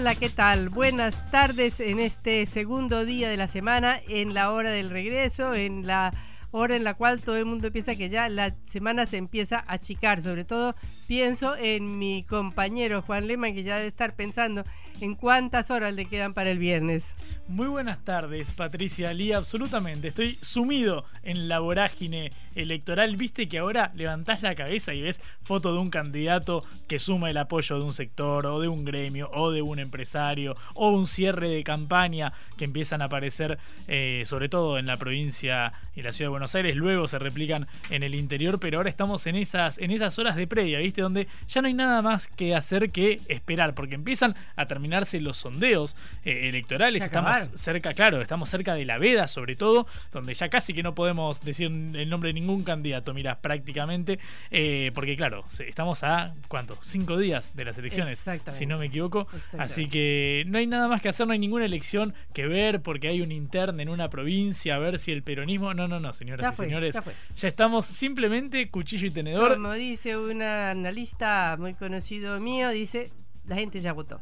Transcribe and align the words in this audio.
Hola, 0.00 0.14
¿qué 0.14 0.30
tal? 0.30 0.70
Buenas 0.70 1.30
tardes 1.30 1.78
en 1.78 2.00
este 2.00 2.46
segundo 2.46 3.04
día 3.04 3.28
de 3.28 3.36
la 3.36 3.48
semana, 3.48 4.00
en 4.08 4.32
la 4.32 4.50
hora 4.50 4.70
del 4.70 4.88
regreso, 4.88 5.52
en 5.52 5.86
la 5.86 6.14
hora 6.52 6.74
en 6.74 6.84
la 6.84 6.94
cual 6.94 7.20
todo 7.20 7.36
el 7.36 7.44
mundo 7.44 7.70
piensa 7.70 7.94
que 7.94 8.08
ya 8.08 8.30
la 8.30 8.56
semana 8.64 9.04
se 9.04 9.18
empieza 9.18 9.58
a 9.58 9.74
achicar. 9.74 10.22
Sobre 10.22 10.44
todo 10.44 10.74
pienso 11.06 11.54
en 11.54 11.98
mi 11.98 12.24
compañero 12.24 13.02
Juan 13.02 13.26
Lema, 13.26 13.52
que 13.52 13.62
ya 13.62 13.76
debe 13.76 13.88
estar 13.88 14.16
pensando 14.16 14.64
en 15.00 15.14
cuántas 15.14 15.70
horas 15.70 15.94
le 15.94 16.06
quedan 16.06 16.34
para 16.34 16.50
el 16.50 16.58
viernes. 16.58 17.14
Muy 17.48 17.66
buenas 17.66 18.04
tardes, 18.04 18.52
Patricia 18.52 19.12
Lee. 19.12 19.32
Absolutamente, 19.32 20.08
estoy 20.08 20.38
sumido 20.40 21.04
en 21.22 21.48
la 21.48 21.58
vorágine 21.58 22.32
electoral. 22.54 23.16
Viste 23.16 23.48
que 23.48 23.58
ahora 23.58 23.90
levantás 23.94 24.42
la 24.42 24.54
cabeza 24.54 24.94
y 24.94 25.02
ves 25.02 25.20
foto 25.42 25.72
de 25.72 25.80
un 25.80 25.90
candidato 25.90 26.64
que 26.86 26.98
suma 26.98 27.30
el 27.30 27.36
apoyo 27.38 27.78
de 27.78 27.84
un 27.84 27.92
sector 27.92 28.46
o 28.46 28.60
de 28.60 28.68
un 28.68 28.84
gremio 28.84 29.30
o 29.32 29.50
de 29.50 29.62
un 29.62 29.78
empresario 29.78 30.56
o 30.74 30.90
un 30.90 31.06
cierre 31.06 31.48
de 31.48 31.64
campaña 31.64 32.32
que 32.56 32.64
empiezan 32.64 33.02
a 33.02 33.06
aparecer 33.06 33.58
eh, 33.88 34.22
sobre 34.26 34.48
todo 34.48 34.78
en 34.78 34.86
la 34.86 34.96
provincia 34.96 35.72
y 35.94 36.02
la 36.02 36.12
ciudad 36.12 36.26
de 36.28 36.30
Buenos 36.30 36.54
Aires. 36.54 36.76
Luego 36.76 37.08
se 37.08 37.18
replican 37.18 37.66
en 37.90 38.02
el 38.02 38.14
interior, 38.14 38.60
pero 38.60 38.78
ahora 38.78 38.90
estamos 38.90 39.26
en 39.26 39.36
esas, 39.36 39.78
en 39.78 39.90
esas 39.90 40.18
horas 40.18 40.36
de 40.36 40.46
previa, 40.46 40.78
¿viste? 40.78 41.02
Donde 41.02 41.26
ya 41.48 41.62
no 41.62 41.68
hay 41.68 41.74
nada 41.74 42.00
más 42.02 42.28
que 42.28 42.54
hacer 42.54 42.90
que 42.90 43.20
esperar, 43.28 43.74
porque 43.74 43.94
empiezan 43.96 44.34
a 44.56 44.66
terminarse 44.80 45.20
los 45.20 45.36
sondeos 45.36 45.94
eh, 46.24 46.48
electorales. 46.48 47.04
Estamos 47.04 47.50
cerca, 47.54 47.92
claro, 47.92 48.22
estamos 48.22 48.48
cerca 48.48 48.74
de 48.74 48.86
la 48.86 48.96
veda, 48.96 49.28
sobre 49.28 49.54
todo, 49.54 49.86
donde 50.10 50.32
ya 50.32 50.48
casi 50.48 50.72
que 50.72 50.82
no 50.82 50.94
podemos 50.94 51.42
decir 51.42 51.66
el 51.66 52.08
nombre 52.08 52.28
de 52.28 52.32
ningún 52.32 52.64
candidato, 52.64 53.12
mira, 53.12 53.40
prácticamente, 53.40 54.18
eh, 54.50 54.90
porque 54.94 55.18
claro, 55.18 55.44
estamos 55.66 56.02
a, 56.02 56.34
¿cuánto? 56.48 56.78
Cinco 56.80 57.18
días 57.18 57.54
de 57.54 57.66
las 57.66 57.76
elecciones, 57.76 58.24
si 58.48 58.64
no 58.64 58.78
me 58.78 58.86
equivoco. 58.86 59.26
Así 59.58 59.86
que 59.86 60.44
no 60.46 60.56
hay 60.56 60.66
nada 60.66 60.88
más 60.88 61.02
que 61.02 61.10
hacer, 61.10 61.26
no 61.26 61.34
hay 61.34 61.38
ninguna 61.38 61.66
elección 61.66 62.14
que 62.32 62.46
ver, 62.46 62.80
porque 62.80 63.08
hay 63.08 63.20
un 63.20 63.32
interno 63.32 63.82
en 63.82 63.90
una 63.90 64.08
provincia, 64.08 64.76
a 64.76 64.78
ver 64.78 64.98
si 64.98 65.12
el 65.12 65.22
peronismo... 65.22 65.74
No, 65.74 65.88
no, 65.88 66.00
no, 66.00 66.12
señoras 66.14 66.54
y 66.54 66.56
señores, 66.56 66.98
ya, 67.36 67.48
estamos 67.48 67.84
simplemente 67.84 68.70
cuchillo 68.70 69.06
y 69.06 69.10
tenedor. 69.10 69.54
Como 69.54 69.74
dice 69.74 70.16
un 70.16 70.40
analista 70.40 71.56
muy 71.58 71.74
conocido 71.74 72.40
mío, 72.40 72.70
dice, 72.70 73.10
la 73.46 73.56
gente 73.56 73.80
ya 73.80 73.92
votó. 73.92 74.20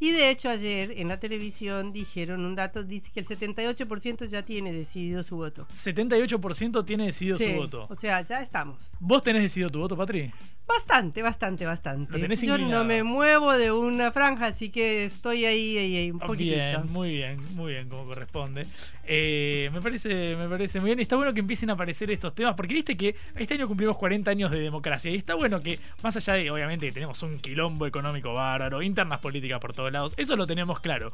Y 0.00 0.12
de 0.12 0.30
hecho 0.30 0.48
ayer 0.48 0.94
en 0.96 1.08
la 1.08 1.18
televisión 1.18 1.92
dijeron 1.92 2.44
un 2.44 2.54
dato, 2.54 2.84
dice 2.84 3.10
que 3.12 3.20
el 3.20 3.26
78% 3.26 4.26
ya 4.26 4.44
tiene 4.44 4.72
decidido 4.72 5.22
su 5.22 5.36
voto. 5.36 5.66
78% 5.74 6.84
tiene 6.84 7.06
decidido 7.06 7.38
su 7.38 7.52
voto. 7.54 7.86
O 7.90 7.96
sea, 7.96 8.22
ya 8.22 8.40
estamos. 8.40 8.90
¿Vos 9.00 9.22
tenés 9.22 9.42
decidido 9.42 9.70
tu 9.70 9.80
voto, 9.80 9.96
Patri? 9.96 10.30
Bastante, 10.68 11.22
bastante, 11.22 11.64
bastante. 11.64 12.36
Yo 12.36 12.58
no 12.58 12.84
me 12.84 13.02
muevo 13.02 13.56
de 13.56 13.72
una 13.72 14.12
franja, 14.12 14.46
así 14.46 14.68
que 14.68 15.06
estoy 15.06 15.46
ahí, 15.46 15.78
ahí, 15.78 16.10
un 16.10 16.18
poquitito. 16.18 16.56
Bien, 16.56 16.92
muy 16.92 17.10
bien, 17.12 17.40
muy 17.54 17.72
bien, 17.72 17.88
como 17.88 18.04
corresponde. 18.04 18.66
Eh, 19.04 19.70
me 19.72 19.80
parece, 19.80 20.36
me 20.36 20.46
parece 20.46 20.78
muy 20.80 20.88
bien. 20.88 21.00
Está 21.00 21.16
bueno 21.16 21.32
que 21.32 21.40
empiecen 21.40 21.70
a 21.70 21.72
aparecer 21.72 22.10
estos 22.10 22.34
temas, 22.34 22.54
porque 22.54 22.74
viste 22.74 22.98
que 22.98 23.16
este 23.34 23.54
año 23.54 23.66
cumplimos 23.66 23.96
40 23.96 24.30
años 24.30 24.50
de 24.50 24.60
democracia. 24.60 25.10
Y 25.10 25.16
está 25.16 25.34
bueno 25.34 25.62
que, 25.62 25.78
más 26.02 26.14
allá 26.16 26.34
de, 26.34 26.50
obviamente, 26.50 26.86
que 26.86 26.92
tenemos 26.92 27.22
un 27.22 27.38
quilombo 27.38 27.86
económico 27.86 28.34
bárbaro, 28.34 28.82
internas 28.82 29.20
políticas 29.20 29.58
por 29.60 29.72
todos 29.90 29.92
lados, 29.92 30.14
eso 30.16 30.36
lo 30.36 30.46
tenemos 30.46 30.80
claro. 30.80 31.10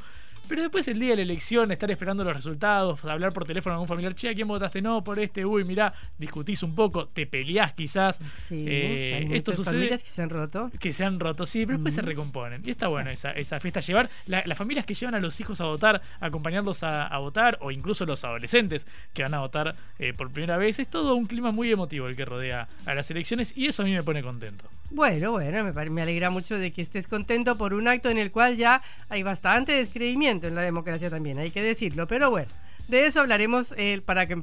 Pero 0.46 0.60
después 0.60 0.86
el 0.88 0.98
día 0.98 1.10
de 1.10 1.16
la 1.16 1.22
elección, 1.22 1.72
estar 1.72 1.90
esperando 1.90 2.22
los 2.22 2.34
resultados, 2.34 3.02
hablar 3.06 3.32
por 3.32 3.46
teléfono 3.46 3.72
a 3.72 3.76
algún 3.76 3.88
familiar, 3.88 4.14
che, 4.14 4.28
¿a 4.28 4.34
quién 4.34 4.46
votaste? 4.46 4.82
No, 4.82 5.02
por 5.02 5.18
este, 5.18 5.46
uy, 5.46 5.64
mirá, 5.64 5.94
discutís 6.18 6.62
un 6.62 6.74
poco, 6.74 7.06
te 7.06 7.26
peleás 7.26 7.72
quizás. 7.72 8.20
Sí, 8.46 8.66
eh, 8.68 9.26
esto 9.32 9.54
sucede. 9.54 9.76
familias 9.76 10.02
que 10.02 10.10
se 10.10 10.22
han 10.22 10.28
roto. 10.28 10.70
Que 10.78 10.92
se 10.92 11.04
han 11.04 11.18
roto, 11.18 11.46
sí, 11.46 11.64
pero 11.64 11.78
después 11.78 11.94
se 11.94 12.02
recomponen. 12.02 12.60
Y 12.62 12.70
está 12.72 12.88
bueno 12.88 13.08
esa, 13.08 13.30
esa 13.32 13.58
fiesta. 13.58 13.80
Llevar 13.80 14.10
las 14.26 14.58
familias 14.58 14.84
que 14.84 14.92
llevan 14.92 15.14
a 15.14 15.20
los 15.20 15.40
hijos 15.40 15.62
a 15.62 15.64
votar, 15.64 16.02
acompañarlos 16.20 16.82
a, 16.82 17.16
votar, 17.18 17.56
o 17.62 17.70
incluso 17.70 18.04
los 18.04 18.22
adolescentes 18.24 18.86
que 19.14 19.22
van 19.22 19.32
a 19.32 19.40
votar 19.40 19.74
eh, 19.98 20.12
por 20.12 20.30
primera 20.30 20.58
vez, 20.58 20.78
es 20.78 20.88
todo 20.88 21.14
un 21.14 21.26
clima 21.26 21.52
muy 21.52 21.72
emotivo 21.72 22.06
el 22.06 22.16
que 22.16 22.26
rodea 22.26 22.68
a 22.84 22.94
las 22.94 23.10
elecciones 23.10 23.56
y 23.56 23.66
eso 23.66 23.82
a 23.82 23.86
mí 23.86 23.92
me 23.92 24.02
pone 24.02 24.22
contento. 24.22 24.68
Bueno, 24.90 25.32
bueno, 25.32 25.64
me, 25.64 25.90
me 25.90 26.02
alegra 26.02 26.28
mucho 26.30 26.58
de 26.58 26.70
que 26.70 26.82
estés 26.82 27.06
contento 27.06 27.56
por 27.56 27.72
un 27.72 27.88
acto 27.88 28.10
en 28.10 28.18
el 28.18 28.30
cual 28.30 28.56
ya 28.56 28.63
hay 28.64 29.22
bastante 29.22 29.72
descreimiento 29.72 30.46
en 30.46 30.54
la 30.54 30.62
democracia 30.62 31.10
también, 31.10 31.38
hay 31.38 31.50
que 31.50 31.62
decirlo. 31.62 32.06
Pero 32.06 32.30
bueno, 32.30 32.48
de 32.88 33.06
eso 33.06 33.20
hablaremos 33.20 33.74
eh, 33.76 34.00
para 34.04 34.26
que 34.26 34.34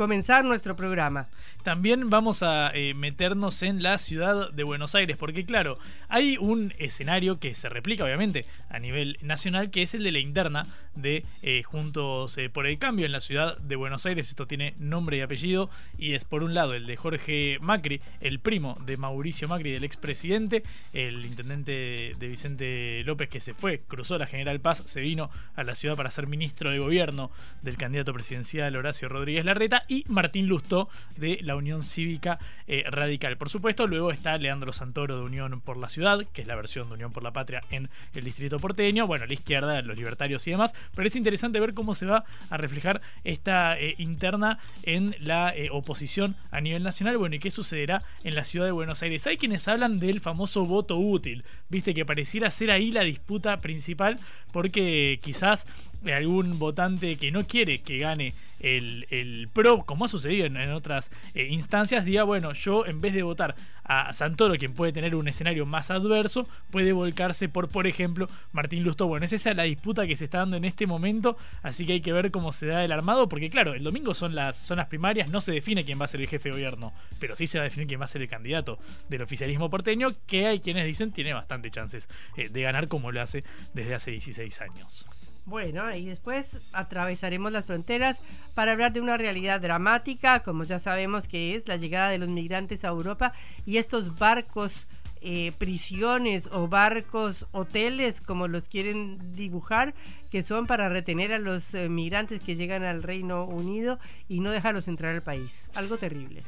comenzar 0.00 0.46
nuestro 0.46 0.76
programa. 0.76 1.28
También 1.62 2.08
vamos 2.08 2.42
a 2.42 2.70
eh, 2.72 2.94
meternos 2.94 3.62
en 3.62 3.82
la 3.82 3.98
ciudad 3.98 4.50
de 4.50 4.64
Buenos 4.64 4.94
Aires, 4.94 5.18
porque 5.18 5.44
claro, 5.44 5.78
hay 6.08 6.38
un 6.38 6.72
escenario 6.78 7.38
que 7.38 7.54
se 7.54 7.68
replica 7.68 8.04
obviamente 8.04 8.46
a 8.70 8.78
nivel 8.78 9.18
nacional, 9.20 9.70
que 9.70 9.82
es 9.82 9.92
el 9.92 10.02
de 10.02 10.12
la 10.12 10.18
interna 10.18 10.66
de 10.94 11.24
eh, 11.42 11.62
Juntos 11.64 12.38
eh, 12.38 12.48
por 12.48 12.66
el 12.66 12.78
Cambio 12.78 13.04
en 13.04 13.12
la 13.12 13.20
ciudad 13.20 13.58
de 13.58 13.76
Buenos 13.76 14.06
Aires. 14.06 14.30
Esto 14.30 14.46
tiene 14.46 14.74
nombre 14.78 15.18
y 15.18 15.20
apellido 15.20 15.68
y 15.98 16.14
es 16.14 16.24
por 16.24 16.42
un 16.42 16.54
lado 16.54 16.72
el 16.72 16.86
de 16.86 16.96
Jorge 16.96 17.58
Macri, 17.60 18.00
el 18.22 18.40
primo 18.40 18.78
de 18.86 18.96
Mauricio 18.96 19.48
Macri, 19.48 19.70
del 19.70 19.84
expresidente, 19.84 20.62
el 20.94 21.26
intendente 21.26 22.16
de 22.18 22.28
Vicente 22.28 23.02
López 23.04 23.28
que 23.28 23.40
se 23.40 23.52
fue, 23.52 23.82
cruzó 23.86 24.16
la 24.16 24.26
General 24.26 24.58
Paz, 24.60 24.82
se 24.86 25.02
vino 25.02 25.30
a 25.56 25.62
la 25.62 25.74
ciudad 25.74 25.94
para 25.94 26.10
ser 26.10 26.26
ministro 26.26 26.70
de 26.70 26.78
gobierno 26.78 27.30
del 27.60 27.76
candidato 27.80 28.12
presidencial 28.12 28.76
Horacio 28.76 29.08
Rodríguez 29.08 29.42
Larreta 29.46 29.82
y 29.88 30.04
Martín 30.06 30.46
Lustó 30.48 30.90
de 31.16 31.38
la 31.40 31.56
Unión 31.56 31.82
Cívica 31.82 32.38
eh, 32.66 32.84
Radical. 32.90 33.38
Por 33.38 33.48
supuesto, 33.48 33.86
luego 33.86 34.12
está 34.12 34.36
Leandro 34.36 34.74
Santoro 34.74 35.16
de 35.16 35.24
Unión 35.24 35.62
por 35.62 35.78
la 35.78 35.88
Ciudad, 35.88 36.26
que 36.34 36.42
es 36.42 36.46
la 36.46 36.56
versión 36.56 36.88
de 36.88 36.94
Unión 36.94 37.10
por 37.10 37.22
la 37.22 37.32
Patria 37.32 37.64
en 37.70 37.88
el 38.12 38.24
distrito 38.24 38.60
porteño, 38.60 39.06
bueno, 39.06 39.24
la 39.24 39.32
izquierda, 39.32 39.80
los 39.80 39.96
libertarios 39.96 40.46
y 40.46 40.50
demás, 40.50 40.74
pero 40.94 41.08
es 41.08 41.16
interesante 41.16 41.58
ver 41.58 41.72
cómo 41.72 41.94
se 41.94 42.04
va 42.04 42.24
a 42.50 42.56
reflejar 42.58 43.00
esta 43.24 43.80
eh, 43.80 43.94
interna 43.96 44.58
en 44.82 45.16
la 45.18 45.56
eh, 45.56 45.70
oposición 45.72 46.36
a 46.50 46.60
nivel 46.60 46.82
nacional, 46.82 47.16
bueno, 47.16 47.36
y 47.36 47.38
qué 47.38 47.50
sucederá 47.50 48.02
en 48.24 48.34
la 48.34 48.44
ciudad 48.44 48.66
de 48.66 48.72
Buenos 48.72 49.02
Aires. 49.02 49.26
Hay 49.26 49.38
quienes 49.38 49.66
hablan 49.68 50.00
del 50.00 50.20
famoso 50.20 50.66
voto 50.66 50.98
útil, 50.98 51.44
viste 51.70 51.94
que 51.94 52.04
pareciera 52.04 52.50
ser 52.50 52.70
ahí 52.70 52.92
la 52.92 53.04
disputa 53.04 53.62
principal, 53.62 54.18
porque 54.52 55.18
quizás 55.22 55.66
algún 56.06 56.58
votante 56.58 57.16
que 57.16 57.30
no 57.30 57.46
quiere 57.46 57.80
que 57.80 57.98
gane 57.98 58.32
el, 58.60 59.48
PRO, 59.52 59.84
como 59.84 60.04
ha 60.04 60.08
sucedido 60.08 60.46
en, 60.46 60.70
otras 60.72 61.10
eh, 61.34 61.46
instancias, 61.50 62.04
diga, 62.04 62.24
bueno, 62.24 62.52
yo 62.52 62.86
en 62.86 63.00
vez 63.00 63.14
de 63.14 63.22
votar 63.22 63.54
a 63.84 64.12
Santoro, 64.12 64.56
quien 64.56 64.74
puede 64.74 64.92
tener 64.92 65.14
un 65.14 65.28
escenario 65.28 65.66
más 65.66 65.90
adverso, 65.90 66.46
puede 66.70 66.92
volcarse 66.92 67.48
por, 67.48 67.68
por 67.68 67.86
ejemplo, 67.86 68.28
Martín 68.52 68.84
Lustó. 68.84 69.06
Bueno, 69.06 69.24
es 69.24 69.32
esa 69.32 69.54
la 69.54 69.64
disputa 69.64 70.06
que 70.06 70.16
se 70.16 70.26
está 70.26 70.38
dando 70.38 70.56
en 70.56 70.64
este 70.64 70.86
momento, 70.86 71.36
así 71.62 71.86
que 71.86 71.94
hay 71.94 72.00
que 72.00 72.12
ver 72.12 72.30
cómo 72.30 72.52
se 72.52 72.66
da 72.66 72.84
el 72.84 72.92
armado, 72.92 73.28
porque 73.28 73.50
claro, 73.50 73.74
el 73.74 73.82
domingo 73.82 74.14
son 74.14 74.34
las, 74.34 74.56
zonas 74.56 74.86
primarias, 74.86 75.28
no 75.28 75.40
se 75.40 75.52
define 75.52 75.84
quién 75.84 75.98
va 76.00 76.04
a 76.04 76.08
ser 76.08 76.20
el 76.20 76.28
jefe 76.28 76.50
de 76.50 76.52
gobierno, 76.52 76.92
pero 77.18 77.34
sí 77.34 77.46
se 77.46 77.58
va 77.58 77.62
a 77.62 77.64
definir 77.64 77.88
quién 77.88 78.00
va 78.00 78.04
a 78.04 78.08
ser 78.08 78.22
el 78.22 78.28
candidato 78.28 78.78
del 79.08 79.22
oficialismo 79.22 79.70
porteño, 79.70 80.12
que 80.26 80.46
hay 80.46 80.60
quienes 80.60 80.84
dicen 80.86 81.12
tiene 81.12 81.32
bastante 81.32 81.70
chances 81.70 82.08
eh, 82.36 82.48
de 82.48 82.62
ganar 82.62 82.88
como 82.88 83.10
lo 83.10 83.20
hace 83.20 83.44
desde 83.74 83.94
hace 83.94 84.10
16 84.12 84.60
años. 84.60 85.06
Bueno, 85.46 85.94
y 85.94 86.06
después 86.06 86.58
atravesaremos 86.72 87.50
las 87.50 87.64
fronteras 87.64 88.20
para 88.54 88.72
hablar 88.72 88.92
de 88.92 89.00
una 89.00 89.16
realidad 89.16 89.60
dramática, 89.60 90.40
como 90.40 90.64
ya 90.64 90.78
sabemos 90.78 91.26
que 91.26 91.56
es 91.56 91.66
la 91.66 91.76
llegada 91.76 92.10
de 92.10 92.18
los 92.18 92.28
migrantes 92.28 92.84
a 92.84 92.88
Europa 92.88 93.32
y 93.66 93.78
estos 93.78 94.18
barcos 94.18 94.86
eh, 95.22 95.52
prisiones 95.58 96.48
o 96.50 96.68
barcos 96.68 97.46
hoteles, 97.52 98.22
como 98.22 98.48
los 98.48 98.68
quieren 98.68 99.34
dibujar, 99.34 99.94
que 100.30 100.42
son 100.42 100.66
para 100.66 100.88
retener 100.88 101.32
a 101.32 101.38
los 101.38 101.74
eh, 101.74 101.90
migrantes 101.90 102.40
que 102.40 102.54
llegan 102.54 102.84
al 102.84 103.02
Reino 103.02 103.44
Unido 103.44 103.98
y 104.28 104.40
no 104.40 104.50
dejarlos 104.50 104.88
entrar 104.88 105.14
al 105.14 105.22
país. 105.22 105.66
Algo 105.74 105.98
terrible. 105.98 106.42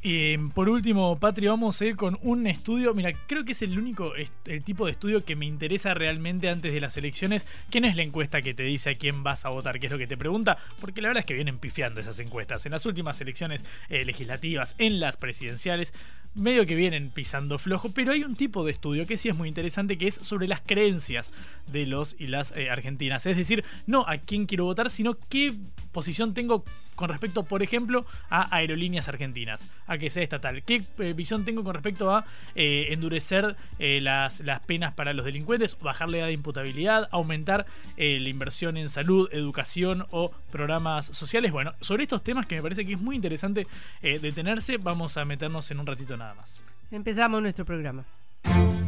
Eh, 0.00 0.38
por 0.54 0.68
último, 0.68 1.18
Patri, 1.18 1.48
vamos 1.48 1.80
a 1.80 1.86
ir 1.86 1.96
con 1.96 2.18
un 2.22 2.46
estudio. 2.46 2.94
Mira, 2.94 3.12
creo 3.26 3.44
que 3.44 3.52
es 3.52 3.62
el 3.62 3.76
único 3.76 4.12
el 4.14 4.62
tipo 4.62 4.86
de 4.86 4.92
estudio 4.92 5.24
que 5.24 5.34
me 5.34 5.44
interesa 5.44 5.92
realmente 5.92 6.48
antes 6.48 6.72
de 6.72 6.80
las 6.80 6.96
elecciones. 6.96 7.46
¿Quién 7.70 7.84
es 7.84 7.96
la 7.96 8.02
encuesta 8.02 8.40
que 8.40 8.54
te 8.54 8.62
dice 8.62 8.90
a 8.90 8.98
quién 8.98 9.24
vas 9.24 9.44
a 9.44 9.48
votar? 9.48 9.80
¿Qué 9.80 9.86
es 9.86 9.92
lo 9.92 9.98
que 9.98 10.06
te 10.06 10.16
pregunta? 10.16 10.56
Porque 10.80 11.02
la 11.02 11.08
verdad 11.08 11.20
es 11.20 11.26
que 11.26 11.34
vienen 11.34 11.58
pifiando 11.58 12.00
esas 12.00 12.20
encuestas. 12.20 12.64
En 12.64 12.72
las 12.72 12.86
últimas 12.86 13.20
elecciones 13.20 13.64
eh, 13.88 14.04
legislativas, 14.04 14.76
en 14.78 15.00
las 15.00 15.16
presidenciales, 15.16 15.92
medio 16.34 16.64
que 16.64 16.76
vienen 16.76 17.10
pisando 17.10 17.58
flojo. 17.58 17.90
Pero 17.92 18.12
hay 18.12 18.22
un 18.22 18.36
tipo 18.36 18.64
de 18.64 18.70
estudio 18.70 19.04
que 19.04 19.16
sí 19.16 19.28
es 19.28 19.36
muy 19.36 19.48
interesante, 19.48 19.98
que 19.98 20.06
es 20.06 20.14
sobre 20.14 20.46
las 20.46 20.60
creencias 20.60 21.32
de 21.66 21.86
los 21.86 22.14
y 22.20 22.28
las 22.28 22.56
eh, 22.56 22.70
argentinas. 22.70 23.26
Es 23.26 23.36
decir, 23.36 23.64
no 23.86 24.04
a 24.06 24.18
quién 24.18 24.46
quiero 24.46 24.64
votar, 24.64 24.90
sino 24.90 25.18
qué 25.28 25.54
posición 25.90 26.34
tengo 26.34 26.64
con 26.94 27.08
respecto, 27.08 27.44
por 27.44 27.62
ejemplo, 27.62 28.06
a 28.28 28.54
aerolíneas 28.54 29.08
argentinas 29.08 29.68
a 29.88 29.98
que 29.98 30.10
sea 30.10 30.22
estatal. 30.22 30.62
¿Qué 30.62 30.84
eh, 30.98 31.12
visión 31.14 31.44
tengo 31.44 31.64
con 31.64 31.74
respecto 31.74 32.14
a 32.14 32.24
eh, 32.54 32.88
endurecer 32.90 33.56
eh, 33.78 34.00
las, 34.00 34.40
las, 34.40 34.60
penas 34.60 34.94
para 34.94 35.12
los 35.12 35.24
delincuentes, 35.24 35.76
bajar 35.80 36.08
la 36.08 36.18
edad 36.18 36.26
de 36.26 36.32
imputabilidad, 36.32 37.08
aumentar 37.10 37.66
la 37.96 38.28
inversión 38.28 38.76
en 38.76 38.90
salud, 38.90 39.28
educación 39.32 40.06
o 40.10 40.30
programas 40.52 41.06
sociales? 41.06 41.50
Bueno, 41.50 41.74
sobre 41.80 42.04
estos 42.04 42.22
temas 42.22 42.46
que 42.46 42.56
me 42.56 42.62
parece 42.62 42.84
que 42.84 42.92
es 42.92 43.00
muy 43.00 43.16
interesante 43.16 43.66
detenerse, 44.02 44.76
vamos 44.76 45.16
a 45.16 45.24
meternos 45.24 45.70
en 45.70 45.80
un 45.80 45.86
ratito 45.86 46.16
nada 46.16 46.34
más. 46.34 46.62
Empezamos 46.90 47.42
nuestro 47.42 47.64
programa. 47.64 48.04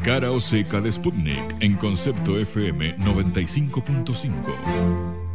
Cara 0.03 0.31
o 0.31 0.41
seca 0.41 0.81
de 0.81 0.93
Sputnik 0.93 1.57
en 1.61 1.77
concepto 1.77 2.39
FM 2.39 2.97
95.5. 2.99 5.30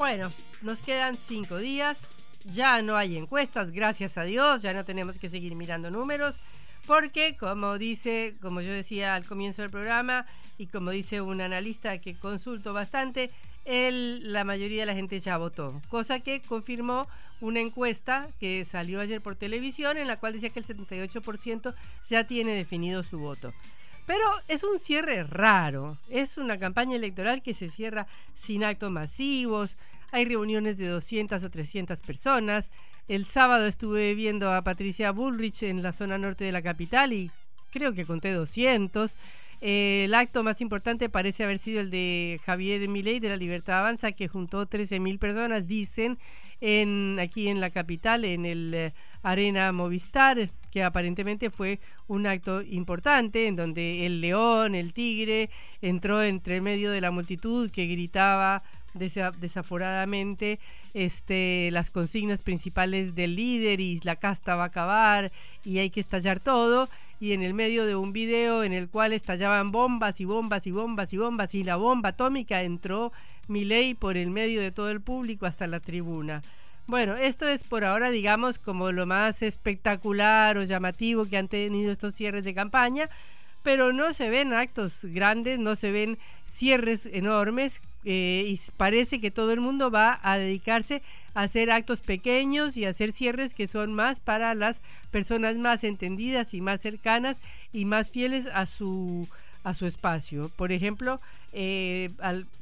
Bueno, 0.00 0.32
nos 0.62 0.80
quedan 0.80 1.18
cinco 1.18 1.58
días. 1.58 2.00
Ya 2.46 2.80
no 2.80 2.96
hay 2.96 3.18
encuestas, 3.18 3.70
gracias 3.70 4.16
a 4.16 4.22
Dios. 4.22 4.62
Ya 4.62 4.72
no 4.72 4.82
tenemos 4.82 5.18
que 5.18 5.28
seguir 5.28 5.54
mirando 5.54 5.90
números. 5.90 6.36
Porque, 6.86 7.36
como 7.36 7.76
dice, 7.76 8.34
como 8.40 8.62
yo 8.62 8.72
decía 8.72 9.14
al 9.14 9.26
comienzo 9.26 9.60
del 9.60 9.70
programa, 9.70 10.24
y 10.56 10.68
como 10.68 10.90
dice 10.90 11.20
un 11.20 11.42
analista 11.42 11.98
que 11.98 12.14
consulto 12.14 12.72
bastante, 12.72 13.30
él, 13.66 14.32
la 14.32 14.42
mayoría 14.42 14.80
de 14.80 14.86
la 14.86 14.94
gente 14.94 15.20
ya 15.20 15.36
votó. 15.36 15.82
Cosa 15.90 16.20
que 16.20 16.40
confirmó 16.40 17.06
una 17.42 17.60
encuesta 17.60 18.30
que 18.40 18.64
salió 18.64 19.00
ayer 19.00 19.20
por 19.20 19.36
televisión 19.36 19.98
en 19.98 20.06
la 20.06 20.18
cual 20.18 20.32
decía 20.32 20.48
que 20.48 20.60
el 20.60 20.66
78% 20.66 21.74
ya 22.08 22.24
tiene 22.24 22.54
definido 22.54 23.02
su 23.02 23.18
voto. 23.18 23.52
Pero 24.10 24.24
es 24.48 24.64
un 24.64 24.80
cierre 24.80 25.22
raro. 25.22 25.96
Es 26.08 26.36
una 26.36 26.58
campaña 26.58 26.96
electoral 26.96 27.42
que 27.42 27.54
se 27.54 27.70
cierra 27.70 28.08
sin 28.34 28.64
actos 28.64 28.90
masivos. 28.90 29.76
Hay 30.10 30.24
reuniones 30.24 30.76
de 30.76 30.88
200 30.88 31.40
o 31.44 31.48
300 31.48 32.00
personas. 32.00 32.72
El 33.06 33.24
sábado 33.26 33.68
estuve 33.68 34.14
viendo 34.14 34.52
a 34.52 34.62
Patricia 34.62 35.12
Bullrich 35.12 35.62
en 35.62 35.84
la 35.84 35.92
zona 35.92 36.18
norte 36.18 36.42
de 36.42 36.50
la 36.50 36.60
capital 36.60 37.12
y 37.12 37.30
creo 37.70 37.94
que 37.94 38.04
conté 38.04 38.32
200. 38.32 39.16
el 39.60 40.12
acto 40.12 40.42
más 40.42 40.60
importante 40.60 41.08
parece 41.08 41.44
haber 41.44 41.58
sido 41.58 41.80
el 41.80 41.90
de 41.90 42.40
Javier 42.44 42.88
Milei 42.88 43.20
de 43.20 43.28
la 43.28 43.36
Libertad 43.36 43.78
Avanza, 43.78 44.10
que 44.10 44.26
juntó 44.26 44.66
13.000 44.66 45.20
personas, 45.20 45.68
dicen, 45.68 46.18
en, 46.60 47.16
aquí 47.20 47.46
en 47.46 47.60
la 47.60 47.70
capital, 47.70 48.24
en 48.24 48.44
el 48.44 48.74
eh, 48.74 48.92
Arena 49.22 49.70
Movistar, 49.70 50.50
que 50.70 50.82
aparentemente 50.82 51.50
fue 51.50 51.80
un 52.08 52.26
acto 52.26 52.62
importante 52.62 53.46
en 53.46 53.56
donde 53.56 54.06
el 54.06 54.20
león, 54.20 54.74
el 54.74 54.92
tigre, 54.92 55.50
entró 55.82 56.22
entre 56.22 56.60
medio 56.60 56.90
de 56.90 57.00
la 57.00 57.10
multitud 57.10 57.70
que 57.70 57.86
gritaba 57.86 58.62
desaforadamente 58.94 60.58
este, 60.94 61.70
las 61.70 61.90
consignas 61.90 62.42
principales 62.42 63.14
del 63.14 63.36
líder 63.36 63.80
y 63.80 64.00
la 64.02 64.16
casta 64.16 64.56
va 64.56 64.64
a 64.64 64.66
acabar 64.66 65.30
y 65.64 65.78
hay 65.78 65.90
que 65.90 66.00
estallar 66.00 66.40
todo 66.40 66.88
y 67.20 67.32
en 67.32 67.42
el 67.42 67.54
medio 67.54 67.84
de 67.86 67.94
un 67.94 68.12
video 68.12 68.64
en 68.64 68.72
el 68.72 68.88
cual 68.88 69.12
estallaban 69.12 69.70
bombas 69.70 70.20
y 70.20 70.24
bombas 70.24 70.66
y 70.66 70.72
bombas 70.72 71.12
y 71.12 71.18
bombas 71.18 71.54
y 71.54 71.64
la 71.64 71.76
bomba 71.76 72.10
atómica 72.10 72.62
entró 72.62 73.12
Milei 73.46 73.94
por 73.94 74.16
el 74.16 74.30
medio 74.30 74.60
de 74.60 74.72
todo 74.72 74.90
el 74.90 75.00
público 75.00 75.46
hasta 75.46 75.66
la 75.66 75.80
tribuna. 75.80 76.42
Bueno, 76.90 77.16
esto 77.16 77.46
es 77.46 77.62
por 77.62 77.84
ahora, 77.84 78.10
digamos, 78.10 78.58
como 78.58 78.90
lo 78.90 79.06
más 79.06 79.42
espectacular 79.42 80.58
o 80.58 80.64
llamativo 80.64 81.24
que 81.26 81.36
han 81.36 81.46
tenido 81.46 81.92
estos 81.92 82.16
cierres 82.16 82.42
de 82.42 82.52
campaña, 82.52 83.08
pero 83.62 83.92
no 83.92 84.12
se 84.12 84.28
ven 84.28 84.52
actos 84.52 85.04
grandes, 85.04 85.60
no 85.60 85.76
se 85.76 85.92
ven 85.92 86.18
cierres 86.46 87.06
enormes 87.06 87.80
eh, 88.04 88.44
y 88.44 88.58
parece 88.76 89.20
que 89.20 89.30
todo 89.30 89.52
el 89.52 89.60
mundo 89.60 89.92
va 89.92 90.18
a 90.20 90.36
dedicarse 90.36 91.00
a 91.34 91.42
hacer 91.42 91.70
actos 91.70 92.00
pequeños 92.00 92.76
y 92.76 92.84
a 92.84 92.88
hacer 92.88 93.12
cierres 93.12 93.54
que 93.54 93.68
son 93.68 93.94
más 93.94 94.18
para 94.18 94.56
las 94.56 94.82
personas 95.12 95.54
más 95.58 95.84
entendidas 95.84 96.54
y 96.54 96.60
más 96.60 96.80
cercanas 96.80 97.40
y 97.72 97.84
más 97.84 98.10
fieles 98.10 98.48
a 98.52 98.66
su 98.66 99.28
a 99.62 99.74
su 99.74 99.86
espacio. 99.86 100.50
Por 100.56 100.72
ejemplo, 100.72 101.20
eh, 101.52 102.10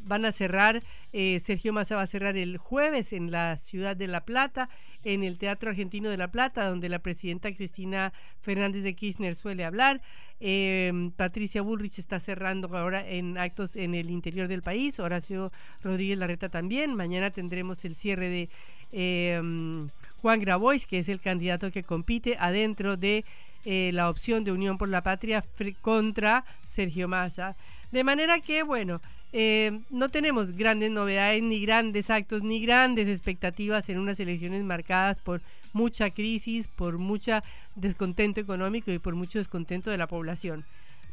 van 0.05 0.25
a 0.25 0.33
cerrar, 0.33 0.83
eh, 1.13 1.41
Sergio 1.41 1.73
Massa 1.73 1.97
va 1.97 2.03
a 2.03 2.07
cerrar 2.07 2.37
el 2.37 2.57
jueves 2.57 3.13
en 3.13 3.31
la 3.31 3.57
ciudad 3.57 3.97
de 3.97 4.07
La 4.07 4.23
Plata, 4.25 4.71
en 5.05 5.23
el 5.23 5.39
Teatro 5.39 5.71
Argentino 5.71 6.11
de 6.11 6.17
La 6.17 6.29
Plata, 6.29 6.69
donde 6.69 6.89
la 6.89 6.99
presidenta 6.99 7.53
Cristina 7.55 8.13
Fernández 8.41 8.83
de 8.83 8.95
Kirchner 8.95 9.35
suele 9.35 9.65
hablar. 9.65 10.01
Eh, 10.41 11.11
Patricia 11.17 11.63
Bullrich 11.63 11.99
está 11.99 12.21
cerrando 12.21 12.75
ahora 12.77 13.07
en 13.07 13.37
actos 13.39 13.77
en 13.77 13.95
el 13.95 14.11
interior 14.11 14.49
del 14.49 14.63
país, 14.63 14.99
Horacio 14.99 15.53
Rodríguez 15.83 16.19
Larreta 16.19 16.49
también. 16.49 16.95
Mañana 16.95 17.31
tendremos 17.31 17.85
el 17.85 17.95
cierre 17.97 18.29
de 18.29 19.91
Juan 20.23 20.41
Grabois, 20.41 20.87
que 20.87 20.99
es 20.99 21.09
el 21.09 21.21
candidato 21.21 21.71
que 21.71 21.83
compite 21.83 22.37
adentro 22.39 22.97
de 22.97 23.25
la 23.65 24.09
opción 24.09 24.45
de 24.45 24.53
Unión 24.53 24.79
por 24.79 24.89
la 24.89 25.03
Patria 25.03 25.45
contra 25.83 26.45
Sergio 26.65 27.07
Massa. 27.09 27.57
De 27.91 28.05
manera 28.05 28.41
que, 28.41 28.63
bueno, 28.63 29.01
eh, 29.33 29.81
no 29.91 30.09
tenemos 30.09 30.53
grandes 30.53 30.91
novedades, 30.91 31.43
ni 31.43 31.61
grandes 31.61 32.11
actos, 32.11 32.43
ni 32.43 32.61
grandes 32.61 33.09
expectativas 33.09 33.89
en 33.89 33.99
unas 33.99 34.21
elecciones 34.21 34.63
marcadas 34.65 35.19
por 35.19 35.41
mucha 35.73 36.11
crisis, 36.11 36.69
por 36.69 36.99
mucho 36.99 37.41
descontento 37.75 38.41
económico 38.41 38.91
y 38.91 38.99
por 38.99 39.15
mucho 39.15 39.39
descontento 39.39 39.91
de 39.91 39.99
la 39.99 40.07
población. 40.07 40.65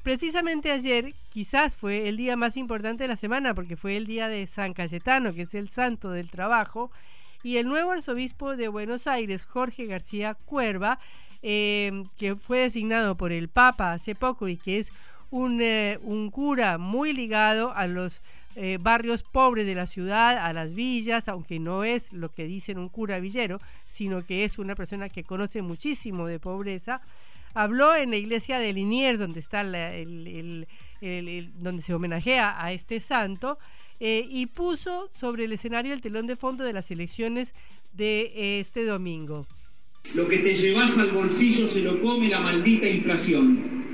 Precisamente 0.03 0.71
ayer 0.71 1.13
quizás 1.29 1.75
fue 1.75 2.07
el 2.07 2.17
día 2.17 2.35
más 2.35 2.57
importante 2.57 3.03
de 3.03 3.07
la 3.07 3.15
semana 3.15 3.53
porque 3.53 3.75
fue 3.75 3.97
el 3.97 4.05
día 4.05 4.27
de 4.27 4.45
San 4.47 4.73
Cayetano, 4.73 5.33
que 5.33 5.43
es 5.43 5.55
el 5.55 5.67
santo 5.67 6.11
del 6.11 6.29
trabajo, 6.29 6.91
y 7.41 7.57
el 7.57 7.67
nuevo 7.67 7.91
arzobispo 7.91 8.55
de 8.55 8.67
Buenos 8.67 9.07
Aires, 9.07 9.45
Jorge 9.45 9.85
García 9.85 10.35
Cuerva, 10.45 10.99
Em, 11.47 12.07
que 12.17 12.35
fue 12.35 12.61
designado 12.61 13.13
por 13.13 13.31
el 13.31 13.49
Papa 13.49 13.93
hace 13.93 14.15
poco 14.15 14.47
y 14.47 14.57
que 14.57 14.79
es 14.79 14.91
un, 15.31 15.61
eh, 15.61 15.99
un 16.01 16.29
cura 16.31 16.77
muy 16.77 17.13
ligado 17.13 17.73
a 17.75 17.87
los 17.87 18.21
eh, 18.57 18.77
barrios 18.79 19.21
pobres 19.21 19.67
de 19.67 19.75
la 19.75 19.85
ciudad, 19.85 20.37
a 20.37 20.53
las 20.53 20.75
villas, 20.75 21.27
aunque 21.27 21.59
no 21.59 21.83
es 21.83 22.13
lo 22.13 22.29
que 22.29 22.45
dicen 22.45 22.77
un 22.77 22.87
cura 22.87 23.19
villero, 23.19 23.59
sino 23.85 24.25
que 24.25 24.45
es 24.45 24.57
una 24.57 24.75
persona 24.75 25.09
que 25.09 25.25
conoce 25.25 25.61
muchísimo 25.61 26.25
de 26.25 26.39
pobreza, 26.39 27.01
habló 27.53 27.97
en 27.97 28.11
la 28.11 28.15
iglesia 28.15 28.57
de 28.57 28.71
Liniers, 28.71 29.19
donde 29.19 29.41
está 29.41 29.59
el, 29.61 30.67
donde 31.59 31.81
se 31.81 31.93
homenajea 31.93 32.63
a 32.63 32.71
este 32.71 33.01
santo, 33.01 33.59
eh, 33.99 34.25
y 34.29 34.45
puso 34.45 35.09
sobre 35.11 35.43
el 35.43 35.51
escenario 35.51 35.93
el 35.93 36.01
telón 36.01 36.25
de 36.25 36.37
fondo 36.37 36.63
de 36.63 36.71
las 36.71 36.89
elecciones 36.91 37.53
de 37.93 38.59
este 38.61 38.85
domingo. 38.85 39.45
Lo 40.13 40.29
que 40.29 40.37
te 40.37 40.53
llevas 40.53 40.97
al 40.97 41.11
bolsillo 41.11 41.67
se 41.67 41.81
lo 41.81 42.01
come 42.01 42.29
la 42.29 42.39
maldita 42.39 42.87
inflación. 42.87 43.84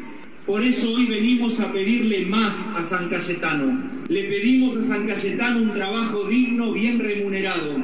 Por 0.51 0.65
eso 0.65 0.93
hoy 0.93 1.05
venimos 1.05 1.57
a 1.61 1.71
pedirle 1.71 2.25
más 2.25 2.53
a 2.75 2.83
San 2.83 3.07
Cayetano. 3.07 3.89
Le 4.09 4.25
pedimos 4.25 4.75
a 4.75 4.83
San 4.83 5.07
Cayetano 5.07 5.61
un 5.61 5.71
trabajo 5.71 6.27
digno, 6.27 6.73
bien 6.73 6.99
remunerado. 6.99 7.81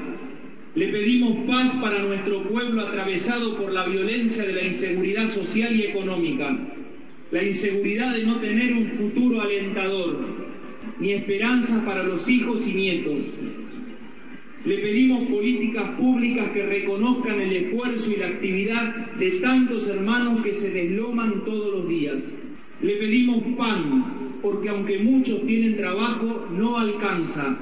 Le 0.76 0.90
pedimos 0.90 1.48
paz 1.48 1.72
para 1.82 2.00
nuestro 2.00 2.44
pueblo 2.44 2.82
atravesado 2.82 3.56
por 3.56 3.72
la 3.72 3.88
violencia 3.88 4.44
de 4.44 4.52
la 4.52 4.64
inseguridad 4.64 5.28
social 5.28 5.78
y 5.78 5.84
económica. 5.84 6.60
La 7.32 7.42
inseguridad 7.42 8.14
de 8.14 8.26
no 8.26 8.36
tener 8.42 8.74
un 8.74 8.88
futuro 8.88 9.40
alentador, 9.40 10.26
ni 11.00 11.14
esperanza 11.14 11.86
para 11.86 12.04
los 12.04 12.28
hijos 12.28 12.68
y 12.68 12.74
nietos. 12.74 13.24
Le 14.66 14.78
pedimos 14.80 15.30
políticas 15.30 15.92
públicas 15.92 16.52
que 16.52 16.66
reconozcan 16.66 17.40
el 17.40 17.54
esfuerzo 17.54 18.12
y 18.12 18.18
la 18.18 18.28
actividad 18.28 19.14
de 19.14 19.32
tantos 19.40 19.88
hermanos 19.88 20.44
que 20.44 20.54
se 20.56 20.70
desloman 20.70 21.46
todos 21.46 21.74
los 21.74 21.88
días. 21.88 22.18
Le 22.82 22.96
pedimos 22.98 23.44
pan, 23.58 24.40
porque 24.42 24.70
aunque 24.70 25.00
muchos 25.00 25.46
tienen 25.46 25.78
trabajo, 25.78 26.48
no 26.52 26.78
alcanza. 26.78 27.58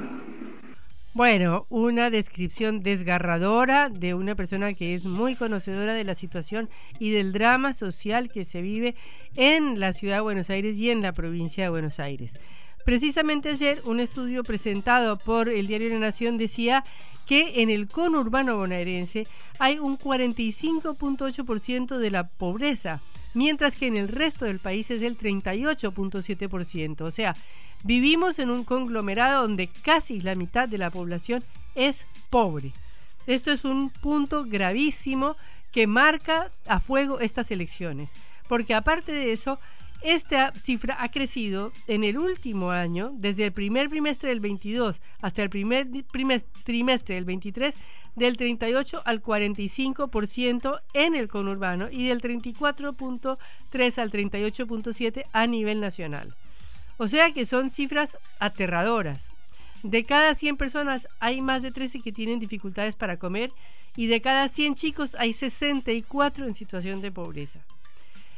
Bueno, 1.14 1.66
una 1.70 2.10
descripción 2.10 2.84
desgarradora 2.84 3.88
de 3.88 4.14
una 4.14 4.36
persona 4.36 4.74
que 4.74 4.94
es 4.94 5.06
muy 5.06 5.36
conocedora 5.36 5.94
de 5.94 6.04
la 6.04 6.14
situación 6.14 6.70
y 7.00 7.12
del 7.12 7.32
drama 7.32 7.72
social 7.72 8.30
que 8.30 8.44
se 8.44 8.62
vive 8.62 8.96
en 9.38 9.80
la 9.80 9.94
ciudad 9.94 10.16
de 10.16 10.22
Buenos 10.22 10.50
Aires 10.50 10.78
y 10.78 10.90
en 10.90 11.02
la 11.02 11.14
provincia 11.14 11.64
de 11.64 11.70
Buenos 11.70 12.02
Aires. 12.02 12.34
Precisamente 12.84 13.50
ayer 13.50 13.82
un 13.86 14.02
estudio 14.02 14.44
presentado 14.44 15.18
por 15.18 15.48
el 15.48 15.68
diario 15.68 15.90
La 15.90 16.00
Nación 16.00 16.38
decía 16.38 16.84
que 17.26 17.62
en 17.62 17.70
el 17.70 17.88
conurbano 17.88 18.58
bonaerense 18.58 19.26
hay 19.58 19.80
un 19.80 19.98
45.8% 19.98 21.98
de 21.98 22.12
la 22.12 22.28
pobreza, 22.28 23.00
mientras 23.36 23.76
que 23.76 23.86
en 23.88 23.98
el 23.98 24.08
resto 24.08 24.46
del 24.46 24.60
país 24.60 24.90
es 24.90 25.04
el 25.04 25.18
38.7%. 25.18 27.02
O 27.02 27.12
sea, 27.12 27.36
vivimos 27.84 28.40
en 28.40 28.50
un 28.50 28.64
conglomerado 28.64 29.44
donde 29.44 29.68
casi 29.68 30.22
la 30.22 30.34
mitad 30.34 30.68
de 30.68 30.80
la 30.80 30.90
población 30.90 31.44
es 31.76 32.08
pobre. 32.30 32.72
Esto 33.28 33.52
es 33.52 33.66
un 33.66 33.90
punto 33.90 34.46
gravísimo 34.46 35.36
que 35.72 35.86
marca 35.88 36.50
a 36.68 36.80
fuego 36.80 37.20
estas 37.20 37.52
elecciones, 37.52 38.12
porque 38.48 38.74
aparte 38.74 39.12
de 39.12 39.34
eso, 39.34 39.60
esta 40.02 40.52
cifra 40.58 40.98
ha 41.00 41.10
crecido 41.10 41.72
en 41.88 42.04
el 42.04 42.18
último 42.18 42.72
año, 42.72 43.12
desde 43.14 43.46
el 43.46 43.52
primer 43.52 43.90
trimestre 43.90 44.30
del 44.30 44.40
22 44.40 45.02
hasta 45.22 45.44
el 45.44 45.50
primer, 45.50 45.88
trimestre 46.64 47.16
del 47.16 47.26
23, 47.26 47.74
del 48.16 48.38
38 48.38 49.02
al 49.06 49.22
45% 49.22 50.82
en 50.94 51.16
el 51.16 51.28
conurbano 51.28 51.90
y 51.92 52.08
del 52.08 52.22
34.3 52.22 53.98
al 53.98 54.12
38.7 54.12 55.26
a 55.32 55.48
nivel 55.48 55.82
nacional. 55.82 56.34
O 56.98 57.08
sea 57.08 57.32
que 57.34 57.46
son 57.46 57.72
cifras 57.72 58.18
aterradoras. 58.40 59.32
De 59.84 60.06
cada 60.06 60.34
100 60.34 60.58
personas 60.58 61.08
hay 61.20 61.42
más 61.42 61.62
de 61.62 61.72
13 61.72 62.02
que 62.02 62.12
tienen 62.12 62.40
dificultades 62.40 62.96
para 62.96 63.18
comer 63.18 63.52
y 63.96 64.08
de 64.08 64.22
cada 64.22 64.48
100 64.48 64.76
chicos 64.76 65.16
hay 65.20 65.34
64 65.34 66.46
en 66.46 66.56
situación 66.56 67.02
de 67.02 67.12
pobreza. 67.12 67.60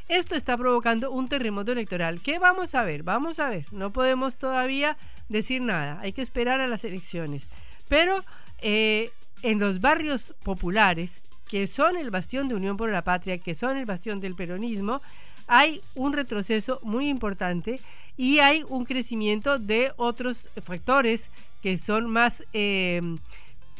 Esto 0.07 0.35
está 0.35 0.57
provocando 0.57 1.11
un 1.11 1.27
terremoto 1.27 1.73
electoral. 1.73 2.21
¿Qué 2.21 2.39
vamos 2.39 2.75
a 2.75 2.83
ver? 2.83 3.03
Vamos 3.03 3.39
a 3.39 3.49
ver. 3.49 3.65
No 3.71 3.91
podemos 3.91 4.37
todavía 4.37 4.97
decir 5.27 5.61
nada. 5.61 5.99
Hay 6.01 6.13
que 6.13 6.21
esperar 6.21 6.61
a 6.61 6.67
las 6.67 6.85
elecciones. 6.85 7.47
Pero 7.89 8.23
eh, 8.61 9.11
en 9.41 9.59
los 9.59 9.81
barrios 9.81 10.33
populares, 10.43 11.21
que 11.49 11.67
son 11.67 11.97
el 11.97 12.09
bastión 12.09 12.47
de 12.47 12.55
Unión 12.55 12.77
por 12.77 12.89
la 12.89 13.03
Patria, 13.03 13.37
que 13.37 13.53
son 13.53 13.77
el 13.77 13.85
bastión 13.85 14.21
del 14.21 14.35
peronismo, 14.35 15.01
hay 15.45 15.81
un 15.95 16.13
retroceso 16.13 16.79
muy 16.83 17.09
importante 17.09 17.81
y 18.15 18.39
hay 18.39 18.63
un 18.67 18.85
crecimiento 18.85 19.59
de 19.59 19.91
otros 19.97 20.49
factores 20.63 21.29
que 21.61 21.77
son 21.77 22.09
más, 22.09 22.43
eh, 22.53 23.01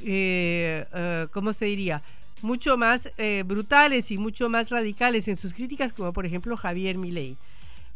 eh, 0.02 1.28
¿cómo 1.32 1.54
se 1.54 1.66
diría? 1.66 2.02
Mucho 2.42 2.78
más 2.78 3.10
eh, 3.18 3.44
brutales 3.46 4.12
y 4.12 4.18
mucho 4.18 4.50
más 4.50 4.70
radicales 4.70 5.28
en 5.28 5.38
sus 5.38 5.54
críticas, 5.54 5.94
como 5.94 6.14
por 6.14 6.26
ejemplo 6.26 6.58
Javier 6.58 6.98
Milei. 6.98 7.38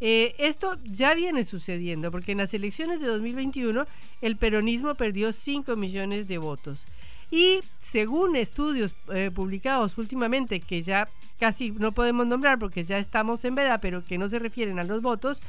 Eh, 0.00 0.34
esto 0.38 0.78
ya 0.84 1.14
viene 1.14 1.44
sucediendo 1.44 2.10
porque 2.10 2.32
en 2.32 2.38
las 2.38 2.52
elecciones 2.54 3.00
de 3.00 3.06
2021 3.06 3.86
el 4.20 4.36
peronismo 4.36 4.96
perdió 4.96 5.32
5 5.32 5.76
millones 5.76 6.26
de 6.26 6.38
votos. 6.38 6.86
Y 7.30 7.60
según 7.78 8.36
estudios 8.36 8.94
eh, 9.12 9.30
publicados 9.32 9.96
últimamente, 9.98 10.60
que 10.60 10.82
ya 10.82 11.08
casi 11.38 11.70
no 11.70 11.92
podemos 11.92 12.26
nombrar 12.26 12.58
porque 12.58 12.82
ya 12.82 12.98
estamos 12.98 13.44
en 13.44 13.54
veda, 13.54 13.78
pero 13.78 14.04
que 14.04 14.18
no 14.18 14.28
se 14.28 14.38
refieren 14.38 14.78
a 14.78 14.84
los 14.84 15.02
votos, 15.02 15.40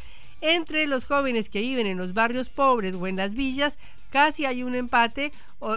entre 0.44 0.88
los 0.88 1.06
jóvenes 1.06 1.50
que 1.50 1.62
viven 1.62 1.88
en 1.88 1.98
los 1.98 2.14
barrios 2.14 2.50
pobres 2.50 2.94
o 2.96 3.08
en 3.08 3.16
las 3.16 3.34
villas, 3.34 3.78
casi 4.12 4.46
hay 4.46 4.62
un 4.62 4.76
empate 4.76 5.32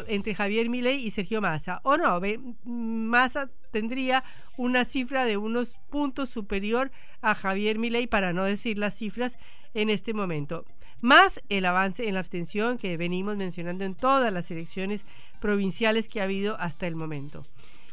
entre 0.09 0.35
Javier 0.35 0.69
Milei 0.69 1.07
y 1.07 1.13
Sergio 1.13 1.41
Massa. 1.41 1.81
O 1.85 1.97
no, 1.97 2.21
Massa 2.65 3.49
tendría 3.71 4.25
una 4.57 4.85
cifra 4.85 5.25
de 5.25 5.37
unos 5.37 5.79
puntos 5.89 6.31
superior 6.31 6.91
a 7.23 7.37
Javier 7.37 7.79
Milei, 7.79 8.09
para 8.09 8.33
no 8.33 8.43
decir 8.43 8.77
las 8.77 8.97
cifras 8.97 9.39
en 9.73 9.89
este 9.89 10.13
momento. 10.15 10.65
Más 11.01 11.41
el 11.49 11.65
avance 11.65 12.09
en 12.09 12.15
la 12.15 12.21
abstención 12.21 12.77
que 12.77 12.97
venimos 12.97 13.37
mencionando 13.37 13.85
en 13.85 13.95
todas 13.95 14.33
las 14.33 14.51
elecciones 14.51 15.07
provinciales 15.41 16.09
que 16.09 16.21
ha 16.21 16.25
habido 16.25 16.59
hasta 16.59 16.89
el 16.89 16.97
momento. 16.97 17.45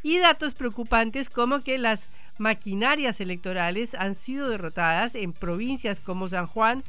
Y 0.01 0.17
datos 0.17 0.55
preocupantes 0.55 1.29
como 1.29 1.61
que 1.61 1.77
las 1.77 2.09
maquinarias 2.37 3.21
electorales 3.21 3.93
han 3.95 4.15
sido 4.15 4.49
derrotadas 4.49 5.15
en 5.15 5.33
provincias 5.33 5.99
como 5.99 6.27
San 6.27 6.47
Juan, 6.47 6.83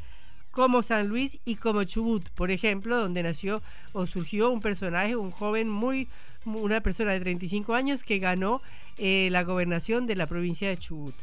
como 0.50 0.82
San 0.82 1.08
Luis 1.08 1.38
y 1.44 1.56
como 1.56 1.84
Chubut, 1.84 2.30
por 2.30 2.50
ejemplo, 2.50 2.96
donde 2.96 3.22
nació 3.22 3.62
o 3.92 4.06
surgió 4.06 4.50
un 4.50 4.60
personaje, 4.60 5.16
un 5.16 5.32
joven 5.32 5.68
muy, 5.68 6.08
una 6.44 6.80
persona 6.80 7.12
de 7.12 7.20
35 7.20 7.74
años 7.74 8.04
que 8.04 8.18
ganó 8.18 8.62
eh, 8.96 9.28
la 9.32 9.42
gobernación 9.42 10.06
de 10.06 10.16
la 10.16 10.26
provincia 10.26 10.68
de 10.68 10.78
Chubut. 10.78 11.14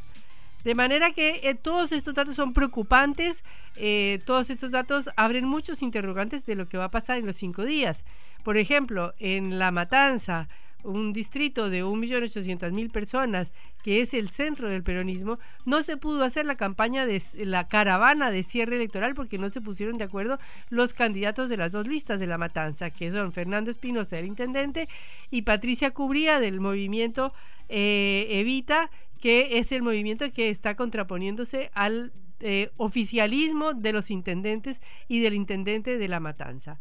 De 0.64 0.74
manera 0.74 1.12
que 1.12 1.40
eh, 1.42 1.54
todos 1.54 1.90
estos 1.90 2.14
datos 2.14 2.36
son 2.36 2.52
preocupantes, 2.52 3.42
eh, 3.76 4.20
todos 4.24 4.48
estos 4.48 4.70
datos 4.70 5.10
abren 5.16 5.44
muchos 5.44 5.82
interrogantes 5.82 6.46
de 6.46 6.54
lo 6.54 6.68
que 6.68 6.78
va 6.78 6.84
a 6.84 6.90
pasar 6.90 7.18
en 7.18 7.26
los 7.26 7.36
cinco 7.36 7.64
días. 7.64 8.04
Por 8.44 8.56
ejemplo, 8.56 9.12
en 9.18 9.58
La 9.58 9.70
Matanza, 9.72 10.48
un 10.84 11.12
distrito 11.12 11.70
de 11.70 11.84
1.800.000 11.84 12.90
personas, 12.90 13.52
que 13.82 14.00
es 14.00 14.14
el 14.14 14.28
centro 14.28 14.68
del 14.68 14.82
peronismo, 14.82 15.38
no 15.64 15.82
se 15.82 15.96
pudo 15.96 16.24
hacer 16.24 16.46
la 16.46 16.56
campaña 16.56 17.06
de 17.06 17.22
la 17.44 17.68
caravana 17.68 18.30
de 18.30 18.42
cierre 18.42 18.76
electoral 18.76 19.14
porque 19.14 19.38
no 19.38 19.48
se 19.50 19.60
pusieron 19.60 19.98
de 19.98 20.04
acuerdo 20.04 20.38
los 20.70 20.94
candidatos 20.94 21.48
de 21.48 21.56
las 21.56 21.72
dos 21.72 21.86
listas 21.86 22.18
de 22.20 22.26
la 22.26 22.38
matanza, 22.38 22.90
que 22.90 23.10
son 23.10 23.32
Fernando 23.32 23.70
Espinosa, 23.70 24.18
el 24.18 24.26
intendente, 24.26 24.88
y 25.30 25.42
Patricia 25.42 25.92
Cubría 25.92 26.40
del 26.40 26.60
movimiento 26.60 27.32
eh, 27.68 28.26
Evita, 28.30 28.90
que 29.20 29.58
es 29.58 29.72
el 29.72 29.82
movimiento 29.82 30.30
que 30.32 30.50
está 30.50 30.74
contraponiéndose 30.74 31.70
al 31.74 32.12
eh, 32.40 32.70
oficialismo 32.76 33.72
de 33.72 33.92
los 33.92 34.10
intendentes 34.10 34.82
y 35.06 35.20
del 35.20 35.34
intendente 35.34 35.96
de 35.96 36.08
la 36.08 36.18
matanza. 36.18 36.80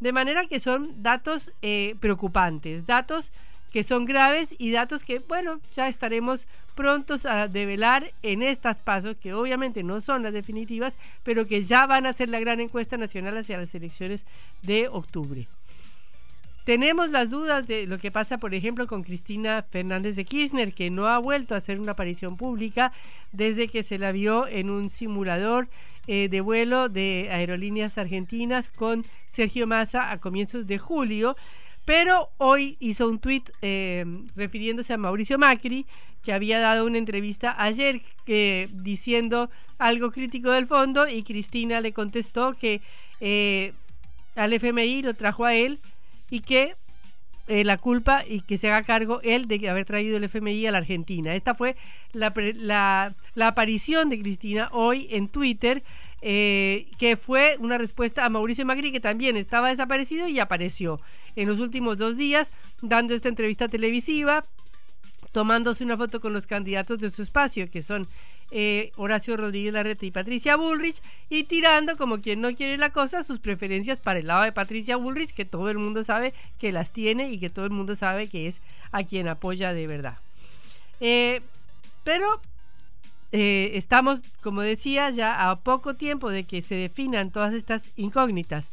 De 0.00 0.12
manera 0.12 0.46
que 0.46 0.60
son 0.60 1.02
datos 1.02 1.52
eh, 1.62 1.94
preocupantes, 2.00 2.86
datos 2.86 3.30
que 3.70 3.84
son 3.84 4.04
graves 4.04 4.54
y 4.58 4.72
datos 4.72 5.04
que, 5.04 5.20
bueno, 5.20 5.60
ya 5.74 5.88
estaremos 5.88 6.48
prontos 6.74 7.26
a 7.26 7.46
develar 7.46 8.12
en 8.22 8.42
estas 8.42 8.80
pasos, 8.80 9.16
que 9.16 9.32
obviamente 9.32 9.82
no 9.82 10.00
son 10.00 10.22
las 10.22 10.32
definitivas, 10.32 10.98
pero 11.22 11.46
que 11.46 11.62
ya 11.62 11.86
van 11.86 12.06
a 12.06 12.12
ser 12.12 12.30
la 12.30 12.40
gran 12.40 12.60
encuesta 12.60 12.96
nacional 12.96 13.36
hacia 13.36 13.58
las 13.58 13.74
elecciones 13.74 14.24
de 14.62 14.88
octubre. 14.88 15.46
Tenemos 16.64 17.10
las 17.10 17.30
dudas 17.30 17.66
de 17.66 17.86
lo 17.86 17.98
que 17.98 18.10
pasa, 18.10 18.38
por 18.38 18.54
ejemplo, 18.54 18.86
con 18.86 19.02
Cristina 19.02 19.64
Fernández 19.70 20.14
de 20.14 20.24
Kirchner, 20.24 20.74
que 20.74 20.90
no 20.90 21.06
ha 21.06 21.18
vuelto 21.18 21.54
a 21.54 21.58
hacer 21.58 21.80
una 21.80 21.92
aparición 21.92 22.36
pública 22.36 22.92
desde 23.32 23.68
que 23.68 23.82
se 23.82 23.98
la 23.98 24.12
vio 24.12 24.46
en 24.46 24.68
un 24.68 24.90
simulador 24.90 25.68
eh, 26.06 26.28
de 26.28 26.40
vuelo 26.40 26.88
de 26.88 27.28
aerolíneas 27.30 27.96
argentinas 27.96 28.70
con 28.70 29.06
Sergio 29.26 29.66
Massa 29.66 30.10
a 30.10 30.18
comienzos 30.18 30.66
de 30.66 30.78
julio. 30.78 31.36
Pero 31.86 32.28
hoy 32.36 32.76
hizo 32.78 33.08
un 33.08 33.18
tuit 33.18 33.50
eh, 33.62 34.04
refiriéndose 34.36 34.92
a 34.92 34.98
Mauricio 34.98 35.38
Macri, 35.38 35.86
que 36.22 36.34
había 36.34 36.60
dado 36.60 36.84
una 36.84 36.98
entrevista 36.98 37.54
ayer 37.58 38.02
diciendo 38.26 39.50
algo 39.78 40.10
crítico 40.10 40.50
del 40.50 40.66
fondo 40.66 41.08
y 41.08 41.22
Cristina 41.22 41.80
le 41.80 41.92
contestó 41.92 42.52
que 42.52 42.82
eh, 43.20 43.72
al 44.36 44.52
FMI 44.52 45.02
lo 45.02 45.14
trajo 45.14 45.46
a 45.46 45.54
él 45.54 45.80
y 46.30 46.40
que 46.40 46.74
la 47.48 47.78
culpa 47.78 48.22
y 48.24 48.42
que 48.42 48.56
se 48.56 48.68
haga 48.68 48.84
cargo 48.84 49.20
él 49.24 49.48
de 49.48 49.68
haber 49.68 49.84
traído 49.84 50.16
el 50.16 50.22
FMI 50.22 50.66
a 50.66 50.70
la 50.70 50.78
Argentina. 50.78 51.34
Esta 51.34 51.56
fue 51.56 51.74
la, 52.12 52.32
la 53.34 53.46
aparición 53.48 54.08
de 54.08 54.20
Cristina 54.20 54.68
hoy 54.70 55.08
en 55.10 55.26
Twitter 55.26 55.82
eh, 56.22 56.86
que 56.98 57.16
fue 57.16 57.56
una 57.60 57.78
respuesta 57.78 58.26
a 58.26 58.28
Mauricio 58.28 58.66
Macri, 58.66 58.92
que 58.92 59.00
también 59.00 59.38
estaba 59.38 59.70
desaparecido 59.70 60.28
y 60.28 60.38
apareció 60.38 61.00
en 61.34 61.48
los 61.48 61.60
últimos 61.60 61.96
dos 61.96 62.18
días 62.18 62.50
dando 62.82 63.14
esta 63.14 63.28
entrevista 63.28 63.68
televisiva, 63.68 64.44
tomándose 65.32 65.82
una 65.82 65.96
foto 65.96 66.20
con 66.20 66.34
los 66.34 66.46
candidatos 66.46 66.98
de 66.98 67.10
su 67.10 67.22
espacio, 67.22 67.70
que 67.70 67.80
son 67.80 68.06
eh, 68.50 68.92
Horacio 68.96 69.36
Rodríguez 69.36 69.72
Larreta 69.72 70.06
y 70.06 70.10
Patricia 70.10 70.56
Bullrich, 70.56 71.02
y 71.28 71.44
tirando, 71.44 71.96
como 71.96 72.20
quien 72.20 72.40
no 72.40 72.54
quiere 72.54 72.78
la 72.78 72.90
cosa, 72.90 73.22
sus 73.22 73.38
preferencias 73.38 74.00
para 74.00 74.18
el 74.18 74.26
lado 74.26 74.42
de 74.42 74.52
Patricia 74.52 74.96
Bullrich, 74.96 75.32
que 75.32 75.44
todo 75.44 75.70
el 75.70 75.78
mundo 75.78 76.04
sabe 76.04 76.34
que 76.58 76.72
las 76.72 76.90
tiene 76.90 77.30
y 77.30 77.38
que 77.38 77.50
todo 77.50 77.64
el 77.64 77.70
mundo 77.70 77.96
sabe 77.96 78.28
que 78.28 78.48
es 78.48 78.60
a 78.92 79.04
quien 79.04 79.28
apoya 79.28 79.72
de 79.72 79.86
verdad. 79.86 80.18
Eh, 81.00 81.40
pero 82.04 82.40
eh, 83.32 83.72
estamos, 83.74 84.20
como 84.42 84.62
decía, 84.62 85.10
ya 85.10 85.50
a 85.50 85.56
poco 85.60 85.94
tiempo 85.94 86.30
de 86.30 86.44
que 86.44 86.62
se 86.62 86.74
definan 86.74 87.30
todas 87.30 87.54
estas 87.54 87.84
incógnitas. 87.96 88.70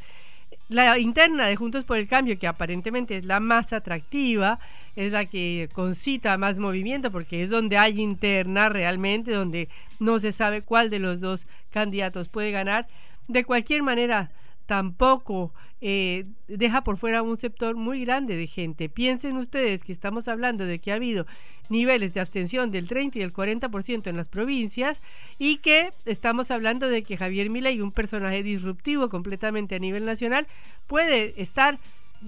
la 0.70 0.98
interna 1.00 1.46
de 1.46 1.56
Juntos 1.56 1.86
por 1.86 1.98
el 1.98 2.08
Cambio, 2.08 2.38
que 2.40 2.48
aparentemente 2.48 3.18
es 3.18 3.26
la 3.26 3.40
más 3.40 3.74
atractiva, 3.74 4.60
es 4.98 5.12
la 5.12 5.26
que 5.26 5.70
concita 5.74 6.40
más 6.40 6.58
movimiento, 6.58 7.12
porque 7.12 7.44
es 7.44 7.52
donde 7.52 7.78
hay 7.78 8.02
interna 8.02 8.68
realmente, 8.68 9.32
donde 9.32 9.70
no 10.00 10.18
se 10.18 10.32
sabe 10.32 10.64
cuál 10.64 10.90
de 10.90 10.98
los 10.98 11.22
dos 11.22 11.46
candidatos 11.70 12.30
puede 12.30 12.50
ganar. 12.50 12.88
De 13.28 13.44
cualquier 13.44 13.84
manera, 13.84 14.32
tampoco 14.66 15.54
eh, 15.82 16.26
deja 16.48 16.84
por 16.84 16.98
fuera 16.98 17.22
un 17.22 17.38
sector 17.38 17.76
muy 17.76 18.06
grande 18.06 18.36
de 18.36 18.48
gente. 18.48 18.90
Piensen 18.90 19.38
ustedes 19.38 19.84
que 19.84 19.92
estamos 19.92 20.28
hablando 20.28 20.66
de 20.66 20.80
que 20.80 20.92
ha 20.92 20.96
habido 20.96 21.28
niveles 21.70 22.16
de 22.16 22.20
abstención 22.20 22.72
del 22.72 22.88
30 22.88 23.20
y 23.20 23.22
del 23.22 23.34
40% 23.34 24.08
en 24.08 24.18
las 24.18 24.30
provincias 24.30 25.04
y 25.38 25.58
que 25.58 25.92
estamos 26.06 26.50
hablando 26.50 26.90
de 26.90 27.04
que 27.04 27.18
Javier 27.18 27.52
Milei, 27.52 27.82
un 27.82 27.92
personaje 27.92 28.42
disruptivo 28.42 29.10
completamente 29.10 29.76
a 29.76 29.80
nivel 29.80 30.06
nacional, 30.06 30.48
puede 30.88 31.40
estar 31.40 31.78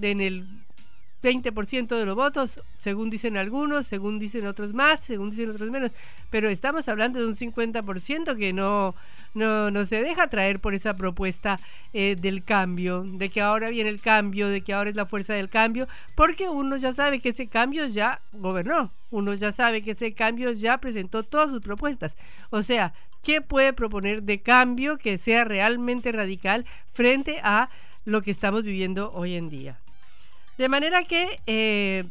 en 0.00 0.20
el 0.20 0.46
20% 1.22 1.88
de 1.96 2.06
los 2.06 2.16
votos, 2.16 2.60
según 2.78 3.10
dicen 3.10 3.36
algunos, 3.36 3.86
según 3.86 4.18
dicen 4.18 4.46
otros 4.46 4.72
más, 4.72 5.00
según 5.00 5.30
dicen 5.30 5.50
otros 5.50 5.70
menos, 5.70 5.90
pero 6.30 6.48
estamos 6.48 6.88
hablando 6.88 7.20
de 7.20 7.26
un 7.26 7.36
50% 7.36 8.36
que 8.36 8.52
no, 8.52 8.94
no, 9.34 9.70
no 9.70 9.84
se 9.84 10.02
deja 10.02 10.28
traer 10.28 10.60
por 10.60 10.74
esa 10.74 10.96
propuesta 10.96 11.60
eh, 11.92 12.16
del 12.18 12.42
cambio, 12.42 13.02
de 13.02 13.28
que 13.28 13.40
ahora 13.42 13.68
viene 13.68 13.90
el 13.90 14.00
cambio, 14.00 14.48
de 14.48 14.62
que 14.62 14.72
ahora 14.72 14.90
es 14.90 14.96
la 14.96 15.06
fuerza 15.06 15.34
del 15.34 15.48
cambio, 15.48 15.88
porque 16.14 16.48
uno 16.48 16.76
ya 16.76 16.92
sabe 16.92 17.20
que 17.20 17.30
ese 17.30 17.48
cambio 17.48 17.86
ya 17.86 18.20
gobernó, 18.32 18.90
uno 19.10 19.34
ya 19.34 19.52
sabe 19.52 19.82
que 19.82 19.92
ese 19.92 20.12
cambio 20.12 20.52
ya 20.52 20.78
presentó 20.78 21.22
todas 21.22 21.50
sus 21.50 21.60
propuestas. 21.60 22.16
O 22.50 22.62
sea, 22.62 22.92
¿qué 23.22 23.42
puede 23.42 23.72
proponer 23.72 24.22
de 24.22 24.40
cambio 24.40 24.96
que 24.96 25.18
sea 25.18 25.44
realmente 25.44 26.12
radical 26.12 26.64
frente 26.92 27.40
a 27.42 27.68
lo 28.04 28.22
que 28.22 28.30
estamos 28.30 28.64
viviendo 28.64 29.12
hoy 29.12 29.36
en 29.36 29.50
día? 29.50 29.78
De 30.60 30.68
manera 30.68 31.04
que 31.04 31.40
eh, 31.46 32.04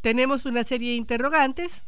tenemos 0.00 0.46
una 0.46 0.64
serie 0.64 0.90
de 0.90 0.96
interrogantes, 0.96 1.84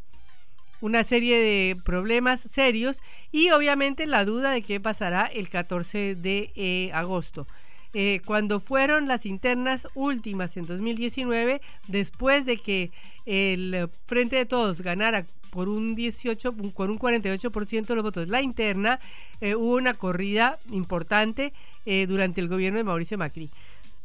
una 0.80 1.02
serie 1.02 1.36
de 1.36 1.76
problemas 1.84 2.38
serios 2.38 3.02
y 3.32 3.50
obviamente 3.50 4.06
la 4.06 4.25
duda 4.25 4.52
de 4.52 4.62
qué 4.62 4.78
pasará 4.78 5.26
el 5.26 5.48
14 5.48 6.14
de 6.14 6.52
eh, 6.54 6.92
agosto. 6.94 7.48
Eh, 7.92 8.20
cuando 8.25 8.60
fueron 8.60 9.08
las 9.08 9.26
internas 9.26 9.88
últimas 9.96 10.56
en 10.56 10.66
2019, 10.66 11.60
después 11.88 12.46
de 12.46 12.56
que 12.56 12.92
el 13.25 13.88
Frente 14.06 14.36
de 14.36 14.46
Todos 14.46 14.82
ganara 14.82 15.26
por 15.50 15.68
un 15.68 15.96
18, 15.96 16.54
con 16.72 16.90
un 16.90 17.00
48% 17.00 17.84
de 17.84 17.94
los 17.96 18.04
votos 18.04 18.28
la 18.28 18.42
interna, 18.42 19.00
hubo 19.40 19.75
una 19.75 19.94
corrida 19.94 20.60
importante 20.70 21.52
durante 22.06 22.40
el 22.40 22.46
gobierno 22.46 22.78
de 22.78 22.84
Mauricio 22.84 23.18
Macri. 23.18 23.50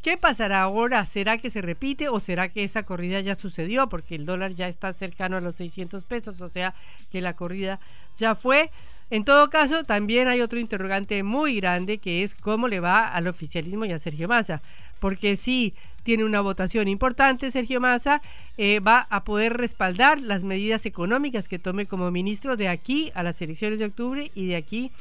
¿Qué 0.01 0.17
pasará 0.17 0.63
ahora? 0.63 1.05
¿Será 1.05 1.37
que 1.37 1.51
se 1.51 1.61
repite 1.61 2.09
o 2.09 2.19
será 2.19 2.49
que 2.49 2.63
esa 2.63 2.83
corrida 2.83 3.19
ya 3.19 3.35
sucedió? 3.35 3.87
Porque 3.87 4.15
el 4.15 4.25
dólar 4.25 4.53
ya 4.53 4.67
está 4.67 4.93
cercano 4.93 5.37
a 5.37 5.41
los 5.41 5.55
600 5.55 6.05
pesos, 6.05 6.41
o 6.41 6.49
sea 6.49 6.73
que 7.11 7.21
la 7.21 7.35
corrida 7.35 7.79
ya 8.17 8.33
fue. 8.33 8.71
En 9.11 9.25
todo 9.25 9.51
caso, 9.51 9.83
también 9.83 10.27
hay 10.27 10.41
otro 10.41 10.59
interrogante 10.59 11.21
muy 11.21 11.55
grande 11.57 11.99
que 11.99 12.23
es 12.23 12.33
cómo 12.33 12.67
le 12.67 12.79
va 12.79 13.09
al 13.09 13.27
oficialismo 13.27 13.85
y 13.85 13.91
a 13.91 13.99
Sergio 13.99 14.27
Massa. 14.27 14.63
Porque 14.99 15.35
si 15.35 15.75
tiene 16.03 16.23
una 16.23 16.41
votación 16.41 16.87
importante, 16.87 17.51
Sergio 17.51 17.79
Massa 17.79 18.23
eh, 18.57 18.79
va 18.79 19.05
a 19.11 19.23
poder 19.23 19.53
respaldar 19.57 20.19
las 20.19 20.43
medidas 20.43 20.87
económicas 20.87 21.47
que 21.47 21.59
tome 21.59 21.85
como 21.85 22.09
ministro 22.09 22.57
de 22.57 22.69
aquí 22.69 23.11
a 23.13 23.21
las 23.21 23.39
elecciones 23.41 23.77
de 23.77 23.85
octubre 23.85 24.31
y 24.33 24.47
de 24.47 24.55
aquí 24.55 24.91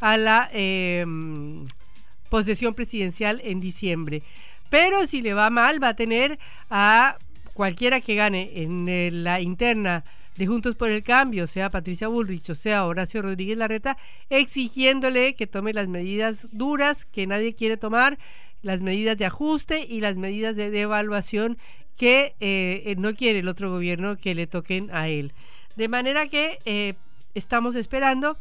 a 0.00 0.16
la 0.16 0.50
eh, 0.52 1.04
posesión 2.28 2.74
presidencial 2.74 3.40
en 3.44 3.60
diciembre. 3.60 4.22
Pero 4.70 5.06
si 5.06 5.22
le 5.22 5.34
va 5.34 5.50
mal, 5.50 5.82
va 5.82 5.88
a 5.88 5.96
tener 5.96 6.38
a 6.70 7.16
cualquiera 7.54 8.00
que 8.00 8.14
gane 8.14 8.52
en 8.54 9.24
la 9.24 9.40
interna 9.40 10.04
de 10.36 10.46
Juntos 10.46 10.76
por 10.76 10.90
el 10.90 11.02
Cambio, 11.02 11.48
sea 11.48 11.68
Patricia 11.68 12.06
Bullrich 12.06 12.48
o 12.50 12.54
sea 12.54 12.86
Horacio 12.86 13.22
Rodríguez 13.22 13.58
Larreta, 13.58 13.96
exigiéndole 14.30 15.34
que 15.34 15.48
tome 15.48 15.72
las 15.72 15.88
medidas 15.88 16.46
duras 16.52 17.04
que 17.04 17.26
nadie 17.26 17.54
quiere 17.54 17.76
tomar, 17.76 18.18
las 18.62 18.80
medidas 18.80 19.18
de 19.18 19.24
ajuste 19.24 19.84
y 19.88 20.00
las 20.00 20.16
medidas 20.16 20.54
de 20.54 20.70
devaluación 20.70 21.58
que 21.96 22.36
eh, 22.38 22.94
no 22.98 23.14
quiere 23.14 23.40
el 23.40 23.48
otro 23.48 23.70
gobierno 23.70 24.16
que 24.16 24.36
le 24.36 24.46
toquen 24.46 24.90
a 24.92 25.08
él. 25.08 25.32
De 25.74 25.88
manera 25.88 26.28
que 26.28 26.58
eh, 26.64 26.94
estamos 27.34 27.74
esperando 27.74 28.36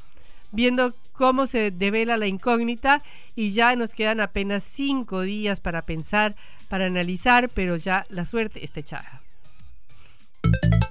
viendo 0.52 0.94
cómo 1.18 1.48
se 1.48 1.72
devela 1.72 2.16
la 2.16 2.28
incógnita 2.28 3.04
y 3.36 3.52
ya 3.52 3.76
nos 3.76 3.94
quedan 3.94 4.22
apenas 4.22 4.64
cinco 4.64 5.22
días 5.22 5.60
para 5.60 5.86
pensar, 5.86 6.36
para 6.70 6.86
analizar, 6.86 7.50
pero 7.50 7.76
ya 7.76 8.06
la 8.10 8.26
suerte 8.26 8.64
está 8.64 8.80
echada. 8.80 9.22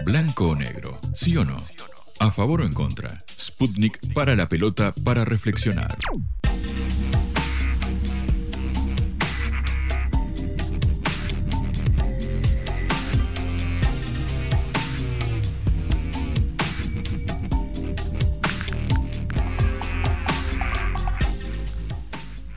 Blanco 0.05 0.51
o 0.51 0.57
negro, 0.57 0.99
sí 1.15 1.37
o 1.37 1.45
no. 1.45 1.57
A 2.19 2.31
favor 2.31 2.61
o 2.63 2.65
en 2.65 2.75
contra. 2.75 3.23
Sputnik 3.39 4.13
para 4.13 4.35
la 4.35 4.49
pelota 4.49 4.93
para 5.05 5.25
reflexionar. 5.25 5.97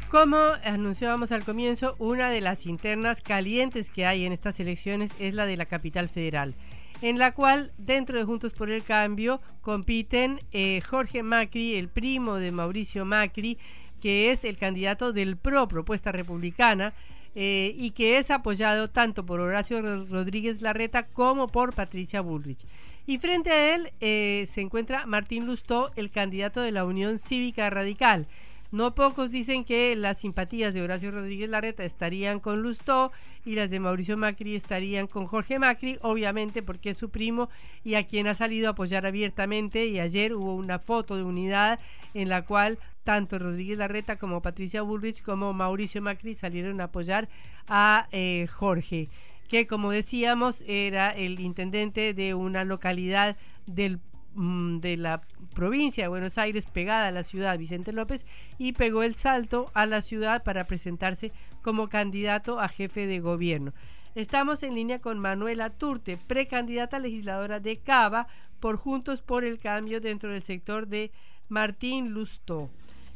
Como 0.09 0.37
anunciábamos 0.63 1.31
al 1.31 1.43
comienzo, 1.43 1.95
una 1.99 2.31
de 2.31 2.41
las 2.41 2.65
internas 2.65 3.21
calientes 3.21 3.91
que 3.91 4.07
hay 4.07 4.25
en 4.25 4.33
estas 4.33 4.59
elecciones 4.59 5.11
es 5.19 5.35
la 5.35 5.45
de 5.45 5.55
la 5.55 5.67
capital 5.67 6.09
federal, 6.09 6.55
en 7.03 7.19
la 7.19 7.31
cual 7.35 7.71
dentro 7.77 8.17
de 8.17 8.23
Juntos 8.23 8.53
por 8.53 8.71
el 8.71 8.81
Cambio 8.81 9.39
compiten 9.61 10.41
eh, 10.51 10.81
Jorge 10.81 11.21
Macri, 11.21 11.75
el 11.75 11.89
primo 11.89 12.37
de 12.37 12.51
Mauricio 12.51 13.05
Macri, 13.05 13.59
que 14.01 14.31
es 14.31 14.45
el 14.45 14.57
candidato 14.57 15.13
del 15.13 15.37
PRO, 15.37 15.67
propuesta 15.67 16.11
republicana, 16.11 16.95
eh, 17.35 17.75
y 17.77 17.91
que 17.91 18.17
es 18.17 18.31
apoyado 18.31 18.89
tanto 18.89 19.27
por 19.27 19.39
Horacio 19.39 19.79
Rodríguez 20.07 20.63
Larreta 20.63 21.03
como 21.03 21.49
por 21.49 21.75
Patricia 21.75 22.21
Bullrich. 22.21 22.65
Y 23.05 23.19
frente 23.19 23.51
a 23.51 23.75
él 23.75 23.91
eh, 23.99 24.45
se 24.47 24.61
encuentra 24.61 25.05
Martín 25.05 25.45
Lustó, 25.45 25.91
el 25.95 26.09
candidato 26.09 26.61
de 26.61 26.71
la 26.71 26.83
Unión 26.83 27.19
Cívica 27.19 27.69
Radical. 27.69 28.25
No 28.71 28.93
pocos 28.93 29.31
dicen 29.31 29.65
que 29.65 29.95
las 29.95 30.19
simpatías 30.19 30.75
de 30.75 30.83
Horacio 30.83 31.09
Rodríguez 31.09 31.49
Larreta 31.49 31.83
estarían 31.83 32.39
con 32.39 32.61
Lustó 32.61 33.11
y 33.43 33.55
las 33.55 33.71
de 33.71 33.79
Mauricio 33.79 34.15
Macri 34.15 34.55
estarían 34.55 35.07
con 35.07 35.25
Jorge 35.25 35.57
Macri, 35.57 35.97
obviamente 36.01 36.61
porque 36.61 36.91
es 36.91 36.97
su 36.97 37.09
primo 37.09 37.49
y 37.83 37.95
a 37.95 38.05
quien 38.05 38.27
ha 38.27 38.35
salido 38.35 38.67
a 38.67 38.71
apoyar 38.71 39.07
abiertamente. 39.07 39.87
Y 39.87 39.99
ayer 39.99 40.35
hubo 40.35 40.53
una 40.53 40.77
foto 40.77 41.17
de 41.17 41.23
unidad 41.23 41.79
en 42.13 42.29
la 42.29 42.45
cual 42.45 42.77
tanto 43.03 43.39
Rodríguez 43.39 43.79
Larreta 43.79 44.17
como 44.17 44.43
Patricia 44.43 44.83
Bullrich 44.83 45.23
como 45.23 45.51
Mauricio 45.51 45.99
Macri 46.03 46.35
salieron 46.35 46.79
a 46.79 46.85
apoyar 46.85 47.27
a 47.67 48.07
eh, 48.11 48.45
Jorge, 48.47 49.09
que 49.47 49.65
como 49.65 49.89
decíamos 49.89 50.63
era 50.67 51.09
el 51.09 51.39
intendente 51.39 52.13
de 52.13 52.35
una 52.35 52.63
localidad 52.65 53.35
del 53.65 53.99
de 54.35 54.97
la 54.97 55.21
provincia 55.55 56.03
de 56.03 56.09
Buenos 56.09 56.37
Aires 56.37 56.65
pegada 56.65 57.07
a 57.07 57.11
la 57.11 57.23
ciudad 57.23 57.57
Vicente 57.57 57.91
López 57.91 58.25
y 58.57 58.73
pegó 58.73 59.03
el 59.03 59.15
salto 59.15 59.71
a 59.73 59.85
la 59.85 60.01
ciudad 60.01 60.43
para 60.43 60.65
presentarse 60.65 61.31
como 61.61 61.89
candidato 61.89 62.59
a 62.59 62.67
jefe 62.67 63.07
de 63.07 63.19
gobierno. 63.19 63.73
Estamos 64.15 64.63
en 64.63 64.75
línea 64.75 64.99
con 64.99 65.19
Manuela 65.19 65.69
Turte, 65.69 66.17
precandidata 66.27 66.99
legisladora 66.99 67.59
de 67.59 67.77
Cava 67.77 68.27
por 68.59 68.77
Juntos 68.77 69.21
por 69.21 69.43
el 69.43 69.59
Cambio 69.59 70.01
dentro 70.01 70.31
del 70.31 70.43
sector 70.43 70.87
de 70.87 71.11
Martín 71.47 72.11
Lustó. 72.11 72.69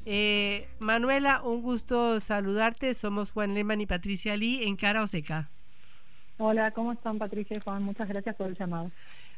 Eh, 0.06 0.68
Manuela, 0.80 1.42
un 1.44 1.62
gusto 1.62 2.20
saludarte. 2.20 2.94
Somos 2.94 3.32
Juan 3.32 3.54
Lehmann 3.54 3.82
y 3.82 3.86
Patricia 3.86 4.36
Lee 4.36 4.64
en 4.64 4.76
Cara 4.76 5.04
Oseca. 5.04 5.50
Hola, 6.38 6.72
¿cómo 6.72 6.92
están 6.92 7.18
Patricia 7.20 7.58
y 7.58 7.60
Juan? 7.60 7.84
Muchas 7.84 8.08
gracias 8.08 8.36
por 8.36 8.48
el 8.48 8.56
llamado. 8.56 8.92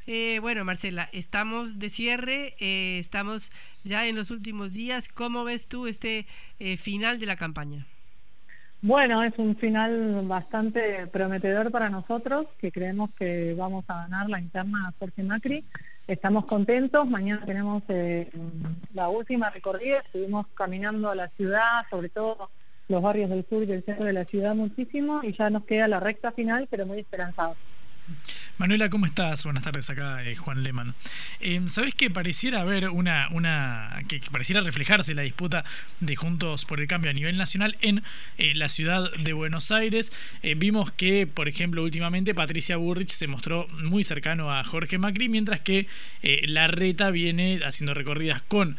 Eh, 0.08 0.38
bueno, 0.40 0.64
Marcela, 0.64 1.10
estamos 1.14 1.80
de 1.80 1.90
cierre, 1.90 2.56
eh, 2.60 3.00
estamos 3.00 3.52
ya 3.84 4.06
en 4.06 4.16
los 4.16 4.30
últimos 4.30 4.72
días. 4.72 5.08
¿Cómo 5.08 5.44
ves 5.44 5.68
tú 5.68 5.88
este 5.88 6.28
eh, 6.60 6.78
final 6.78 7.20
de 7.20 7.26
la 7.26 7.36
campaña? 7.36 7.88
Bueno, 8.82 9.24
es 9.24 9.34
un 9.38 9.56
final 9.56 10.22
bastante 10.28 11.08
prometedor 11.08 11.72
para 11.72 11.90
nosotros, 11.90 12.46
que 12.60 12.72
creemos 12.72 13.10
que 13.18 13.56
vamos 13.58 13.84
a 13.88 14.04
ganar 14.04 14.30
la 14.30 14.40
interna 14.40 14.94
Jorge 15.00 15.24
Macri. 15.24 15.66
Estamos 16.08 16.46
contentos, 16.46 17.10
mañana 17.10 17.44
tenemos 17.44 17.82
la 18.94 19.10
última 19.10 19.50
recorrida, 19.50 20.02
estuvimos 20.06 20.46
caminando 20.54 21.10
a 21.10 21.16
la 21.16 21.30
ciudad, 21.30 21.84
sobre 21.90 22.10
todo 22.10 22.52
los 22.88 23.02
barrios 23.02 23.32
del 23.32 23.44
sur 23.50 23.64
y 23.64 23.66
del 23.66 23.84
centro 23.84 24.06
de 24.06 24.14
la 24.14 24.26
ciudad 24.26 24.54
muchísimo, 24.54 25.22
y 25.24 25.34
ya 25.34 25.50
nos 25.50 25.66
queda 25.66 25.88
la 25.88 26.00
recta 26.00 26.32
final, 26.32 26.68
pero 26.70 26.86
muy 26.86 27.00
esperanzados. 27.00 27.58
Manuela, 28.58 28.90
¿cómo 28.90 29.06
estás? 29.06 29.44
Buenas 29.44 29.64
tardes, 29.64 29.90
acá 29.90 30.24
eh, 30.24 30.36
Juan 30.36 30.64
Leman. 30.64 30.96
Eh, 31.42 31.62
¿Sabés 31.68 31.94
que 31.94 32.10
pareciera 32.10 32.62
haber 32.62 32.88
una, 32.88 33.28
una 33.32 34.02
que, 34.08 34.22
pareciera 34.32 34.62
reflejarse 34.62 35.14
la 35.14 35.24
disputa 35.24 35.66
de 36.00 36.16
Juntos 36.16 36.64
por 36.64 36.80
el 36.80 36.88
Cambio 36.88 37.12
a 37.12 37.14
nivel 37.14 37.38
nacional 37.38 37.76
en 37.82 38.02
eh, 38.38 38.54
la 38.56 38.70
ciudad 38.70 39.12
de 39.12 39.34
Buenos 39.34 39.72
Aires? 39.72 40.14
vimos 40.58 40.92
que, 40.92 41.28
por 41.28 41.48
ejemplo, 41.48 41.84
últimamente 41.84 42.36
Patricia 42.36 42.78
Burrich 42.78 43.10
se 43.10 43.28
mostró 43.28 43.68
muy 43.84 44.04
cercano 44.04 44.54
a 44.54 44.64
Jorge 44.64 45.00
Macri, 45.00 45.28
mientras 45.28 45.60
que 45.60 45.88
la 46.22 46.68
reta 46.68 47.10
viene 47.10 47.60
haciendo 47.66 47.94
recorridas 47.94 48.44
con 48.44 48.78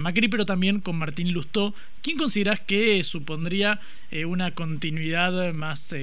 Macri, 0.00 0.28
pero 0.28 0.44
también 0.44 0.80
con 0.80 0.96
Martín 0.96 1.32
Lustó. 1.32 1.74
¿Quién 2.02 2.18
considerás 2.18 2.60
que 2.60 3.02
supondría 3.04 3.80
una 4.26 4.50
continuidad 4.50 5.54
más, 5.54 5.94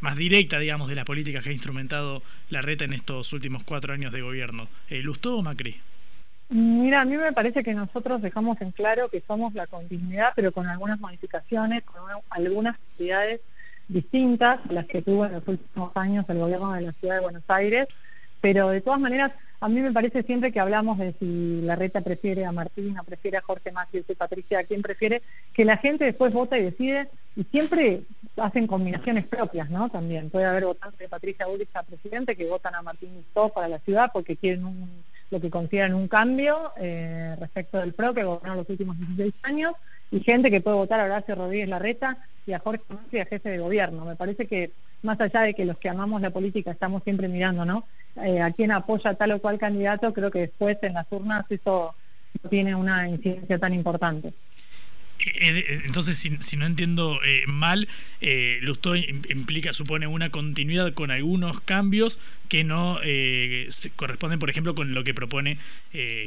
más 0.00 0.16
directa, 0.16 0.58
digamos, 0.58 0.88
de 0.88 0.94
la 0.94 1.04
política 1.04 1.40
que 1.40 1.50
ha 1.50 1.52
instrumentado 1.52 2.03
la 2.50 2.60
reta 2.60 2.84
en 2.84 2.92
estos 2.92 3.32
últimos 3.32 3.62
cuatro 3.64 3.92
años 3.92 4.12
de 4.12 4.22
gobierno? 4.22 4.68
Eh, 4.88 5.02
¿Lustó 5.02 5.38
o 5.38 5.42
Macri? 5.42 5.80
Mira, 6.50 7.00
a 7.00 7.04
mí 7.04 7.16
me 7.16 7.32
parece 7.32 7.64
que 7.64 7.74
nosotros 7.74 8.20
dejamos 8.20 8.60
en 8.60 8.70
claro 8.70 9.08
que 9.08 9.22
somos 9.26 9.54
la 9.54 9.66
continuidad, 9.66 10.32
pero 10.36 10.52
con 10.52 10.66
algunas 10.66 11.00
modificaciones, 11.00 11.82
con 11.84 12.02
algunas 12.30 12.74
actividades 12.74 13.40
distintas 13.88 14.60
a 14.68 14.72
las 14.72 14.86
que 14.86 15.02
tuvo 15.02 15.26
en 15.26 15.32
los 15.32 15.48
últimos 15.48 15.96
años 15.96 16.24
el 16.28 16.38
gobierno 16.38 16.72
de 16.72 16.82
la 16.82 16.92
ciudad 16.92 17.16
de 17.16 17.22
Buenos 17.22 17.42
Aires, 17.48 17.88
pero 18.40 18.68
de 18.68 18.80
todas 18.80 19.00
maneras, 19.00 19.32
a 19.60 19.68
mí 19.68 19.80
me 19.80 19.92
parece 19.92 20.22
siempre 20.22 20.52
que 20.52 20.60
hablamos 20.60 20.98
de 20.98 21.14
si 21.18 21.62
la 21.62 21.76
reta 21.76 22.02
prefiere 22.02 22.44
a 22.44 22.52
Martín 22.52 22.98
o 22.98 23.04
prefiere 23.04 23.38
a 23.38 23.42
Jorge 23.42 23.72
Macri 23.72 24.04
o 24.06 24.14
Patricia, 24.14 24.58
a 24.58 24.64
quién 24.64 24.82
prefiere, 24.82 25.22
que 25.54 25.64
la 25.64 25.78
gente 25.78 26.04
después 26.04 26.32
vota 26.32 26.58
y 26.58 26.64
decide, 26.64 27.08
y 27.36 27.44
siempre 27.44 28.02
hacen 28.36 28.66
combinaciones 28.66 29.26
propias, 29.26 29.70
¿no? 29.70 29.88
También 29.88 30.30
puede 30.30 30.46
haber 30.46 30.64
votantes 30.64 30.98
de 30.98 31.08
Patricia 31.08 31.46
Bullrich 31.46 31.68
presidente 31.86 32.36
que 32.36 32.48
votan 32.48 32.74
a 32.74 32.82
Martín 32.82 33.14
Lustó 33.14 33.48
para 33.48 33.68
la 33.68 33.78
ciudad 33.80 34.10
porque 34.12 34.36
quieren 34.36 34.64
un, 34.64 35.04
lo 35.30 35.40
que 35.40 35.50
consideran 35.50 35.94
un 35.94 36.08
cambio 36.08 36.72
eh, 36.76 37.36
respecto 37.38 37.78
del 37.78 37.92
PRO 37.92 38.14
que 38.14 38.24
gobernó 38.24 38.56
los 38.56 38.68
últimos 38.68 38.98
16 38.98 39.34
años 39.42 39.72
y 40.10 40.20
gente 40.20 40.50
que 40.50 40.60
puede 40.60 40.76
votar 40.76 41.00
a 41.00 41.04
Horacio 41.04 41.34
Rodríguez 41.34 41.68
Larreta 41.68 42.18
y 42.46 42.52
a 42.52 42.58
Jorge 42.58 42.82
Macri 42.88 43.20
a 43.20 43.26
jefe 43.26 43.50
de 43.50 43.58
gobierno. 43.58 44.04
Me 44.04 44.16
parece 44.16 44.46
que 44.46 44.72
más 45.02 45.20
allá 45.20 45.42
de 45.42 45.54
que 45.54 45.64
los 45.64 45.78
que 45.78 45.88
amamos 45.88 46.20
la 46.20 46.30
política 46.30 46.70
estamos 46.70 47.02
siempre 47.02 47.28
mirando, 47.28 47.64
¿no? 47.64 47.84
Eh, 48.22 48.40
a 48.40 48.52
quién 48.52 48.70
apoya 48.70 49.14
tal 49.14 49.32
o 49.32 49.40
cual 49.40 49.58
candidato, 49.58 50.12
creo 50.12 50.30
que 50.30 50.40
después 50.40 50.78
en 50.82 50.94
las 50.94 51.06
urnas 51.10 51.44
eso 51.50 51.94
no 52.42 52.50
tiene 52.50 52.74
una 52.74 53.08
incidencia 53.08 53.58
tan 53.58 53.74
importante. 53.74 54.32
Eh, 55.20 55.58
eh, 55.58 55.82
entonces, 55.84 56.18
si, 56.18 56.56
no 56.56 56.66
entiendo 56.66 57.18
eh, 57.24 57.44
mal, 57.46 57.88
eh, 58.20 58.58
Lustó 58.62 58.96
implica, 58.96 59.72
supone 59.72 60.06
una 60.06 60.30
continuidad 60.30 60.92
con 60.92 61.10
algunos 61.10 61.60
cambios 61.60 62.18
que 62.48 62.64
no 62.64 62.98
corresponden, 63.96 64.38
por 64.38 64.50
ejemplo, 64.50 64.74
con 64.74 64.94
lo 64.94 65.02
que 65.02 65.14
propone 65.14 65.58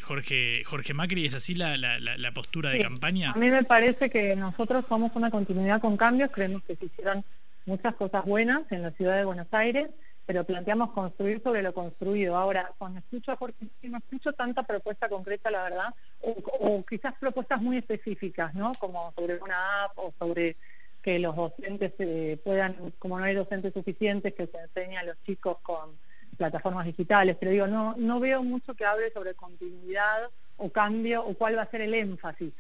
Jorge 0.02 0.64
Jorge 0.66 0.94
Macri. 0.94 1.26
¿Es 1.26 1.36
así 1.36 1.54
la, 1.54 1.78
la, 1.78 2.32
postura 2.32 2.72
de 2.72 2.80
campaña? 2.80 3.32
A 3.32 3.38
mí 3.38 3.50
me 3.50 3.64
parece 3.64 4.10
que 4.10 4.36
nosotros 4.36 4.86
somos 4.90 5.12
una 5.16 5.30
continuidad 5.30 5.80
con 5.80 5.96
cambios. 5.96 6.32
Creemos 6.32 6.64
que 6.64 6.76
se 6.76 6.86
hicieron 6.86 7.24
muchas 7.66 7.96
cosas 7.96 8.26
buenas 8.26 8.64
en 8.72 8.82
la 8.82 8.92
ciudad 8.92 9.18
de 9.18 9.26
Buenos 9.26 9.48
Aires 9.52 9.90
pero 10.28 10.44
planteamos 10.44 10.92
construir 10.92 11.42
sobre 11.42 11.64
lo 11.64 11.74
construido. 11.74 12.36
Ahora, 12.36 12.74
cuando 12.78 13.00
escucho 13.00 13.32
a 13.32 13.38
Jorge, 13.38 13.66
no 13.84 13.98
escucho 13.98 14.34
tanta 14.34 14.64
propuesta 14.64 15.08
concreta, 15.08 15.50
la 15.50 15.64
verdad, 15.64 15.96
o, 16.20 16.84
quizás 16.86 17.14
propuestas 17.18 17.62
muy 17.62 17.78
específicas, 17.78 18.54
¿no? 18.54 18.74
Como 18.78 19.14
sobre 19.16 19.38
una 19.38 19.86
app 19.86 19.98
o 19.98 20.14
sobre 20.20 20.58
que 21.02 21.18
los 21.18 21.34
docentes 21.34 21.94
eh, 22.00 22.38
puedan, 22.44 22.94
como 23.00 23.18
no 23.18 23.24
hay 23.24 23.36
docentes 23.36 23.74
suficientes, 23.74 24.34
que 24.34 24.48
se 24.48 24.58
enseñen 24.58 24.98
a 24.98 25.04
los 25.04 25.16
chicos 25.24 25.60
con 25.62 25.98
plataformas 26.36 26.86
digitales, 26.86 27.38
pero 27.40 27.52
digo, 27.54 27.68
no, 27.68 27.96
no 27.98 28.20
veo 28.20 28.44
mucho 28.44 28.74
que 28.76 28.86
hable 28.86 29.10
sobre 29.12 29.34
continuidad 29.34 30.30
o 30.58 30.70
cambio 30.70 31.26
o 31.26 31.36
cuál 31.36 31.58
va 31.58 31.62
a 31.62 31.72
ser 31.72 31.80
el 31.80 31.94
énfasis 31.94 32.52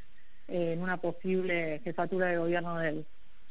en 0.47 0.81
una 0.81 0.95
posible 0.95 1.81
jefatura 1.83 2.27
de 2.27 2.37
gobierno 2.37 2.77
de 2.77 2.89
él. 2.89 3.05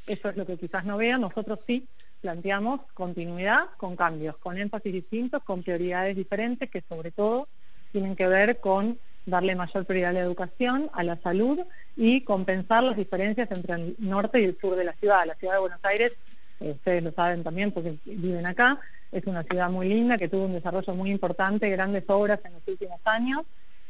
Eso 0.07 0.31
es 0.31 0.37
lo 0.39 0.47
que 0.47 0.57
quizás 0.57 0.87
no 0.87 0.97
veo, 0.97 1.19
nosotros 1.19 1.59
sí 1.67 1.87
planteamos 2.21 2.81
continuidad 2.95 3.67
con 3.77 3.97
cambios, 3.97 4.37
con 4.39 4.59
énfasis 4.59 4.93
distintos, 4.93 5.43
con 5.43 5.63
prioridades 5.63 6.17
diferentes 6.17 6.71
que 6.71 6.83
sobre 6.89 7.11
todo 7.13 7.49
tienen 7.93 8.17
que 8.17 8.27
ver 8.27 8.61
con 8.61 8.99
darle 9.27 9.55
mayor 9.57 9.85
prioridad 9.85 10.11
a 10.11 10.15
la 10.15 10.21
educación, 10.21 10.89
a 10.93 11.03
la 11.03 11.17
salud 11.21 11.59
y 11.97 12.23
compensar 12.23 12.85
las 12.85 12.97
diferencias 12.97 13.51
entre 13.51 13.75
el 13.75 13.97
norte 13.99 14.41
y 14.41 14.45
el 14.45 14.59
sur 14.61 14.77
de 14.77 14.85
la 14.85 14.93
ciudad. 14.95 15.27
La 15.27 15.35
ciudad 15.35 15.55
de 15.55 15.61
Buenos 15.61 15.81
Aires, 15.83 16.13
eh, 16.61 16.71
ustedes 16.71 17.03
lo 17.03 17.13
saben 17.13 17.43
también 17.43 17.73
porque 17.73 17.97
viven 18.05 18.47
acá, 18.47 18.81
es 19.13 19.27
una 19.27 19.43
ciudad 19.43 19.71
muy 19.71 19.89
linda 19.89 20.19
que 20.19 20.29
tuvo 20.29 20.45
un 20.45 20.53
desarrollo 20.53 20.95
muy 20.95 21.11
importante, 21.11 21.71
grandes 21.71 22.05
obras 22.09 22.41
en 22.45 22.55
los 22.55 22.63
últimos 22.67 23.01
años, 23.05 23.43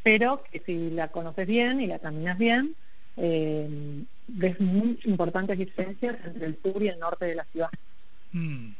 pero 0.02 0.42
que 0.50 0.60
si 0.60 0.90
la 0.90 1.08
conoces 1.08 1.46
bien 1.46 1.80
y 1.80 1.86
la 1.86 1.98
caminas 1.98 2.38
bien, 2.38 2.74
eh, 3.16 4.04
ves 4.28 4.60
muy 4.60 4.98
importantes 5.04 5.58
diferencias 5.58 6.16
entre 6.24 6.46
el 6.46 6.58
sur 6.62 6.82
y 6.82 6.88
el 6.88 6.98
norte 6.98 7.26
de 7.26 7.34
la 7.34 7.44
ciudad. 7.44 7.70
Mm. 8.36 8.74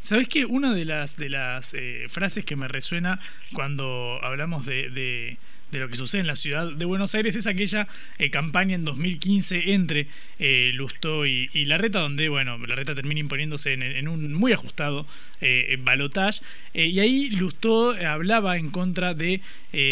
¿Sabes 0.00 0.28
que 0.28 0.44
una 0.44 0.74
de 0.74 0.84
las, 0.84 1.16
de 1.16 1.30
las 1.30 1.74
eh, 1.74 2.06
frases 2.08 2.44
que 2.44 2.56
me 2.56 2.68
resuena 2.68 3.20
cuando 3.52 4.18
hablamos 4.22 4.66
de, 4.66 4.90
de 4.90 5.38
lo 5.72 5.88
que 5.88 5.96
sucede 5.96 6.20
en 6.20 6.26
la 6.26 6.36
ciudad 6.36 6.72
de 6.72 6.84
Buenos 6.84 7.14
Aires 7.14 7.36
es 7.36 7.46
aquella 7.46 7.88
eh, 8.18 8.30
campaña 8.30 8.74
en 8.74 8.84
2015 8.84 9.72
entre 9.72 10.08
eh, 10.38 10.70
Lustó 10.74 11.24
y, 11.24 11.48
Larreta, 11.64 12.00
donde, 12.00 12.28
bueno, 12.28 12.58
Larreta 12.58 12.94
termina 12.94 13.20
imponiéndose 13.20 13.72
en, 13.72 14.08
un 14.08 14.34
muy 14.34 14.52
ajustado 14.52 15.06
eh, 15.40 15.78
eh, 16.74 16.86
y 16.86 17.00
ahí 17.00 17.30
Lustó 17.30 17.92
hablaba 17.92 18.58
en 18.58 18.70
contra 18.70 19.14
de 19.14 19.40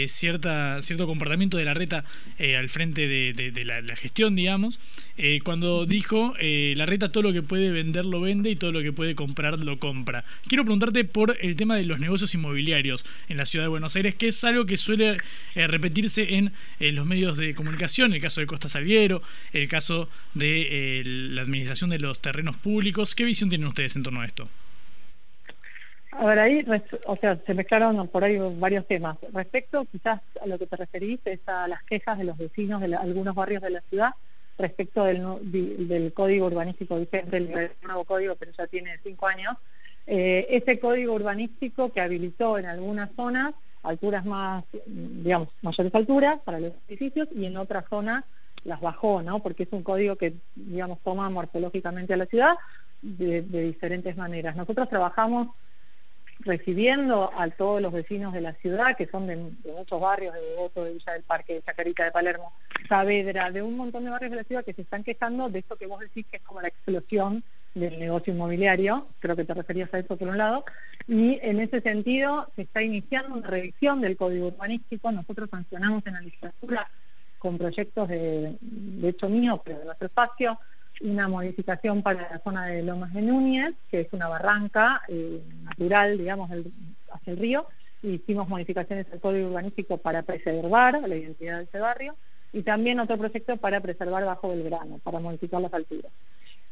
cierta, 0.07 0.83
cierto 0.83 1.07
comportamiento 1.07 1.57
de 1.57 1.65
Larreta 1.65 2.05
al 2.39 2.69
frente 2.69 3.09
de, 3.09 3.65
la, 3.65 3.97
gestión, 3.97 4.35
digamos, 4.35 4.81
cuando 5.45 5.87
dijo, 5.87 6.35
Larreta 6.41 7.11
todo 7.11 7.23
lo 7.23 7.33
que 7.33 7.43
puede 7.43 7.71
vender 7.71 8.05
lo 8.05 8.21
vende 8.21 8.51
y 8.51 8.57
todo 8.57 8.73
lo 8.73 8.83
que 8.83 8.93
puede 8.93 9.15
comprar 9.15 9.59
lo 9.59 9.79
compra. 9.79 10.25
Quiero 10.47 10.65
preguntarte 10.65 11.05
por 11.05 11.37
el 11.41 11.57
tema 11.57 11.77
de 11.77 11.85
los 11.85 12.01
negocios 12.01 12.35
inmobiliarios 12.35 13.05
en 13.29 13.37
la 13.37 13.47
ciudad 13.47 13.65
de 13.65 13.69
Buenos 13.69 13.97
Aires, 13.97 14.15
que 14.15 14.29
es 14.29 14.45
algo 14.45 14.67
que 14.67 14.77
suele 14.77 15.19
repetirse 15.75 16.35
en 16.35 16.53
los 16.79 17.07
medios 17.07 17.37
de 17.37 17.55
comunicación, 17.55 18.13
el 18.13 18.21
caso 18.21 18.41
de 18.41 18.47
Costa 18.47 18.69
Salguero, 18.69 19.23
el 19.53 19.69
caso 19.69 20.09
de 20.35 21.01
eh, 21.01 21.03
la 21.05 21.43
administración 21.43 21.91
de 21.91 21.99
los 21.99 22.21
terrenos 22.21 22.57
públicos. 22.57 23.15
¿Qué 23.15 23.25
visión 23.25 23.51
tienen 23.51 23.67
ustedes 23.69 23.97
en 23.97 24.03
torno 24.03 24.21
a 24.21 24.27
esto? 24.27 24.49
A 26.13 26.27
ver, 26.27 26.39
ahí, 26.39 26.65
o 27.07 27.17
sea, 27.17 27.37
se 27.45 27.55
mezclaron 27.55 28.07
por 28.07 28.23
ahí 28.23 28.39
varios 28.59 28.87
temas. 28.87 29.19
Respecto 29.33 29.85
quizás 29.91 30.21
a 30.41 30.47
lo 30.47 30.59
que 30.59 30.67
te 30.67 30.77
referís, 30.77 31.19
es 31.25 31.41
a 31.49 31.67
las 31.67 31.83
quejas 31.83 32.19
de 32.19 32.25
los 32.25 32.39
vecinos 32.39 32.81
de 32.81 32.95
algunos 32.95 33.35
barrios 33.35 33.63
de 33.63 33.71
la 33.71 33.81
ciudad 33.91 34.15
respecto 34.57 35.05
del, 35.05 35.19
del 35.89 36.13
código 36.13 36.47
urbanístico 36.47 37.01
vigente, 37.01 37.37
el 37.37 37.71
nuevo 37.83 38.05
código, 38.05 38.37
pero 38.37 38.53
ya 38.57 38.69
tiene 38.69 38.97
cinco 39.03 39.27
años. 39.27 39.57
Eh, 40.07 40.47
ese 40.51 40.79
código 40.79 41.15
urbanístico 41.15 41.93
que 41.93 42.01
habilitó 42.01 42.59
en 42.59 42.67
algunas 42.67 43.11
zonas 43.17 43.55
alturas 43.85 44.25
más, 44.25 44.65
digamos, 44.87 45.49
mayores 45.63 45.95
alturas 45.95 46.39
para 46.45 46.61
los 46.61 46.73
edificios 46.89 47.29
y 47.35 47.45
en 47.47 47.57
otras 47.57 47.85
zonas 47.89 48.25
las 48.65 48.81
bajó, 48.81 49.23
¿no? 49.23 49.41
Porque 49.41 49.65
es 49.65 49.69
un 49.73 49.83
código 49.83 50.17
que, 50.17 50.35
digamos, 50.55 50.99
toma 51.01 51.29
morfológicamente 51.31 52.15
a 52.15 52.17
la 52.17 52.27
ciudad 52.27 52.57
de, 53.03 53.43
diferentes 53.43 54.17
maneras. 54.17 54.57
Nosotros 54.57 54.89
trabajamos 54.89 55.49
recibiendo 56.41 57.31
a 57.37 57.49
todos 57.51 57.81
los 57.81 57.93
vecinos 57.93 58.33
de 58.33 58.41
la 58.41 58.55
ciudad, 58.55 58.97
que 58.97 59.07
son 59.07 59.27
de, 59.27 59.37
muchos 59.37 60.01
barrios, 60.01 60.35
de 60.35 60.41
Devoto, 60.41 60.85
de 60.85 60.95
Villa 60.95 61.13
del 61.13 61.23
Parque, 61.23 61.55
de 61.55 61.63
Chacarita, 61.63 62.05
de 62.05 62.11
Palermo, 62.11 62.53
Saavedra, 62.89 63.51
de 63.51 63.63
un 63.63 63.77
montón 63.77 64.05
de 64.05 64.11
barrios 64.11 64.31
de 64.31 64.39
la 64.39 64.45
ciudad 64.45 64.65
que 64.65 64.73
se 64.73 64.83
están 64.83 65.05
quejando 65.05 65.49
de 65.49 65.61
esto 65.61 65.77
que 65.77 65.87
vos 65.87 66.01
decís 66.01 66.27
que 66.31 66.39
es 66.39 66.43
como 66.43 66.61
la 66.61 66.69
explosión 66.69 67.45
del 67.75 67.99
negocio 67.99 68.33
inmobiliario, 68.33 69.09
creo 69.19 69.37
que 69.37 69.45
te 69.45 69.55
referías 69.55 69.93
a 69.93 69.99
eso 69.99 70.17
por 70.17 70.29
un 70.29 70.39
lado, 70.39 70.65
y 71.09 71.39
en 71.43 71.61
ese 71.61 71.81
sentido 71.81 72.49
se 72.55 72.63
está 72.63 72.83
iniciando 72.83 73.37
una 73.37 73.49
revisión 73.49 74.01
del 74.01 74.17
código 74.17 74.49
urbanístico, 74.49 75.11
nosotros 75.11 75.51
sancionamos 75.51 76.07
en 76.07 76.15
la 76.15 76.21
legislatura 76.21 76.89
con 77.39 77.59
proyectos 77.59 78.09
de, 78.09 78.57
de 78.61 79.09
hecho 79.09 79.29
mío, 79.29 79.61
pero 79.63 79.81
de 79.81 79.85
nuestro 79.85 80.07
espacio, 80.07 80.59
una 81.01 81.29
modificación 81.29 82.03
para 82.03 82.23
la 82.31 82.39
zona 82.39 82.67
de 82.67 82.83
Lomas 82.83 83.13
de 83.13 83.23
Núñez, 83.23 83.75
que 83.91 84.03
es 84.03 84.09
una 84.13 84.29
barranca 84.29 85.03
eh, 85.09 85.43
natural, 85.63 86.17
digamos, 86.17 86.51
hacia 86.51 87.33
el 87.33 87.39
río, 87.39 87.67
y 88.03 88.13
hicimos 88.13 88.49
modificaciones 88.49 89.07
al 89.13 89.21
código 89.21 89.49
urbanístico 89.49 89.99
para 89.99 90.23
preservar 90.23 91.01
la 91.07 91.17
identidad 91.17 91.59
de 91.59 91.65
ese 91.65 91.81
barrio, 91.81 92.17
y 92.53 92.63
también 92.63 93.01
otro 93.01 93.19
proyecto 93.19 93.57
para 93.57 93.81
preservar 93.81 94.25
bajo 94.25 94.49
Belgrano, 94.49 94.99
para 94.99 95.19
modificar 95.19 95.61
las 95.61 95.75
alturas. 95.75 96.13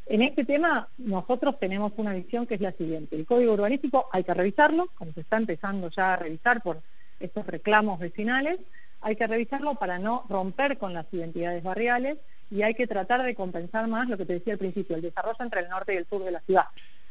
En 0.05 0.21
este 0.21 0.43
tema 0.43 0.89
nosotros 0.97 1.59
tenemos 1.59 1.93
una 1.95 2.13
visión 2.13 2.45
que 2.45 2.55
es 2.55 2.61
la 2.61 2.73
siguiente. 2.73 3.15
El 3.15 3.25
código 3.25 3.53
urbanístico 3.53 4.09
hay 4.11 4.23
que 4.23 4.33
revisarlo, 4.33 4.89
como 4.95 5.13
se 5.13 5.21
está 5.21 5.37
empezando 5.37 5.89
ya 5.89 6.13
a 6.13 6.17
revisar 6.17 6.61
por 6.61 6.81
estos 7.19 7.47
reclamos 7.47 7.99
vecinales, 7.99 8.59
hay 9.01 9.15
que 9.15 9.27
revisarlo 9.27 9.75
para 9.75 9.99
no 9.99 10.25
romper 10.29 10.77
con 10.77 10.93
las 10.93 11.05
identidades 11.11 11.63
barriales 11.63 12.17
y 12.51 12.63
hay 12.63 12.73
que 12.73 12.87
tratar 12.87 13.23
de 13.23 13.35
compensar 13.35 13.87
más 13.87 14.07
lo 14.07 14.17
que 14.17 14.25
te 14.25 14.33
decía 14.33 14.53
al 14.53 14.59
principio, 14.59 14.95
el 14.95 15.01
desarrollo 15.01 15.37
entre 15.39 15.61
el 15.61 15.69
norte 15.69 15.93
y 15.93 15.97
el 15.97 16.05
sur 16.07 16.23
de 16.23 16.31
la 16.31 16.41
ciudad. 16.41 16.65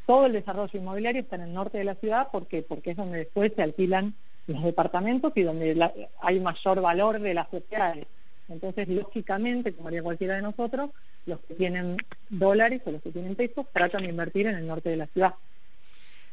todo 0.05 0.25
el 0.25 0.33
desarrollo 0.33 0.77
inmobiliario 0.77 1.21
está 1.21 1.37
en 1.37 1.43
el 1.43 1.53
norte 1.53 1.77
de 1.77 1.85
la 1.85 1.95
ciudad 1.95 2.27
porque, 2.31 2.61
porque 2.61 2.91
es 2.91 2.97
donde 2.97 3.19
después 3.19 3.53
se 3.55 3.63
alquilan 3.63 4.13
los 4.47 4.63
departamentos 4.63 5.31
y 5.35 5.43
donde 5.43 5.91
hay 6.21 6.39
mayor 6.39 6.81
valor 6.81 7.19
de 7.19 7.33
las 7.33 7.47
propiedades. 7.47 8.05
Entonces, 8.49 8.87
lógicamente, 8.89 9.73
como 9.73 9.87
haría 9.87 10.03
cualquiera 10.03 10.35
de 10.35 10.41
nosotros, 10.41 10.91
los 11.25 11.39
que 11.41 11.53
tienen 11.53 11.97
dólares 12.29 12.81
o 12.85 12.91
los 12.91 13.01
que 13.01 13.11
tienen 13.11 13.35
pesos 13.35 13.65
tratan 13.71 14.03
de 14.03 14.09
invertir 14.09 14.47
en 14.47 14.55
el 14.55 14.67
norte 14.67 14.89
de 14.89 14.97
la 14.97 15.07
ciudad. 15.07 15.33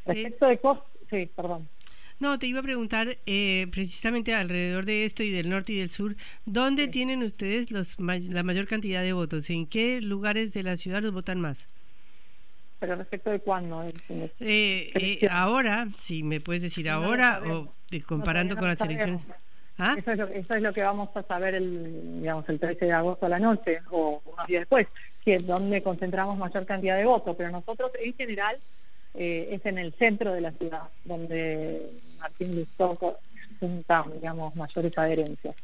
Respecto 0.05 0.47
de 0.47 0.57
costos, 0.57 0.89
sí, 1.09 1.29
perdón. 1.35 1.67
No, 2.19 2.37
te 2.37 2.45
iba 2.45 2.59
a 2.59 2.63
preguntar 2.63 3.17
eh, 3.25 3.67
precisamente 3.71 4.35
alrededor 4.35 4.85
de 4.85 5.05
esto 5.05 5.23
y 5.23 5.31
del 5.31 5.49
norte 5.49 5.73
y 5.73 5.79
del 5.79 5.89
sur, 5.89 6.15
¿dónde 6.45 6.87
tienen 6.87 7.23
ustedes 7.23 7.71
los, 7.71 7.97
la 7.99 8.43
mayor 8.43 8.67
cantidad 8.67 9.01
de 9.01 9.13
votos? 9.13 9.49
¿En 9.49 9.65
qué 9.65 10.01
lugares 10.01 10.53
de 10.53 10.61
la 10.61 10.77
ciudad 10.77 11.01
los 11.01 11.13
votan 11.13 11.41
más? 11.41 11.67
Pero 12.79 12.95
respecto 12.95 13.31
de 13.31 13.39
cuándo? 13.39 13.83
Eh, 13.83 14.31
eh, 14.39 15.27
ahora, 15.31 15.87
si 15.99 16.21
me 16.21 16.41
puedes 16.41 16.61
decir 16.61 16.89
ahora 16.89 17.41
o 17.47 17.73
comparando 18.05 18.55
con 18.55 18.67
las 18.67 18.81
elecciones. 18.81 19.21
¿Ah? 19.77 19.95
Eso, 19.97 20.11
es 20.11 20.61
lo, 20.61 20.73
que 20.73 20.83
vamos 20.83 21.09
a 21.15 21.23
saber 21.23 21.55
el, 21.55 22.19
digamos, 22.21 22.47
el 22.49 22.59
13 22.59 22.85
de 22.85 22.91
agosto 22.91 23.25
a 23.25 23.29
la 23.29 23.39
noche 23.39 23.81
o 23.89 24.21
unos 24.25 24.47
días 24.47 24.61
después, 24.61 24.87
que 25.23 25.35
es 25.35 25.47
donde 25.47 25.81
concentramos 25.81 26.37
mayor 26.37 26.65
cantidad 26.65 26.97
de 26.97 27.05
votos. 27.05 27.35
Pero 27.35 27.49
nosotros 27.49 27.91
en 27.99 28.13
general 28.13 28.57
eh, 29.13 29.49
es 29.51 29.65
en 29.65 29.77
el 29.77 29.93
centro 29.93 30.33
de 30.33 30.41
la 30.41 30.51
ciudad, 30.51 30.83
donde 31.03 31.91
Martín 32.19 32.55
Lustó 32.55 32.97
junta, 33.59 34.05
digamos, 34.13 34.55
mayores 34.55 34.97
adherencias. 34.97 35.55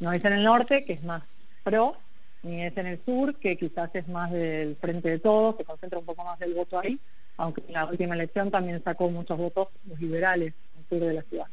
No 0.00 0.12
es 0.12 0.24
en 0.24 0.32
el 0.32 0.44
norte, 0.44 0.84
que 0.84 0.94
es 0.94 1.02
más 1.02 1.22
pro, 1.62 1.96
ni 2.42 2.62
es 2.64 2.76
en 2.76 2.86
el 2.86 3.00
sur, 3.04 3.36
que 3.36 3.56
quizás 3.56 3.90
es 3.94 4.08
más 4.08 4.30
del 4.30 4.76
frente 4.76 5.08
de 5.08 5.18
todos, 5.18 5.56
se 5.56 5.64
concentra 5.64 5.98
un 5.98 6.04
poco 6.04 6.24
más 6.24 6.38
del 6.38 6.54
voto 6.54 6.78
ahí, 6.78 6.98
aunque 7.36 7.62
en 7.66 7.74
la 7.74 7.86
última 7.86 8.14
elección 8.14 8.50
también 8.50 8.82
sacó 8.82 9.10
muchos 9.10 9.38
votos 9.38 9.68
los 9.86 10.00
liberales 10.00 10.54
en 10.74 10.80
el 10.80 10.88
sur 10.88 11.08
de 11.08 11.14
la 11.14 11.22
ciudad. 11.22 11.46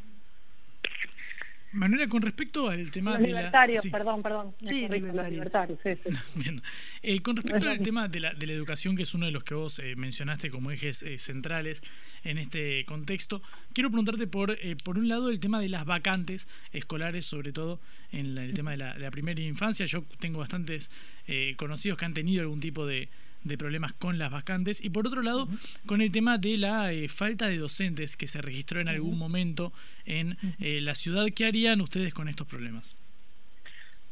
Manuela, 1.71 2.07
con 2.07 2.21
respecto 2.21 2.67
al 2.67 2.89
tema 2.89 3.17
de 3.17 3.27
libertarios, 3.27 3.85
perdón, 3.91 4.23
perdón. 4.23 4.55
Sí, 4.63 4.87
libertarios. 4.87 5.47
Bien. 6.35 6.61
Eh, 7.03 7.21
con 7.21 7.35
respecto 7.35 7.69
al 7.69 7.79
tema 7.79 8.07
de 8.07 8.19
la, 8.19 8.33
de 8.33 8.47
la, 8.47 8.53
educación, 8.53 8.95
que 8.95 9.03
es 9.03 9.13
uno 9.13 9.27
de 9.27 9.31
los 9.31 9.43
que 9.43 9.53
vos 9.53 9.79
eh, 9.79 9.95
mencionaste 9.95 10.49
como 10.49 10.71
ejes 10.71 11.03
eh, 11.03 11.17
centrales 11.19 11.83
en 12.23 12.37
este 12.39 12.85
contexto, 12.85 13.41
quiero 13.73 13.89
preguntarte 13.89 14.25
por, 14.27 14.57
por 14.83 14.97
un 14.97 15.07
lado 15.07 15.29
el 15.29 15.39
tema 15.39 15.59
de 15.59 15.69
las 15.69 15.85
vacantes 15.85 16.47
escolares, 16.71 17.25
sobre 17.25 17.51
todo 17.51 17.79
en 18.11 18.37
el 18.37 18.53
tema 18.53 18.71
de 18.71 18.77
la, 18.77 18.93
de 18.93 18.99
la 18.99 19.11
primera 19.11 19.39
infancia. 19.41 19.85
Yo 19.85 20.03
tengo 20.19 20.39
bastantes 20.39 20.89
conocidos 21.57 21.97
que 21.97 22.05
han 22.05 22.13
tenido 22.13 22.41
algún 22.41 22.59
tipo 22.59 22.85
de 22.87 23.09
de 23.43 23.57
problemas 23.57 23.93
con 23.93 24.17
las 24.17 24.31
vacantes 24.31 24.83
y 24.83 24.89
por 24.89 25.07
otro 25.07 25.21
lado 25.21 25.47
con 25.85 26.01
el 26.01 26.11
tema 26.11 26.37
de 26.37 26.57
la 26.57 26.91
eh, 26.91 27.07
falta 27.07 27.47
de 27.47 27.57
docentes 27.57 28.15
que 28.15 28.27
se 28.27 28.41
registró 28.41 28.79
en 28.79 28.89
algún 28.89 29.17
momento 29.17 29.71
en 30.05 30.37
eh, 30.59 30.79
la 30.81 30.95
ciudad. 30.95 31.25
¿Qué 31.33 31.45
harían 31.45 31.81
ustedes 31.81 32.13
con 32.13 32.27
estos 32.27 32.47
problemas? 32.47 32.95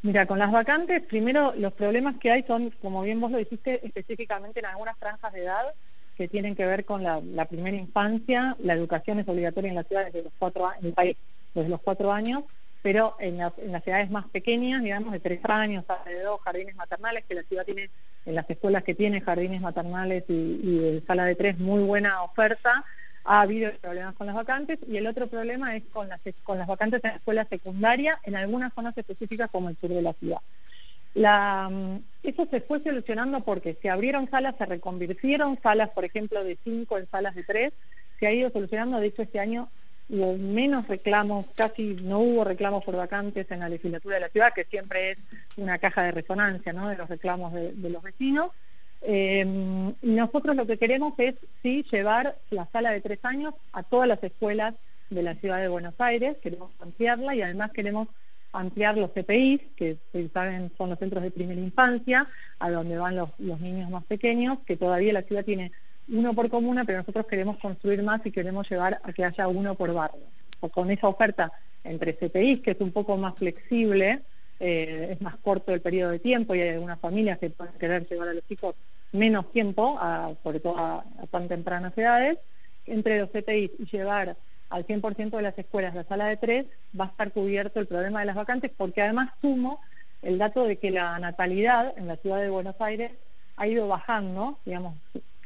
Mira, 0.03 0.25
con 0.25 0.39
las 0.39 0.51
vacantes, 0.51 1.01
primero 1.01 1.53
los 1.57 1.73
problemas 1.73 2.15
que 2.17 2.31
hay 2.31 2.43
son, 2.43 2.71
como 2.81 3.01
bien 3.01 3.19
vos 3.19 3.31
lo 3.31 3.37
dijiste, 3.37 3.85
específicamente 3.85 4.59
en 4.59 4.67
algunas 4.67 4.97
franjas 4.97 5.33
de 5.33 5.43
edad 5.43 5.73
que 6.15 6.27
tienen 6.27 6.55
que 6.55 6.65
ver 6.65 6.85
con 6.85 7.03
la, 7.03 7.45
primera 7.45 7.77
infancia. 7.77 8.55
La 8.63 8.73
educación 8.73 9.19
es 9.19 9.27
obligatoria 9.27 9.69
en 9.69 9.75
la 9.75 9.83
ciudad 9.83 10.05
desde 10.05 10.23
los 10.23 10.33
cuatro 10.37 10.69
en 10.79 10.87
el 10.87 10.93
país 10.93 11.17
desde 11.53 11.69
los 11.69 11.81
cuatro 11.81 12.11
años, 12.11 12.43
pero 12.87 13.17
en, 13.19 13.41
en 13.41 13.71
las 13.73 13.83
ciudades 13.83 14.09
más 14.09 14.29
pequeñas, 14.29 14.81
digamos 14.81 15.11
de 15.11 15.19
tres 15.19 15.41
años, 15.43 15.83
de 16.05 16.21
dos 16.21 16.39
jardines 16.39 16.73
maternales, 16.77 17.25
que 17.27 17.35
la 17.35 17.43
ciudad 17.43 17.65
tiene 17.65 17.89
en 18.25 18.33
las 18.33 18.49
escuelas 18.49 18.81
que 18.85 18.95
tiene 18.95 19.19
jardines 19.19 19.59
maternales 19.59 20.23
y, 20.29 20.77
de 20.77 21.03
sala 21.05 21.25
de 21.25 21.35
tres 21.35 21.59
muy 21.59 21.83
buena 21.83 22.23
oferta, 22.23 22.85
ha 23.25 23.41
habido 23.41 23.73
problemas 23.81 24.15
con 24.15 24.27
las 24.27 24.37
vacantes 24.37 24.79
y 24.87 24.95
el 24.95 25.05
otro 25.05 25.27
problema 25.27 25.75
es 25.75 25.83
con 25.91 26.07
las, 26.07 26.21
con 26.43 26.59
las 26.59 26.65
vacantes 26.65 27.01
en 27.03 27.09
la 27.09 27.17
escuela 27.17 27.45
secundaria 27.49 28.21
en 28.23 28.37
algunas 28.37 28.73
zonas 28.73 28.97
específicas 28.97 29.49
como 29.51 29.67
el 29.67 29.75
sur 29.75 29.89
de 29.89 30.01
la 30.01 30.13
ciudad. 30.13 30.39
Mm, 31.13 31.97
eso 32.23 32.47
se 32.49 32.61
fue 32.61 32.81
solucionando 32.81 33.41
porque 33.41 33.77
se 33.81 33.89
abrieron 33.89 34.29
salas, 34.29 34.55
se 34.57 34.65
reconvirtieron 34.65 35.59
salas, 35.61 35.89
por 35.89 36.05
ejemplo, 36.05 36.41
de 36.41 36.57
cinco 36.63 36.97
en 36.97 37.09
salas 37.09 37.35
de 37.35 37.43
tres, 37.43 37.73
se 38.17 38.27
ha 38.27 38.31
ido 38.31 38.49
solucionando, 38.49 39.01
de 39.01 39.07
hecho 39.07 39.23
este 39.23 39.41
año 39.41 39.69
hubo 40.09 40.37
menos 40.37 40.87
reclamos, 40.87 41.45
casi 41.55 41.95
no 42.01 42.19
hubo 42.19 42.43
reclamos 42.43 42.83
por 42.83 42.95
vacantes 42.95 43.49
en 43.51 43.59
la 43.59 43.69
legislatura 43.69 44.15
de 44.15 44.21
la 44.21 44.29
ciudad, 44.29 44.53
que 44.53 44.63
siempre 44.65 45.11
es 45.11 45.17
una 45.57 45.77
caja 45.77 46.03
de 46.03 46.11
resonancia 46.11 46.73
¿no? 46.73 46.87
de 46.89 46.97
los 46.97 47.09
reclamos 47.09 47.53
de, 47.53 47.89
los 47.89 48.01
vecinos. 48.01 48.51
Y 49.05 49.43
nosotros 50.01 50.55
lo 50.55 50.65
que 50.65 50.77
queremos 50.77 51.13
es 51.17 51.35
sí 51.61 51.85
llevar 51.91 52.37
la 52.49 52.67
sala 52.71 52.91
de 52.91 53.01
tres 53.01 53.19
años 53.23 53.53
a 53.73 53.83
todas 53.83 54.07
las 54.07 54.23
escuelas 54.23 54.73
de 55.09 55.23
la 55.23 55.35
ciudad 55.35 55.59
de 55.59 55.67
Buenos 55.67 55.93
Aires, 55.99 56.37
queremos 56.41 56.71
ampliarla 56.79 57.35
y 57.35 57.41
además 57.41 57.71
queremos 57.71 58.07
ampliar 58.51 58.97
los 58.97 59.11
CPIs, 59.11 59.61
que 59.75 59.97
saben 60.33 60.71
son 60.77 60.89
los 60.89 60.99
centros 60.99 61.23
de 61.23 61.31
primera 61.31 61.61
infancia, 61.61 62.27
a 62.59 62.69
donde 62.69 62.97
van 62.97 63.15
los 63.15 63.29
niños 63.37 63.89
más 63.89 64.03
pequeños, 64.05 64.57
que 64.65 64.77
todavía 64.77 65.13
la 65.13 65.21
ciudad 65.21 65.45
tiene 65.45 65.71
uno 66.09 66.33
por 66.33 66.49
comuna, 66.49 66.85
pero 66.85 66.99
nosotros 66.99 67.25
queremos 67.27 67.57
construir 67.57 68.01
más 68.03 68.25
y 68.25 68.31
queremos 68.31 68.69
llevar 68.69 68.99
a 69.03 69.13
que 69.13 69.25
haya 69.25 69.47
uno 69.47 69.75
por 69.75 69.93
barrio. 69.93 70.23
O 70.59 70.69
con 70.69 70.89
esa 70.89 71.07
oferta 71.07 71.51
entre 71.83 72.13
CPI, 72.13 72.57
que 72.57 72.71
es 72.71 72.81
un 72.81 72.91
poco 72.91 73.17
más 73.17 73.35
flexible, 73.35 74.21
eh, 74.59 75.09
es 75.11 75.21
más 75.21 75.35
corto 75.37 75.73
el 75.73 75.81
periodo 75.81 76.11
de 76.11 76.19
tiempo 76.19 76.55
y 76.55 76.61
hay 76.61 76.69
algunas 76.69 76.99
familias 76.99 77.37
que 77.37 77.49
pueden 77.49 77.73
querer 77.75 78.07
llevar 78.07 78.29
a 78.29 78.33
los 78.33 78.47
chicos 78.47 78.75
menos 79.11 79.51
tiempo, 79.51 79.99
sobre 80.43 80.59
todo 80.59 80.77
a, 80.77 81.03
tan 81.31 81.47
tempranas 81.47 81.97
edades, 81.97 82.37
entre 82.85 83.19
los 83.19 83.29
CPI 83.29 83.71
y 83.79 83.85
llevar 83.85 84.35
al 84.69 84.85
100% 84.85 85.29
de 85.37 85.41
las 85.41 85.57
escuelas 85.57 85.95
la 85.95 86.03
sala 86.03 86.25
de 86.25 86.37
tres, 86.37 86.65
va 86.99 87.05
a 87.05 87.07
estar 87.09 87.31
cubierto 87.31 87.79
el 87.79 87.87
problema 87.87 88.19
de 88.19 88.25
las 88.25 88.35
vacantes, 88.35 88.71
porque 88.75 89.01
además 89.01 89.29
sumo 89.41 89.79
el 90.21 90.37
dato 90.37 90.65
de 90.65 90.77
que 90.77 90.91
la 90.91 91.17
natalidad 91.19 91.93
en 91.97 92.07
la 92.07 92.17
ciudad 92.17 92.41
de 92.41 92.49
Buenos 92.49 92.75
Aires 92.79 93.11
ha 93.55 93.67
ido 93.67 93.87
bajando, 93.87 94.59
digamos, 94.65 94.95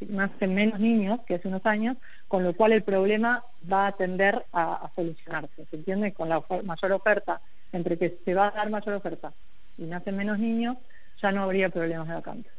nacen 0.09 0.53
menos 0.53 0.79
niños 0.79 1.19
que 1.25 1.35
hace 1.35 1.47
unos 1.47 1.65
años, 1.65 1.97
con 2.27 2.43
lo 2.43 2.53
cual 2.53 2.71
el 2.71 2.83
problema 2.83 3.43
va 3.71 3.87
a 3.87 3.91
tender 3.91 4.45
a, 4.53 4.89
solucionarse, 4.95 5.65
¿se 5.69 5.75
entiende? 5.75 6.13
Con 6.13 6.29
la 6.29 6.43
mayor 6.63 6.91
oferta, 6.93 7.41
entre 7.71 7.97
que 7.97 8.17
se 8.23 8.33
va 8.33 8.47
a 8.47 8.51
dar 8.51 8.69
mayor 8.69 8.95
oferta 8.95 9.33
y 9.77 9.83
nacen 9.83 10.17
menos 10.17 10.39
niños, 10.39 10.77
ya 11.21 11.31
no 11.31 11.43
habría 11.43 11.69
problemas 11.69 12.07
de 12.07 12.13
vacantes. 12.15 12.51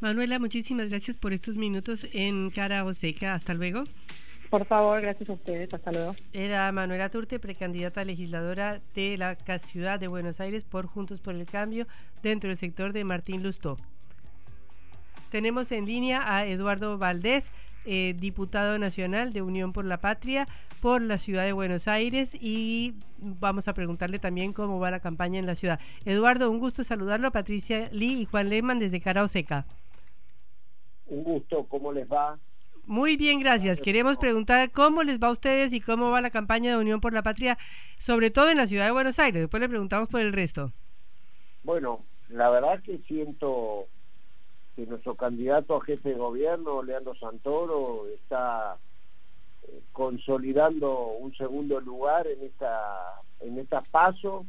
Manuela, 0.00 0.38
muchísimas 0.38 0.90
gracias 0.90 1.16
por 1.16 1.32
estos 1.32 1.56
minutos 1.56 2.06
en 2.12 2.50
Cara 2.50 2.84
Oseca. 2.84 3.34
Hasta 3.34 3.54
luego. 3.54 3.84
Por 4.48 4.64
favor, 4.64 5.00
gracias 5.02 5.28
a 5.28 5.32
ustedes. 5.32 5.72
Hasta 5.74 5.92
luego. 5.92 6.14
Era 6.32 6.70
Manuela 6.72 7.10
Turte, 7.10 7.38
precandidata 7.38 8.04
legisladora 8.04 8.80
de 8.94 9.18
la 9.18 9.36
ciudad 9.58 10.00
de 10.00 10.08
Buenos 10.08 10.40
Aires 10.40 10.64
por 10.64 10.86
Juntos 10.86 11.20
por 11.20 11.34
el 11.34 11.44
Cambio 11.46 11.86
dentro 12.22 12.48
del 12.48 12.56
sector 12.56 12.92
de 12.92 13.04
Martín 13.04 13.42
Lustó. 13.42 13.76
Tenemos 15.30 15.72
en 15.72 15.86
línea 15.86 16.34
a 16.34 16.46
Eduardo 16.46 16.98
Valdés, 16.98 17.52
eh, 17.84 18.14
diputado 18.18 18.78
nacional 18.78 19.32
de 19.32 19.42
Unión 19.42 19.72
por 19.72 19.84
la 19.84 19.98
Patria 19.98 20.48
por 20.80 21.02
la 21.02 21.18
ciudad 21.18 21.44
de 21.44 21.52
Buenos 21.52 21.88
Aires 21.88 22.36
y 22.40 22.94
vamos 23.18 23.68
a 23.68 23.74
preguntarle 23.74 24.18
también 24.18 24.52
cómo 24.52 24.78
va 24.78 24.90
la 24.90 25.00
campaña 25.00 25.38
en 25.38 25.46
la 25.46 25.54
ciudad. 25.54 25.80
Eduardo, 26.04 26.50
un 26.50 26.58
gusto 26.58 26.84
saludarlo, 26.84 27.32
Patricia 27.32 27.88
Lee 27.92 28.22
y 28.22 28.24
Juan 28.26 28.48
Lehmann 28.48 28.78
desde 28.78 29.00
Carao 29.00 29.28
Seca. 29.28 29.66
Un 31.06 31.24
gusto, 31.24 31.64
¿cómo 31.64 31.92
les 31.92 32.06
va? 32.06 32.38
Muy 32.84 33.16
bien, 33.16 33.40
gracias. 33.40 33.80
Queremos 33.80 34.16
preguntar 34.16 34.70
cómo 34.70 35.02
les 35.02 35.18
va 35.18 35.28
a 35.28 35.32
ustedes 35.32 35.72
y 35.72 35.80
cómo 35.80 36.10
va 36.10 36.20
la 36.20 36.30
campaña 36.30 36.70
de 36.70 36.78
Unión 36.78 37.00
por 37.00 37.12
la 37.12 37.22
Patria, 37.22 37.58
sobre 37.98 38.30
todo 38.30 38.48
en 38.48 38.56
la 38.56 38.66
ciudad 38.66 38.86
de 38.86 38.92
Buenos 38.92 39.18
Aires. 39.18 39.42
Después 39.42 39.60
le 39.60 39.68
preguntamos 39.68 40.08
por 40.08 40.20
el 40.20 40.32
resto. 40.32 40.72
Bueno, 41.64 42.04
la 42.28 42.48
verdad 42.50 42.82
que 42.82 42.98
siento 43.06 43.88
que 44.78 44.86
nuestro 44.86 45.16
candidato 45.16 45.74
a 45.74 45.84
jefe 45.84 46.10
de 46.10 46.14
gobierno, 46.14 46.84
Leandro 46.84 47.12
Santoro, 47.16 48.06
está 48.14 48.76
eh, 49.64 49.80
consolidando 49.90 51.08
un 51.18 51.34
segundo 51.34 51.80
lugar 51.80 52.28
en 52.28 52.44
esta, 52.44 53.20
en 53.40 53.58
esta 53.58 53.80
paso 53.80 54.46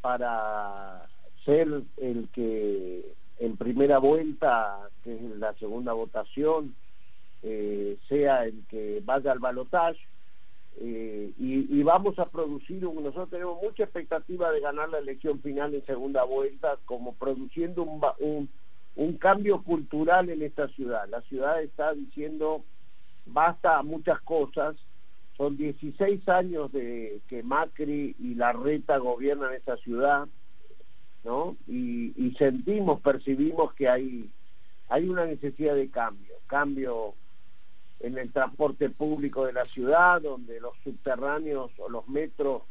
para 0.00 1.08
ser 1.44 1.66
el 1.96 2.28
que 2.32 3.12
en 3.40 3.56
primera 3.56 3.98
vuelta, 3.98 4.88
que 5.02 5.16
es 5.16 5.22
la 5.36 5.52
segunda 5.54 5.92
votación, 5.94 6.76
eh, 7.42 7.98
sea 8.08 8.44
el 8.44 8.62
que 8.68 9.02
vaya 9.04 9.32
al 9.32 9.40
balotaje. 9.40 9.98
Eh, 10.76 11.32
y, 11.38 11.82
vamos 11.82 12.18
a 12.20 12.26
producir, 12.26 12.82
nosotros 12.82 13.30
tenemos 13.30 13.60
mucha 13.60 13.82
expectativa 13.82 14.52
de 14.52 14.60
ganar 14.60 14.90
la 14.90 14.98
elección 14.98 15.40
final 15.40 15.74
en 15.74 15.84
segunda 15.86 16.22
vuelta, 16.22 16.78
como 16.84 17.14
produciendo 17.14 17.82
un 17.82 18.00
un 18.20 18.48
cambio 19.18 19.62
cultural 19.62 20.30
en 20.30 20.42
esta 20.42 20.68
ciudad. 20.68 21.08
La 21.08 21.20
ciudad 21.22 21.62
está 21.62 21.92
diciendo 21.94 22.64
basta 23.26 23.78
a 23.78 23.82
muchas 23.82 24.20
cosas. 24.20 24.76
Son 25.36 25.56
16 25.56 26.28
años 26.28 26.72
de 26.72 27.20
que 27.28 27.42
Macri 27.42 28.14
y 28.18 28.34
la 28.34 28.52
reta 28.52 28.98
gobiernan 28.98 29.52
esta 29.52 29.76
ciudad, 29.78 30.28
¿no? 31.24 31.56
Y, 31.66 32.34
sentimos, 32.38 33.00
percibimos 33.00 33.72
que 33.74 33.88
hay, 33.88 34.30
hay 34.88 35.08
una 35.08 35.24
necesidad 35.24 35.74
de 35.74 35.88
cambio, 35.88 36.34
cambio 36.46 37.14
en 38.00 38.18
el 38.18 38.32
transporte 38.32 38.90
público 38.90 39.46
de 39.46 39.52
la 39.52 39.64
ciudad, 39.64 40.20
donde 40.20 40.60
los 40.60 40.74
subterráneos 40.84 41.70
o 41.78 41.88
los 41.88 42.06
metros 42.08 42.62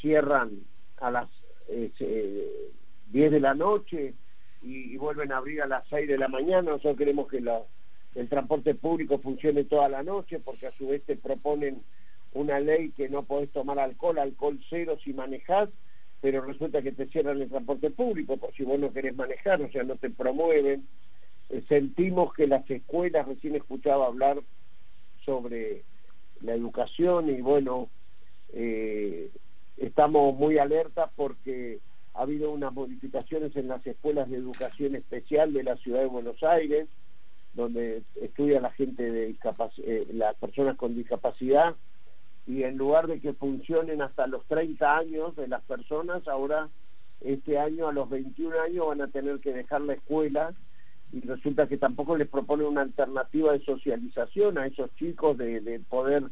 cierran 0.00 0.50
a 0.98 1.10
las 1.10 1.28
10 1.68 1.92
eh, 1.98 2.70
de 3.12 3.40
la 3.40 3.54
noche 3.54 4.14
y, 4.62 4.96
vuelven 4.96 5.32
a 5.32 5.38
abrir 5.38 5.62
a 5.62 5.66
las 5.66 5.86
6 5.88 6.08
de 6.08 6.18
la 6.18 6.28
mañana. 6.28 6.72
Nosotros 6.72 6.96
queremos 6.96 7.28
que 7.28 7.38
el 7.38 8.28
transporte 8.28 8.74
público 8.74 9.18
funcione 9.18 9.64
toda 9.64 9.88
la 9.88 10.02
noche 10.02 10.40
porque 10.40 10.66
a 10.66 10.72
su 10.72 10.88
vez 10.88 11.02
te 11.04 11.16
proponen 11.16 11.82
una 12.32 12.60
ley 12.60 12.90
que 12.90 13.08
no 13.08 13.24
podés 13.24 13.50
tomar 13.50 13.78
alcohol, 13.78 14.18
alcohol 14.18 14.60
cero 14.68 14.98
si 15.02 15.12
manejás, 15.12 15.68
pero 16.20 16.42
resulta 16.42 16.82
que 16.82 16.92
te 16.92 17.06
cierran 17.06 17.40
el 17.40 17.48
transporte 17.48 17.90
público 17.90 18.36
por 18.36 18.54
si 18.54 18.62
vos 18.62 18.78
no 18.78 18.92
querés 18.92 19.16
manejar, 19.16 19.60
o 19.62 19.70
sea, 19.70 19.82
no 19.82 19.96
te 19.96 20.10
promueven. 20.10 20.86
Eh, 21.48 21.64
sentimos 21.68 22.32
que 22.34 22.46
las 22.46 22.68
escuelas, 22.70 23.26
recién 23.26 23.56
escuchaba 23.56 24.06
hablar 24.06 24.40
sobre 25.24 25.82
la 26.42 26.54
educación 26.54 27.30
y 27.30 27.40
bueno, 27.40 27.88
eh, 28.52 29.30
estamos 29.76 30.34
muy 30.36 30.58
alertas 30.58 31.10
porque 31.16 31.80
ha 32.14 32.22
habido 32.22 32.50
unas 32.50 32.72
modificaciones 32.72 33.54
en 33.56 33.68
las 33.68 33.86
escuelas 33.86 34.28
de 34.30 34.36
educación 34.36 34.94
especial 34.96 35.52
de 35.52 35.62
la 35.62 35.76
ciudad 35.76 36.00
de 36.00 36.06
Buenos 36.06 36.42
Aires, 36.42 36.88
donde 37.54 38.02
estudia 38.20 38.60
la 38.60 38.70
gente 38.70 39.10
de 39.10 39.30
eh, 39.30 40.06
las 40.12 40.34
personas 40.36 40.76
con 40.76 40.94
discapacidad, 40.94 41.74
y 42.46 42.64
en 42.64 42.76
lugar 42.76 43.06
de 43.06 43.20
que 43.20 43.32
funcionen 43.32 44.02
hasta 44.02 44.26
los 44.26 44.44
30 44.46 44.96
años 44.96 45.36
de 45.36 45.48
las 45.48 45.62
personas, 45.62 46.26
ahora 46.26 46.68
este 47.20 47.58
año 47.58 47.88
a 47.88 47.92
los 47.92 48.08
21 48.08 48.60
años 48.60 48.86
van 48.86 49.02
a 49.02 49.08
tener 49.08 49.40
que 49.40 49.52
dejar 49.52 49.82
la 49.82 49.94
escuela 49.94 50.54
y 51.12 51.20
resulta 51.20 51.66
que 51.66 51.76
tampoco 51.76 52.16
les 52.16 52.28
propone 52.28 52.64
una 52.64 52.82
alternativa 52.82 53.52
de 53.52 53.64
socialización 53.64 54.58
a 54.58 54.66
esos 54.66 54.94
chicos 54.94 55.36
de, 55.36 55.80
poder 55.88 56.24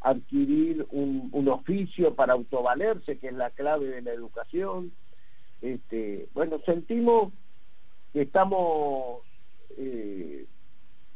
adquirir 0.00 0.86
un, 0.90 1.48
oficio 1.48 2.14
para 2.14 2.34
autovalerse, 2.34 3.18
que 3.18 3.28
es 3.28 3.32
la 3.32 3.50
clave 3.50 3.86
de 3.86 4.02
la 4.02 4.12
educación. 4.12 4.92
Este, 5.62 6.28
bueno, 6.34 6.60
sentimos 6.64 7.32
que 8.12 8.22
estamos 8.22 9.22
eh, 9.76 10.46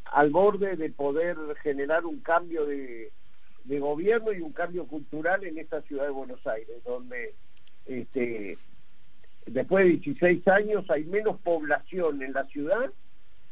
al 0.04 0.30
borde 0.30 0.76
de 0.76 0.90
poder 0.90 1.36
generar 1.62 2.04
un 2.04 2.20
cambio 2.20 2.66
de, 2.66 3.12
gobierno 3.64 4.32
y 4.32 4.40
un 4.40 4.52
cambio 4.52 4.86
cultural 4.86 5.44
en 5.44 5.56
esta 5.58 5.80
ciudad 5.82 6.04
de 6.04 6.10
Buenos 6.10 6.44
Aires, 6.44 6.82
donde 6.84 7.34
este, 7.86 8.58
después 9.46 9.84
de 9.84 9.90
16 9.90 10.48
años 10.48 10.90
hay 10.90 11.04
menos 11.04 11.38
población 11.40 12.20
en 12.22 12.32
la 12.32 12.44
ciudad 12.46 12.92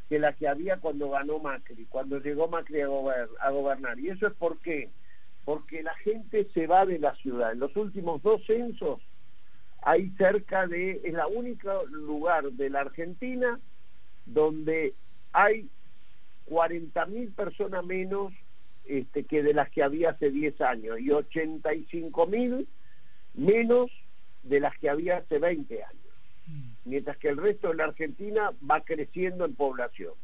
que 0.08 0.18
la 0.18 0.32
que 0.32 0.48
había 0.48 0.78
cuando 0.78 1.10
ganó 1.10 1.38
Macri, 1.38 1.84
cuando 1.86 2.18
llegó 2.18 2.48
Macri 2.48 2.80
a, 2.80 3.50
gobernar. 3.50 4.00
¿Y 4.00 4.08
eso 4.08 4.26
es 4.26 4.34
por 4.34 4.58
qué? 4.58 4.90
Porque 5.44 5.82
la 5.82 5.94
gente 5.94 6.48
se 6.52 6.66
va 6.66 6.84
de 6.84 6.98
la 6.98 7.14
ciudad. 7.16 7.52
En 7.52 7.60
los 7.60 7.76
últimos 7.76 8.22
dos 8.22 8.44
censos 8.46 9.00
hay 9.82 10.10
cerca 10.18 10.66
de, 10.66 11.00
es 11.04 11.12
la 11.12 11.26
única 11.26 11.82
lugar 11.90 12.52
de 12.52 12.70
la 12.70 12.80
Argentina 12.80 13.58
donde 14.26 14.94
hay 15.32 15.68
40.000 16.48 17.34
personas 17.34 17.84
menos 17.84 18.32
este, 18.84 19.24
que 19.24 19.42
de 19.42 19.54
las 19.54 19.70
que 19.70 19.82
había 19.82 20.10
hace 20.10 20.30
10 20.30 20.60
años 20.62 20.98
y 20.98 21.10
85 21.10 22.26
mil 22.26 22.66
menos 23.34 23.90
de 24.42 24.60
las 24.60 24.76
que 24.78 24.88
había 24.88 25.18
hace 25.18 25.38
20 25.38 25.84
años, 25.84 26.14
mm. 26.46 26.70
mientras 26.86 27.16
que 27.18 27.28
el 27.28 27.36
resto 27.36 27.68
de 27.68 27.74
la 27.74 27.84
Argentina 27.84 28.50
va 28.68 28.80
creciendo 28.80 29.44
en 29.44 29.54
población. 29.54 30.14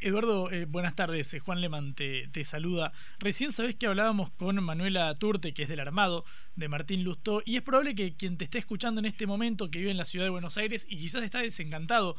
Eduardo, 0.00 0.50
eh, 0.52 0.64
buenas 0.64 0.94
tardes. 0.94 1.34
Eh, 1.34 1.40
Juan 1.40 1.60
Leman 1.60 1.94
te, 1.94 2.28
saluda. 2.44 2.92
Recién 3.18 3.50
sabés 3.50 3.74
que 3.74 3.86
hablábamos 3.86 4.30
con 4.30 4.62
Manuela 4.62 5.12
Turte, 5.16 5.52
que 5.52 5.64
es 5.64 5.68
del 5.68 5.80
Armado, 5.80 6.24
de 6.58 6.68
Martín 6.68 7.04
Lustó, 7.04 7.42
y 7.44 7.56
es 7.56 7.62
probable 7.62 7.94
que 7.94 8.14
quien 8.14 8.36
te 8.36 8.44
esté 8.44 8.58
escuchando 8.58 8.98
en 8.98 9.06
este 9.06 9.26
momento, 9.26 9.70
que 9.70 9.78
vive 9.78 9.90
en 9.90 9.96
la 9.96 10.04
ciudad 10.04 10.26
de 10.26 10.30
Buenos 10.30 10.56
Aires 10.56 10.86
y 10.90 10.96
quizás 10.96 11.22
está 11.22 11.40
desencantado 11.40 12.16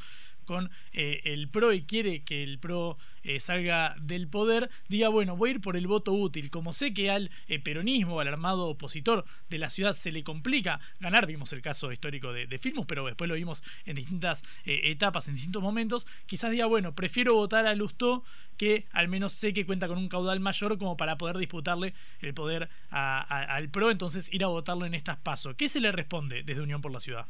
con 0.50 0.72
eh, 0.94 1.22
el 1.26 1.48
PRO 1.48 1.74
y 1.74 1.84
quiere 1.84 2.24
que 2.24 2.42
el 2.42 2.58
PRO 2.58 2.98
eh, 3.22 3.40
salga 3.40 3.96
del 4.02 4.28
poder, 4.28 4.72
diga, 4.88 5.08
bueno, 5.10 5.38
voy 5.38 5.50
a 5.50 5.54
ir 5.54 5.62
por 5.62 5.78
el 5.78 5.86
voto 5.86 6.12
útil. 6.12 6.50
Como 6.50 6.74
sé 6.74 6.92
que 6.92 7.12
al 7.12 7.30
eh, 7.48 7.60
peronismo, 7.60 8.20
al 8.20 8.30
armado 8.30 8.68
opositor 8.68 9.26
de 9.52 9.60
la 9.60 9.70
ciudad 9.70 9.94
se 9.94 10.12
le 10.12 10.24
complica 10.24 10.80
ganar, 11.00 11.28
vimos 11.28 11.54
el 11.54 11.62
caso 11.62 11.92
histórico 11.92 12.34
de, 12.34 12.48
de 12.48 12.58
Filmus, 12.58 12.88
pero 12.88 13.06
después 13.06 13.28
lo 13.28 13.36
vimos 13.36 13.64
en 13.86 13.98
distintas 13.98 14.44
etapas, 14.66 15.28
en 15.28 15.36
distintos 15.36 15.62
momentos, 15.62 16.08
quizás 16.26 16.50
diga, 16.50 16.66
bueno, 16.66 16.96
prefiero 16.96 17.36
votar 17.36 17.68
a 17.68 17.76
Lustó 17.76 18.24
que 18.58 18.88
al 18.92 19.08
menos 19.08 19.34
sé 19.34 19.54
que 19.54 19.68
cuenta 19.68 19.88
con 19.88 20.00
un 20.00 20.10
caudal 20.10 20.40
mayor 20.40 20.80
como 20.80 20.98
para 20.98 21.18
poder 21.18 21.38
disputarle 21.38 21.94
el 22.22 22.34
poder 22.34 22.70
al 22.90 23.70
PRO, 23.70 23.92
entonces 23.92 24.29
ir 24.32 24.44
a 24.44 24.48
votarlo 24.48 24.86
en 24.86 24.94
estas 24.94 25.18
pasos. 25.18 25.56
¿Qué 25.56 25.68
se 25.68 25.80
le 25.80 25.92
responde 25.92 26.44
desde 26.44 26.62
Unión 26.62 26.82
por 26.82 26.92
la 26.92 27.00
Ciudad? 27.00 27.26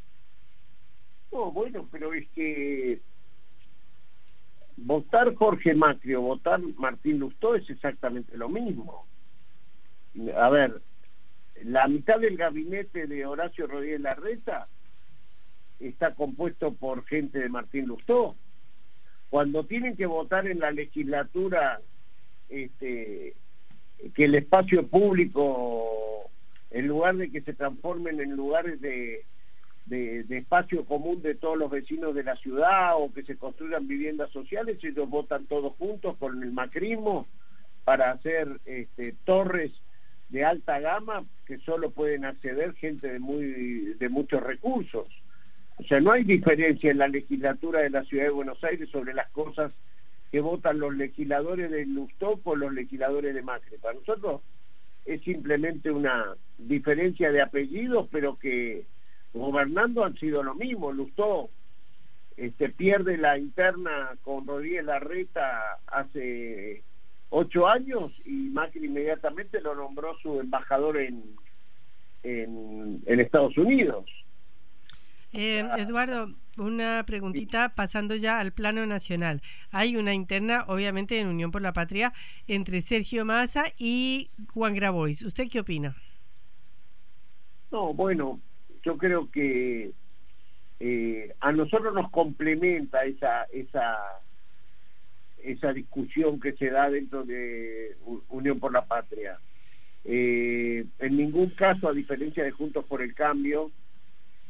No, 1.32 1.52
bueno, 1.52 1.88
pero 1.92 2.14
es 2.14 2.28
que 2.30 3.02
votar 4.78 5.36
Jorge 5.36 5.74
Macri 5.74 6.16
o 6.16 6.22
votar 6.22 6.60
Martín 6.78 7.20
Lustó 7.20 7.56
es 7.56 7.70
exactamente 7.70 8.38
lo 8.38 8.50
mismo. 8.50 9.06
A 10.36 10.50
ver, 10.50 10.82
la 11.64 11.88
mitad 11.88 12.20
del 12.20 12.38
gabinete 12.38 13.08
de 13.08 13.26
Horacio 13.26 13.68
Rodríguez 13.68 14.02
Larreta 14.02 14.68
está 15.80 16.14
compuesto 16.16 16.74
por 16.74 17.06
gente 17.06 17.40
de 17.40 17.50
Martín 17.50 17.86
Lustó. 17.86 18.36
Cuando 19.30 19.66
tienen 19.66 19.96
que 19.96 20.06
votar 20.06 20.48
en 20.48 20.60
la 20.60 20.72
legislatura 20.72 21.82
este, 22.50 23.36
que 24.16 24.26
el 24.26 24.36
espacio 24.36 24.88
público, 24.88 26.32
en 26.72 26.88
lugar 26.88 27.16
de 27.18 27.32
que 27.32 27.42
se 27.42 27.54
transformen 27.54 28.20
en 28.20 28.36
lugares 28.36 28.80
de 28.82 29.26
de, 29.90 30.38
espacio 30.38 30.86
común 30.86 31.22
de 31.22 31.36
todos 31.36 31.58
los 31.58 31.70
vecinos 31.70 32.14
de 32.14 32.24
la 32.24 32.36
ciudad 32.38 32.94
o 32.98 33.12
que 33.12 33.24
se 33.24 33.38
construyan 33.38 33.88
viviendas 33.88 34.32
sociales, 34.32 34.78
ellos 34.84 35.10
votan 35.10 35.46
todos 35.46 35.74
juntos 35.78 36.16
con 36.18 36.42
el 36.44 36.52
macrismo 36.52 37.28
para 37.84 38.12
hacer 38.12 38.60
este, 38.66 39.16
torres 39.26 39.72
de 40.30 40.46
alta 40.46 40.80
gama 40.80 41.26
que 41.46 41.58
solo 41.60 41.90
pueden 41.90 42.24
acceder 42.24 42.76
gente 42.76 43.12
de, 43.12 43.20
muy, 43.20 43.96
de 44.00 44.10
muchos 44.10 44.44
recursos. 44.44 45.08
O 45.78 45.84
sea, 45.84 46.00
no 46.00 46.12
hay 46.12 46.24
diferencia 46.24 46.92
en 46.92 47.00
la 47.00 47.08
legislatura 47.08 47.80
de 47.80 47.90
la 47.90 48.04
ciudad 48.04 48.26
de 48.26 48.30
Buenos 48.30 48.64
Aires 48.64 48.90
sobre 48.90 49.14
las 49.14 49.30
cosas 49.32 49.72
que 50.32 50.42
votan 50.42 50.78
los 50.78 50.94
legisladores 50.94 51.72
de 51.72 51.86
Lustó 51.88 52.38
con 52.42 52.60
los 52.60 52.72
legisladores 52.74 53.34
de 53.34 53.42
Macri. 53.42 53.78
Para 53.78 53.96
nosotros 53.96 54.42
es 55.06 55.22
simplemente 55.24 55.92
una 55.92 56.36
diferencia 56.58 57.32
de 57.32 57.42
apellidos, 57.42 58.08
pero 58.12 58.38
que 58.38 58.86
gobernando 59.34 60.04
han 60.04 60.18
sido 60.18 60.44
lo 60.44 60.56
mismo. 60.56 60.92
Lustó 60.92 61.50
este, 62.38 62.70
pierde 62.70 63.18
la 63.18 63.38
interna 63.38 64.16
con 64.24 64.48
Rodríguez 64.48 64.86
Larreta 64.86 65.80
hace 65.88 66.84
ocho 67.30 67.68
años 67.68 68.12
y 68.26 68.50
Macri 68.50 68.86
inmediatamente 68.86 69.62
lo 69.62 69.76
nombró 69.76 70.18
su 70.20 70.40
embajador 70.40 70.98
en, 70.98 71.24
en, 72.24 73.20
Estados 73.20 73.58
Unidos. 73.58 74.06
Eh, 75.34 75.68
Eduardo, 75.78 76.34
una 76.60 77.04
preguntita 77.06 77.70
pasando 77.76 78.16
ya 78.16 78.40
al 78.40 78.52
plano 78.52 78.86
nacional. 78.86 79.42
Hay 79.72 79.96
una 79.96 80.14
interna, 80.14 80.66
obviamente, 80.68 81.20
en 81.20 81.28
Unión 81.28 81.52
por 81.52 81.62
la 81.62 81.74
Patria 81.74 82.14
entre 82.48 82.82
Sergio 82.82 83.26
Massa 83.26 83.66
y 83.78 84.30
Juan 84.54 84.76
Grabois. 84.76 85.22
¿Usted 85.22 85.48
qué 85.50 85.62
opina? 85.62 85.96
No, 87.72 87.94
bueno, 87.94 88.40
yo 88.84 88.98
creo 88.98 89.30
que 89.30 89.92
eh, 90.80 91.36
a 91.40 91.52
nosotros 91.52 91.94
nos 91.94 92.10
complementa 92.10 93.04
esa, 93.04 93.44
esa, 93.52 93.98
esa 95.44 95.74
discusión 95.74 96.40
que 96.40 96.54
se 96.54 96.70
da 96.70 96.90
dentro 96.90 97.24
de 97.24 97.98
Unión 98.30 98.60
por 98.60 98.72
la 98.72 98.86
Patria. 98.86 99.40
Eh, 100.06 100.86
en 101.00 101.18
ningún 101.18 101.50
caso, 101.52 101.88
a 101.90 101.94
diferencia 101.94 102.44
de 102.44 102.52
Juntos 102.52 102.86
por 102.86 103.02
el 103.02 103.14
Cambio, 103.14 103.72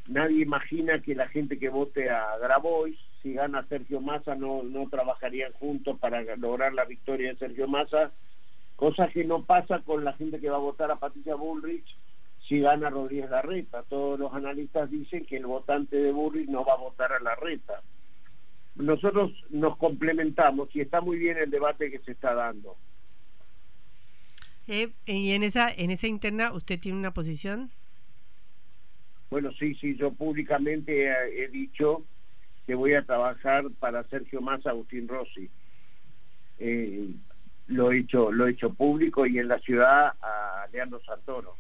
nadie 0.09 0.41
imagina 0.41 1.01
que 1.01 1.15
la 1.15 1.27
gente 1.27 1.57
que 1.57 1.69
vote 1.69 2.09
a 2.09 2.37
Grabois, 2.37 2.97
si 3.21 3.33
gana 3.33 3.65
Sergio 3.67 4.01
Massa, 4.01 4.35
no, 4.35 4.63
no 4.63 4.89
trabajarían 4.89 5.53
juntos 5.53 5.97
para 5.99 6.21
lograr 6.35 6.73
la 6.73 6.85
victoria 6.85 7.29
de 7.29 7.39
Sergio 7.39 7.67
Massa, 7.67 8.11
cosa 8.75 9.07
que 9.07 9.23
no 9.23 9.43
pasa 9.43 9.79
con 9.79 10.03
la 10.03 10.13
gente 10.13 10.39
que 10.39 10.49
va 10.49 10.57
a 10.57 10.59
votar 10.59 10.89
a 10.91 10.97
Patricia 10.97 11.35
Bullrich 11.35 11.95
si 12.47 12.59
gana 12.59 12.89
Rodríguez 12.89 13.29
Larreta. 13.29 13.83
Todos 13.83 14.19
los 14.19 14.33
analistas 14.33 14.89
dicen 14.89 15.25
que 15.25 15.37
el 15.37 15.45
votante 15.45 15.95
de 15.95 16.11
Burris 16.11 16.49
no 16.49 16.65
va 16.65 16.73
a 16.73 16.77
votar 16.77 17.13
a 17.13 17.19
Larreta. 17.19 17.81
Nosotros 18.75 19.31
nos 19.49 19.77
complementamos 19.77 20.69
y 20.73 20.81
está 20.81 21.01
muy 21.01 21.19
bien 21.19 21.37
el 21.37 21.51
debate 21.51 21.91
que 21.91 21.99
se 21.99 22.13
está 22.13 22.33
dando. 22.33 22.75
Eh, 24.67 24.91
¿Y 25.05 25.31
en 25.31 25.43
esa, 25.43 25.71
en 25.71 25.91
esa 25.91 26.07
interna 26.07 26.53
usted 26.53 26.79
tiene 26.79 26.97
una 26.97 27.13
posición? 27.13 27.71
Bueno, 29.29 29.51
sí, 29.53 29.75
sí, 29.75 29.95
yo 29.95 30.11
públicamente 30.11 31.07
he, 31.07 31.47
dicho 31.49 32.03
que 32.65 32.73
voy 32.73 32.93
a 32.93 33.05
trabajar 33.05 33.65
para 33.79 34.03
Sergio 34.05 34.41
Massa, 34.41 34.71
Agustín 34.71 35.07
Rossi. 35.07 35.49
Eh, 36.57 37.09
lo 37.67 37.91
he 37.91 37.99
hecho, 37.99 38.31
lo 38.31 38.47
he 38.47 38.51
hecho 38.51 38.73
público 38.73 39.27
y 39.27 39.37
en 39.37 39.47
la 39.47 39.59
ciudad 39.59 40.13
a 40.21 40.65
Leandro 40.71 40.99
Santoro. 41.03 41.55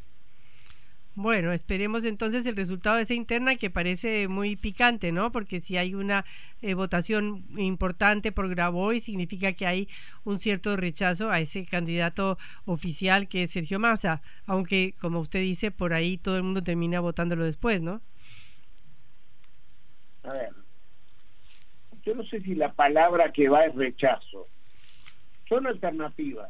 Bueno, 1.21 1.51
esperemos 1.51 2.05
entonces 2.05 2.45
el 2.45 2.55
resultado 2.55 2.95
de 2.95 3.01
esa 3.01 3.13
interna 3.13 3.57
que 3.57 3.69
parece 3.69 4.29
muy 4.29 4.55
picante, 4.55 5.11
¿no? 5.11 5.33
Porque 5.33 5.59
si 5.59 5.75
hay 5.75 5.93
una 5.93 6.23
eh, 6.61 6.75
votación 6.75 7.43
importante 7.57 8.31
por 8.31 8.47
Graboy, 8.47 9.01
significa 9.01 9.51
que 9.51 9.67
hay 9.67 9.89
un 10.23 10.39
cierto 10.39 10.77
rechazo 10.77 11.29
a 11.29 11.41
ese 11.41 11.65
candidato 11.65 12.37
oficial 12.63 13.27
que 13.27 13.43
es 13.43 13.51
Sergio 13.51 13.79
Massa, 13.79 14.21
aunque 14.45 14.93
como 15.01 15.19
usted 15.19 15.41
dice, 15.41 15.71
por 15.71 15.91
ahí 15.91 16.15
todo 16.15 16.37
el 16.37 16.43
mundo 16.43 16.63
termina 16.63 17.01
votándolo 17.01 17.43
después, 17.43 17.81
¿no? 17.81 17.99
A 20.23 20.31
ver, 20.31 20.51
yo 22.05 22.15
no 22.15 22.23
sé 22.23 22.39
si 22.39 22.55
la 22.55 22.71
palabra 22.71 23.33
que 23.33 23.49
va 23.49 23.65
es 23.65 23.75
rechazo. 23.75 24.47
Son 25.49 25.67
alternativas 25.67 26.49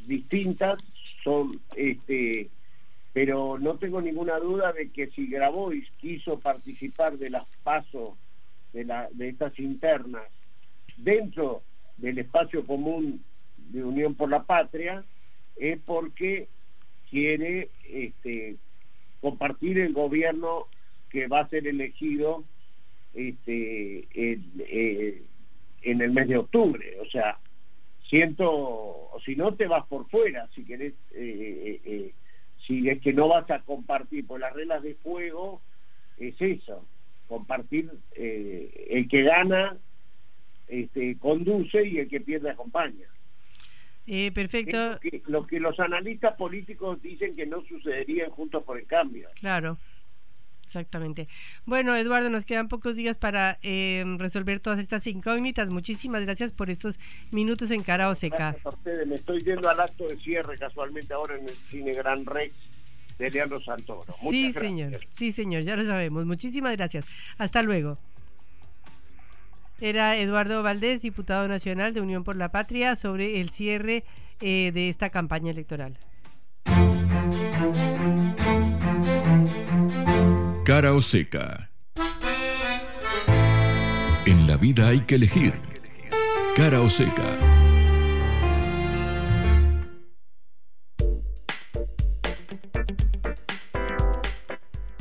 distintas, 0.00 0.76
son 1.24 1.58
este 1.76 2.50
pero 3.12 3.58
no 3.58 3.76
tengo 3.76 4.00
ninguna 4.00 4.38
duda 4.38 4.72
de 4.72 4.90
que 4.90 5.08
si 5.08 5.26
Grabois 5.26 5.88
quiso 6.00 6.38
participar 6.38 7.18
de 7.18 7.30
las 7.30 7.44
pasos 7.62 8.10
de, 8.72 8.84
la, 8.84 9.08
de 9.12 9.28
estas 9.28 9.58
internas 9.58 10.24
dentro 10.96 11.62
del 11.96 12.18
espacio 12.18 12.64
común 12.66 13.22
de 13.56 13.84
Unión 13.84 14.14
por 14.14 14.30
la 14.30 14.44
Patria, 14.44 15.04
es 15.56 15.78
porque 15.84 16.48
quiere 17.10 17.68
este, 17.88 18.56
compartir 19.20 19.78
el 19.78 19.92
gobierno 19.92 20.66
que 21.10 21.26
va 21.26 21.40
a 21.40 21.48
ser 21.48 21.66
elegido 21.66 22.44
este, 23.14 24.06
en, 24.14 24.52
eh, 24.60 25.22
en 25.82 26.00
el 26.00 26.12
mes 26.12 26.28
de 26.28 26.38
octubre. 26.38 26.96
O 27.00 27.06
sea, 27.06 27.38
siento, 28.08 28.50
o 28.50 29.20
si 29.24 29.36
no 29.36 29.54
te 29.54 29.66
vas 29.66 29.86
por 29.86 30.08
fuera, 30.08 30.48
si 30.54 30.64
querés 30.64 30.94
eh, 31.12 31.80
eh, 31.84 32.12
si 32.70 32.88
es 32.88 33.00
que 33.00 33.12
no 33.12 33.26
vas 33.26 33.50
a 33.50 33.62
compartir 33.62 34.24
por 34.24 34.38
las 34.38 34.52
reglas 34.52 34.80
de 34.84 34.96
juego, 35.02 35.60
es 36.18 36.40
eso, 36.40 36.86
compartir 37.26 37.90
eh, 38.14 38.86
el 38.90 39.08
que 39.08 39.24
gana 39.24 39.76
este, 40.68 41.18
conduce 41.18 41.84
y 41.84 41.98
el 41.98 42.08
que 42.08 42.20
pierde 42.20 42.48
acompaña. 42.48 43.08
Eh, 44.06 44.30
perfecto. 44.30 45.00
Lo 45.26 45.48
que, 45.48 45.58
los 45.58 45.80
analistas 45.80 46.36
políticos 46.36 47.02
dicen 47.02 47.34
que 47.34 47.44
no 47.44 47.60
sucedería 47.62 48.30
Juntos 48.30 48.62
por 48.62 48.78
el 48.78 48.86
Cambio. 48.86 49.28
Claro. 49.40 49.76
Exactamente. 50.70 51.26
Bueno, 51.66 51.96
Eduardo, 51.96 52.30
nos 52.30 52.44
quedan 52.44 52.68
pocos 52.68 52.94
días 52.94 53.18
para 53.18 53.58
eh, 53.62 54.04
resolver 54.18 54.60
todas 54.60 54.78
estas 54.78 55.04
incógnitas. 55.08 55.68
Muchísimas 55.68 56.22
gracias 56.22 56.52
por 56.52 56.70
estos 56.70 57.00
minutos 57.32 57.72
en 57.72 57.82
cara 57.82 58.08
o 58.08 58.14
seca. 58.14 58.54
Me 59.04 59.16
estoy 59.16 59.42
yendo 59.42 59.68
al 59.68 59.80
acto 59.80 60.06
de 60.06 60.16
cierre 60.18 60.56
casualmente 60.58 61.12
ahora 61.12 61.36
en 61.36 61.48
el 61.48 61.56
Cine 61.70 61.92
Gran 61.92 62.24
Rex 62.24 62.54
de 63.18 63.30
Leandro 63.30 63.60
Santoro. 63.60 64.04
sí, 64.30 64.52
señor. 64.52 65.00
Sí, 65.08 65.32
señor, 65.32 65.64
ya 65.64 65.74
lo 65.74 65.84
sabemos. 65.84 66.24
Muchísimas 66.24 66.76
gracias. 66.76 67.04
Hasta 67.36 67.62
luego. 67.62 67.98
Era 69.80 70.16
Eduardo 70.18 70.62
Valdés, 70.62 71.02
diputado 71.02 71.48
nacional 71.48 71.94
de 71.94 72.00
Unión 72.00 72.22
por 72.22 72.36
la 72.36 72.52
Patria, 72.52 72.94
sobre 72.94 73.40
el 73.40 73.50
cierre 73.50 74.04
eh, 74.40 74.70
de 74.72 74.88
esta 74.88 75.10
campaña 75.10 75.50
electoral. 75.50 75.98
Cara 80.70 80.94
o 80.94 81.00
seca. 81.00 81.68
En 84.24 84.46
la 84.46 84.56
vida 84.56 84.86
hay 84.86 85.00
que 85.00 85.16
elegir. 85.16 85.52
Cara 86.54 86.80
o 86.80 86.88
seca. 86.88 87.24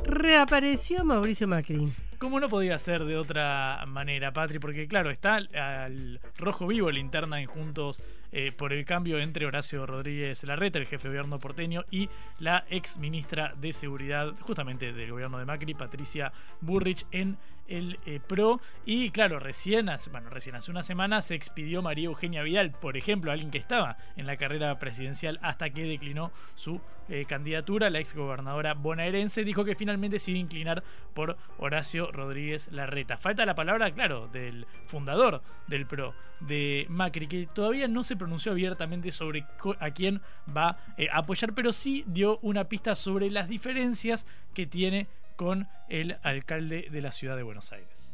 Reapareció 0.05 1.05
Mauricio 1.05 1.47
Macri. 1.47 1.93
¿Cómo 2.19 2.41
no 2.41 2.49
podía 2.49 2.77
ser 2.77 3.05
de 3.05 3.15
otra 3.15 3.81
manera, 3.87 4.33
Patri? 4.33 4.59
Porque 4.59 4.89
claro, 4.89 5.09
está 5.09 5.35
al 5.35 6.19
rojo 6.37 6.67
vivo 6.67 6.91
la 6.91 6.99
interna 6.99 7.39
en 7.39 7.47
Juntos 7.47 8.01
eh, 8.33 8.51
por 8.51 8.73
el 8.73 8.83
cambio 8.83 9.19
entre 9.19 9.45
Horacio 9.45 9.85
Rodríguez 9.85 10.43
Larreta, 10.43 10.79
el 10.79 10.85
jefe 10.85 11.07
de 11.07 11.13
gobierno 11.13 11.39
porteño, 11.39 11.85
y 11.89 12.09
la 12.39 12.65
ex 12.69 12.97
ministra 12.97 13.53
de 13.55 13.71
Seguridad, 13.71 14.35
justamente 14.41 14.91
del 14.91 15.11
gobierno 15.11 15.39
de 15.39 15.45
Macri, 15.45 15.73
Patricia 15.75 16.33
Burrich, 16.59 17.05
en 17.11 17.37
el 17.69 17.99
eh, 18.05 18.19
PRO. 18.25 18.59
Y 18.85 19.11
claro, 19.11 19.39
recién 19.39 19.89
hace, 19.89 20.09
bueno, 20.09 20.29
recién 20.29 20.55
hace 20.55 20.71
una 20.71 20.83
semana 20.83 21.21
se 21.21 21.35
expidió 21.35 21.81
María 21.81 22.05
Eugenia 22.05 22.43
Vidal, 22.43 22.71
por 22.71 22.97
ejemplo, 22.97 23.31
alguien 23.31 23.51
que 23.51 23.57
estaba 23.57 23.97
en 24.17 24.25
la 24.27 24.37
carrera 24.37 24.77
presidencial 24.79 25.39
hasta 25.41 25.69
que 25.69 25.83
declinó 25.83 26.31
su 26.55 26.81
eh, 27.07 27.25
candidatura. 27.25 27.89
La 27.89 27.99
ex 27.99 28.13
gobernadora 28.15 28.73
bonaerense 28.73 29.43
dijo 29.43 29.65
que 29.65 29.75
finalmente 29.75 30.19
se 30.19 30.31
iba 30.31 30.37
a 30.37 30.41
inclinar 30.41 30.83
por 31.13 31.37
Horacio 31.57 32.11
Rodríguez 32.11 32.71
Larreta. 32.71 33.17
Falta 33.17 33.45
la 33.45 33.55
palabra, 33.55 33.91
claro, 33.91 34.27
del 34.27 34.67
fundador 34.85 35.41
del 35.67 35.85
PRO, 35.85 36.13
de 36.39 36.85
Macri, 36.89 37.27
que 37.27 37.47
todavía 37.47 37.87
no 37.87 38.03
se 38.03 38.15
pronunció 38.15 38.51
abiertamente 38.51 39.11
sobre 39.11 39.45
a 39.79 39.91
quién 39.91 40.21
va 40.55 40.77
eh, 40.97 41.07
a 41.11 41.19
apoyar, 41.19 41.53
pero 41.53 41.73
sí 41.73 42.03
dio 42.07 42.39
una 42.41 42.65
pista 42.65 42.95
sobre 42.95 43.29
las 43.29 43.49
diferencias 43.49 44.25
que 44.53 44.65
tiene 44.65 45.07
con 45.39 45.69
el 45.87 46.17
alcalde 46.21 46.89
de 46.91 47.01
la 47.01 47.13
ciudad 47.13 47.37
de 47.37 47.43
Buenos 47.43 47.71
Aires. 47.71 48.13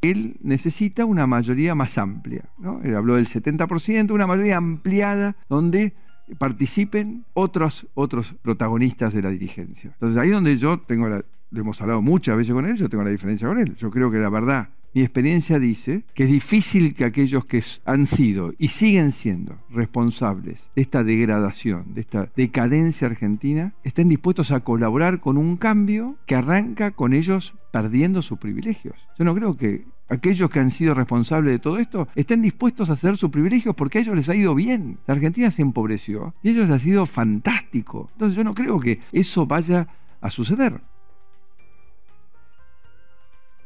Él 0.00 0.38
necesita 0.40 1.04
una 1.04 1.26
mayoría 1.26 1.74
más 1.74 1.98
amplia. 1.98 2.44
¿no? 2.56 2.80
Él 2.82 2.96
habló 2.96 3.16
del 3.16 3.28
70%, 3.28 4.10
una 4.10 4.26
mayoría 4.26 4.56
ampliada 4.56 5.36
donde 5.50 5.92
participen 6.38 7.26
otros, 7.34 7.86
otros 7.92 8.36
protagonistas 8.40 9.12
de 9.12 9.20
la 9.20 9.28
dirigencia. 9.28 9.90
Entonces 9.92 10.16
ahí 10.16 10.30
donde 10.30 10.56
yo 10.56 10.80
tengo, 10.80 11.10
la, 11.10 11.22
lo 11.50 11.60
hemos 11.60 11.78
hablado 11.82 12.00
muchas 12.00 12.38
veces 12.38 12.54
con 12.54 12.64
él, 12.64 12.78
yo 12.78 12.88
tengo 12.88 13.04
la 13.04 13.10
diferencia 13.10 13.46
con 13.46 13.58
él. 13.58 13.76
Yo 13.76 13.90
creo 13.90 14.10
que 14.10 14.16
la 14.16 14.30
verdad 14.30 14.70
mi 14.94 15.02
experiencia 15.02 15.58
dice 15.58 16.04
que 16.14 16.22
es 16.22 16.30
difícil 16.30 16.94
que 16.94 17.04
aquellos 17.04 17.44
que 17.46 17.64
han 17.84 18.06
sido 18.06 18.52
y 18.58 18.68
siguen 18.68 19.10
siendo 19.10 19.58
responsables 19.68 20.70
de 20.76 20.82
esta 20.82 21.02
degradación, 21.02 21.94
de 21.94 22.02
esta 22.02 22.30
decadencia 22.36 23.08
argentina, 23.08 23.74
estén 23.82 24.08
dispuestos 24.08 24.52
a 24.52 24.60
colaborar 24.60 25.18
con 25.18 25.36
un 25.36 25.56
cambio 25.56 26.16
que 26.26 26.36
arranca 26.36 26.92
con 26.92 27.12
ellos 27.12 27.54
perdiendo 27.72 28.22
sus 28.22 28.38
privilegios. 28.38 28.94
Yo 29.18 29.24
no 29.24 29.34
creo 29.34 29.56
que 29.56 29.84
aquellos 30.08 30.48
que 30.48 30.60
han 30.60 30.70
sido 30.70 30.94
responsables 30.94 31.50
de 31.50 31.58
todo 31.58 31.78
esto 31.78 32.06
estén 32.14 32.40
dispuestos 32.40 32.88
a 32.88 32.92
hacer 32.92 33.16
sus 33.16 33.30
privilegios 33.30 33.74
porque 33.74 33.98
a 33.98 34.00
ellos 34.02 34.14
les 34.14 34.28
ha 34.28 34.36
ido 34.36 34.54
bien. 34.54 34.98
La 35.08 35.14
Argentina 35.14 35.50
se 35.50 35.62
empobreció 35.62 36.34
y 36.40 36.48
a 36.48 36.52
ellos 36.52 36.68
les 36.68 36.76
ha 36.76 36.82
sido 36.82 37.04
fantástico. 37.06 38.10
Entonces 38.12 38.36
yo 38.36 38.44
no 38.44 38.54
creo 38.54 38.78
que 38.78 39.00
eso 39.10 39.44
vaya 39.44 39.88
a 40.20 40.30
suceder. 40.30 40.80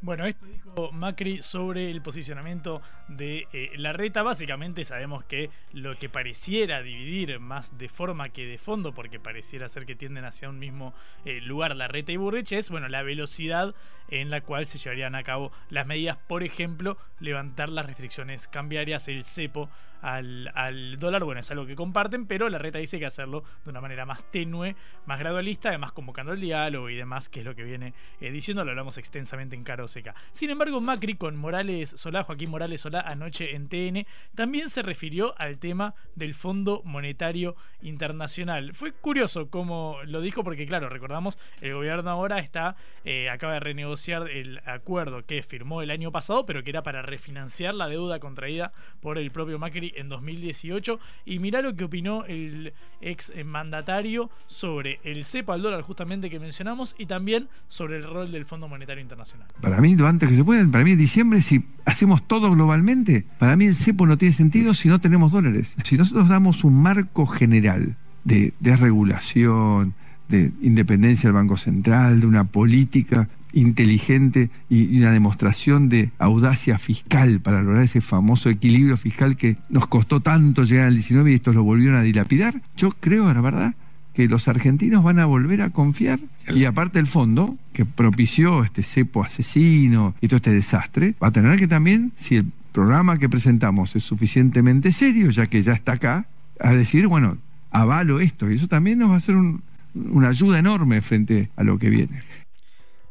Bueno, 0.01 0.27
esto 0.27 0.47
Macri 0.93 1.43
sobre 1.43 1.91
el 1.91 2.01
posicionamiento 2.03 2.81
de 3.09 3.47
eh, 3.53 3.71
la 3.77 3.93
reta. 3.93 4.23
Básicamente 4.23 4.85
sabemos 4.85 5.25
que 5.25 5.51
lo 5.73 5.99
que 5.99 6.09
pareciera 6.09 6.83
dividir 6.83 7.41
más 7.41 7.77
de 7.79 7.89
forma 7.89 8.29
que 8.29 8.47
de 8.47 8.59
fondo, 8.59 8.93
porque 8.93 9.19
pareciera 9.19 9.69
ser 9.69 9.87
que 9.87 9.97
tienden 9.97 10.25
hacia 10.25 10.49
un 10.49 10.59
mismo 10.59 10.95
eh, 11.25 11.41
lugar 11.41 11.75
la 11.75 11.89
reta 11.89 12.13
y 12.13 12.17
Burrich, 12.17 12.53
es 12.53 12.71
bueno, 12.71 12.89
la 12.89 13.03
velocidad 13.03 13.75
en 14.09 14.31
la 14.31 14.41
cual 14.41 14.67
se 14.67 14.79
llevarían 14.79 15.15
a 15.15 15.23
cabo 15.23 15.53
las 15.71 15.87
medidas. 15.87 16.17
Por 16.17 16.43
ejemplo, 16.43 16.97
levantar 17.21 17.69
las 17.69 17.87
restricciones 17.87 18.49
cambiarias, 18.49 19.09
el 19.09 19.25
cepo 19.25 19.69
al, 20.03 20.97
dólar. 20.99 21.25
Bueno, 21.25 21.41
es 21.41 21.51
algo 21.51 21.67
que 21.67 21.75
comparten, 21.75 22.27
pero 22.27 22.49
la 22.49 22.59
reta 22.59 22.79
dice 22.79 22.99
que 22.99 23.07
hacerlo 23.07 23.45
de 23.65 23.71
una 23.71 23.81
manera 23.81 24.07
más 24.07 24.31
tenue, 24.31 24.77
más 25.07 25.19
gradualista, 25.19 25.71
además 25.71 25.93
convocando 25.93 26.33
el 26.33 26.41
diálogo 26.41 26.89
y 26.91 26.97
demás, 26.97 27.29
que 27.29 27.41
es 27.41 27.47
lo 27.47 27.55
que 27.55 27.65
viene 27.65 27.95
eh, 28.21 28.31
diciendo. 28.31 28.65
Lo 28.65 28.71
hablamos 28.71 28.99
extensamente 28.99 29.57
en 29.57 29.65
Caro 29.65 29.89
Seca. 29.89 30.15
Sin 30.33 30.51
embargo, 30.51 30.68
Macri 30.69 31.15
con 31.15 31.37
Morales 31.37 31.95
Solá, 31.97 32.25
Joaquín 32.25 32.51
Morales 32.51 32.83
Solá, 32.83 33.01
anoche 33.01 33.57
en 33.57 33.69
TN, 33.69 34.07
también 34.35 34.69
se 34.69 34.83
refirió 34.83 35.35
al 35.39 35.59
tema 35.59 35.95
del 36.15 36.35
Fondo 36.35 36.83
Monetario 36.85 37.57
Internacional. 37.81 38.75
Fue 38.75 38.93
curioso 38.93 39.49
cómo 39.49 39.97
lo 40.05 40.21
dijo, 40.21 40.45
porque 40.45 40.67
claro, 40.67 40.91
recordamos, 40.91 41.39
el 41.63 41.75
gobierno 41.75 42.11
ahora 42.11 42.39
está, 42.39 42.77
eh, 43.05 43.31
acaba 43.31 43.55
de 43.55 43.61
renegociar 43.61 44.29
el 44.29 44.61
acuerdo 44.67 45.25
que 45.25 45.43
firmó 45.43 45.81
el 45.81 45.91
año 45.91 46.13
pasado, 46.13 46.45
pero 46.45 46.63
que 46.63 46.71
era 46.71 46.83
para 46.83 47.01
refinanciar 47.01 47.75
la 47.75 47.89
deuda 47.89 48.21
contraída 48.21 48.73
por 49.01 49.17
el 49.17 49.31
propio 49.31 49.59
Macri 49.59 49.95
en 49.97 50.11
2018. 50.11 51.01
Y 51.25 51.39
mirá 51.39 51.63
lo 51.63 51.75
que 51.75 51.85
opinó 51.85 52.25
el 52.27 52.75
ex 53.01 53.33
mandatario 53.45 54.31
sobre 54.47 55.01
el 55.03 55.25
cepo 55.25 55.53
al 55.53 55.63
dólar, 55.63 55.81
justamente 55.81 56.29
que 56.29 56.39
mencionamos, 56.39 56.95
y 56.99 57.07
también 57.07 57.49
sobre 57.69 57.97
el 57.97 58.03
rol 58.05 58.31
del 58.31 58.45
Fondo 58.45 58.69
Monetario 58.69 59.01
Internacional. 59.03 59.49
Para 59.61 59.81
mí, 59.81 59.97
lo 59.97 60.07
antes 60.07 60.29
que 60.29 60.37
se 60.37 60.45
para 60.67 60.85
mí 60.85 60.93
en 60.93 60.99
diciembre, 60.99 61.43
si 61.43 61.65
hacemos 61.85 62.27
todo 62.27 62.51
globalmente, 62.51 63.25
para 63.39 63.57
mí 63.57 63.67
el 63.67 63.75
cepo 63.75 64.07
no 64.07 64.19
tiene 64.19 64.35
sentido 64.35 64.75
si 64.75 64.89
no 64.89 65.01
tenemos 65.01 65.33
dólares. 65.33 65.69
Si 65.85 65.97
nosotros 65.97 66.29
damos 66.29 66.65
un 66.65 66.83
marco 66.83 67.27
general 67.27 67.97
de, 68.25 68.53
de 68.61 68.77
regulación, 68.77 69.95
de 70.29 70.53
independencia 70.61 71.29
del 71.29 71.35
Banco 71.35 71.57
Central, 71.57 72.21
de 72.21 72.27
una 72.27 72.45
política 72.45 73.29
inteligente 73.53 74.51
y 74.69 74.99
una 74.99 75.13
demostración 75.13 75.89
de 75.89 76.11
audacia 76.19 76.79
fiscal 76.79 77.41
para 77.41 77.63
lograr 77.63 77.83
ese 77.83 78.01
famoso 78.01 78.51
equilibrio 78.51 78.97
fiscal 78.97 79.37
que 79.37 79.57
nos 79.71 79.87
costó 79.87 80.21
tanto 80.21 80.65
llegar 80.65 80.87
al 80.87 80.95
19 80.95 81.31
y 81.31 81.35
estos 81.35 81.55
lo 81.55 81.65
volvieron 81.65 81.97
a 81.97 82.03
dilapidar, 82.03 82.61
yo 82.77 82.91
creo, 83.01 83.33
la 83.33 83.41
verdad, 83.41 83.75
que 84.19 84.27
los 84.27 84.49
argentinos 84.49 85.05
van 85.05 85.21
a 85.21 85.27
volver 85.27 85.63
a 85.63 85.71
confiar 85.71 86.19
y 86.53 86.65
aparte 86.65 86.99
el 86.99 87.07
fondo 87.07 87.57
que 87.73 87.85
propició 87.85 88.65
este 88.65 88.83
cepo 88.83 89.23
asesino 89.23 90.17
y 90.21 90.27
todo 90.27 90.39
este 90.39 90.53
desastre, 90.53 91.15
va 91.23 91.29
a 91.29 91.31
tener 91.31 91.57
que 91.57 91.69
también, 91.69 92.11
si 92.17 92.35
el 92.35 92.47
programa 92.73 93.19
que 93.19 93.29
presentamos 93.29 93.95
es 93.95 94.03
suficientemente 94.03 94.91
serio, 94.91 95.31
ya 95.31 95.47
que 95.47 95.63
ya 95.63 95.73
está 95.73 95.93
acá, 95.93 96.27
a 96.59 96.73
decir, 96.73 97.07
bueno, 97.07 97.39
avalo 97.71 98.19
esto 98.19 98.51
y 98.51 98.57
eso 98.57 98.67
también 98.67 98.99
nos 98.99 99.13
va 99.13 99.19
a 99.19 99.21
ser 99.21 99.37
una 99.37 100.29
ayuda 100.29 100.59
enorme 100.59 101.01
frente 101.01 101.51
a 101.55 101.63
lo 101.63 101.79
que 101.79 101.89
viene. 101.89 102.19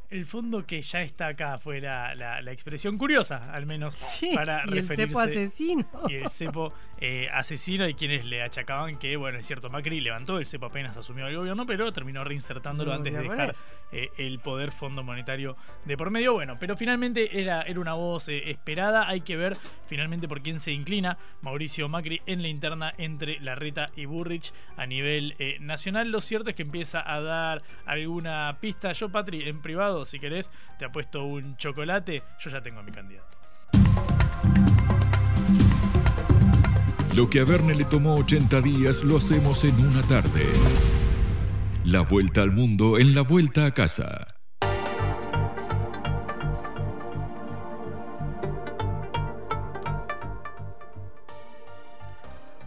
El 0.10 0.26
fondo 0.26 0.66
que 0.66 0.82
ya 0.82 1.02
está 1.02 1.28
acá 1.28 1.58
fue 1.58 1.82
la, 1.82 2.16
la, 2.16 2.52
expresión 2.52 2.98
curiosa, 2.98 3.52
al 3.52 3.66
menos 3.66 4.22
para 4.34 4.64
y 4.66 4.70
referirse. 4.70 5.04
El 5.04 5.10
cepo 5.10 5.20
asesino. 5.20 5.88
Y 6.08 6.16
el 6.16 6.30
cepo 6.30 6.74
eh, 7.00 7.28
asesino 7.34 7.86
y 7.90 7.94
quienes 7.94 8.24
le 8.24 8.42
achacaban 8.42 8.98
que, 8.98 9.18
bueno, 9.18 9.38
es 9.38 9.46
cierto, 9.46 9.70
Macri 9.70 10.00
levantó 10.00 10.38
el 10.38 10.46
cepo 10.46 10.68
apenas 10.68 10.96
asumió 10.96 11.28
el 11.28 11.36
gobierno, 11.36 11.66
pero 11.66 11.92
terminó 11.92 12.24
reinsertándolo 12.24 12.94
antes 12.94 13.14
de 13.14 13.20
dejar 13.20 13.56
eh, 13.92 14.10
el 14.18 14.40
poder 14.40 14.72
Fondo 14.72 15.04
Monetario 15.04 15.58
de 15.84 15.98
por 15.98 16.10
medio. 16.10 16.34
Bueno, 16.34 16.56
pero 16.58 16.78
finalmente 16.78 17.42
era, 17.42 17.64
era 17.64 17.80
una 17.80 17.94
voz 17.94 18.30
eh, 18.30 18.50
esperada. 18.50 19.10
Hay 19.10 19.22
que 19.22 19.36
ver 19.36 19.58
finalmente 19.88 20.30
por 20.30 20.42
quién 20.42 20.62
se 20.62 20.72
inclina 20.72 21.18
Mauricio 21.42 21.90
Macri 21.90 22.22
en 22.26 22.42
la 22.42 22.48
interna 22.48 22.94
entre 22.98 23.42
Larreta 23.42 23.90
y 23.98 24.06
Burrich 24.06 24.54
a 24.78 24.86
nivel 24.86 25.36
nacional. 25.60 26.12
Lo 26.12 26.22
cierto 26.22 26.50
es 26.50 26.56
que 26.56 26.64
empieza 26.64 27.04
a 27.06 27.20
dar 27.20 27.62
alguna 27.86 28.58
pista. 28.62 28.94
Yo, 28.94 29.10
Patri, 29.10 29.44
en 29.50 29.62
privado 29.62 29.97
si 30.06 30.20
querés, 30.20 30.52
te 30.78 30.86
apuesto 30.86 31.24
un 31.24 31.58
chocolate, 31.58 32.24
yo 32.40 32.50
ya 32.50 32.62
tengo 32.62 32.80
a 32.80 32.84
mi 32.84 32.92
candidato. 32.92 33.38
Lo 37.16 37.30
que 37.30 37.40
a 37.40 37.46
Verne 37.46 37.74
le 37.74 37.84
tomó 37.84 38.16
80 38.18 38.62
días 38.62 39.04
lo 39.04 39.18
hacemos 39.18 39.64
en 39.64 39.76
una 39.84 40.04
tarde. 40.04 40.46
La 41.84 42.02
vuelta 42.02 42.42
al 42.42 42.52
mundo 42.52 43.00
en 43.00 43.16
la 43.16 43.22
vuelta 43.22 43.66
a 43.66 43.72
casa. 43.72 44.38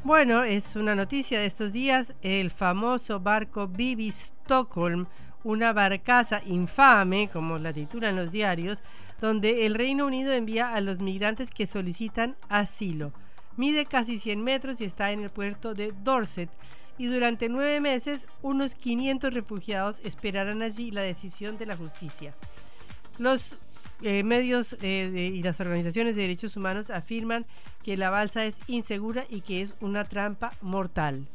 Bueno, 0.02 0.42
es 0.42 0.74
una 0.74 0.96
noticia 0.96 1.38
de 1.38 1.46
estos 1.46 1.72
días. 1.72 2.14
El 2.20 2.50
famoso 2.50 3.20
barco 3.20 3.68
Vivi 3.68 4.08
Stockholm 4.08 5.06
una 5.44 5.72
barcaza 5.72 6.42
infame, 6.46 7.28
como 7.32 7.58
la 7.58 7.72
titulan 7.72 8.16
los 8.16 8.32
diarios, 8.32 8.82
donde 9.20 9.66
el 9.66 9.74
Reino 9.74 10.06
Unido 10.06 10.32
envía 10.32 10.74
a 10.74 10.80
los 10.80 11.00
migrantes 11.00 11.50
que 11.50 11.66
solicitan 11.66 12.36
asilo. 12.48 13.12
Mide 13.56 13.84
casi 13.86 14.18
100 14.18 14.42
metros 14.42 14.80
y 14.80 14.84
está 14.84 15.12
en 15.12 15.22
el 15.22 15.30
puerto 15.30 15.74
de 15.74 15.92
Dorset. 16.02 16.50
Y 16.96 17.06
durante 17.06 17.48
nueve 17.48 17.80
meses, 17.80 18.28
unos 18.42 18.74
500 18.74 19.32
refugiados 19.32 20.00
esperarán 20.04 20.62
allí 20.62 20.90
la 20.90 21.02
decisión 21.02 21.56
de 21.58 21.66
la 21.66 21.76
justicia. 21.76 22.34
Los 23.18 23.56
eh, 24.02 24.22
medios 24.22 24.76
eh, 24.80 25.30
y 25.34 25.42
las 25.42 25.60
organizaciones 25.60 26.16
de 26.16 26.22
derechos 26.22 26.56
humanos 26.56 26.88
afirman 26.88 27.44
que 27.82 27.96
la 27.98 28.08
balsa 28.08 28.44
es 28.44 28.58
insegura 28.66 29.26
y 29.28 29.42
que 29.42 29.60
es 29.60 29.74
una 29.80 30.04
trampa 30.04 30.52
mortal. 30.62 31.26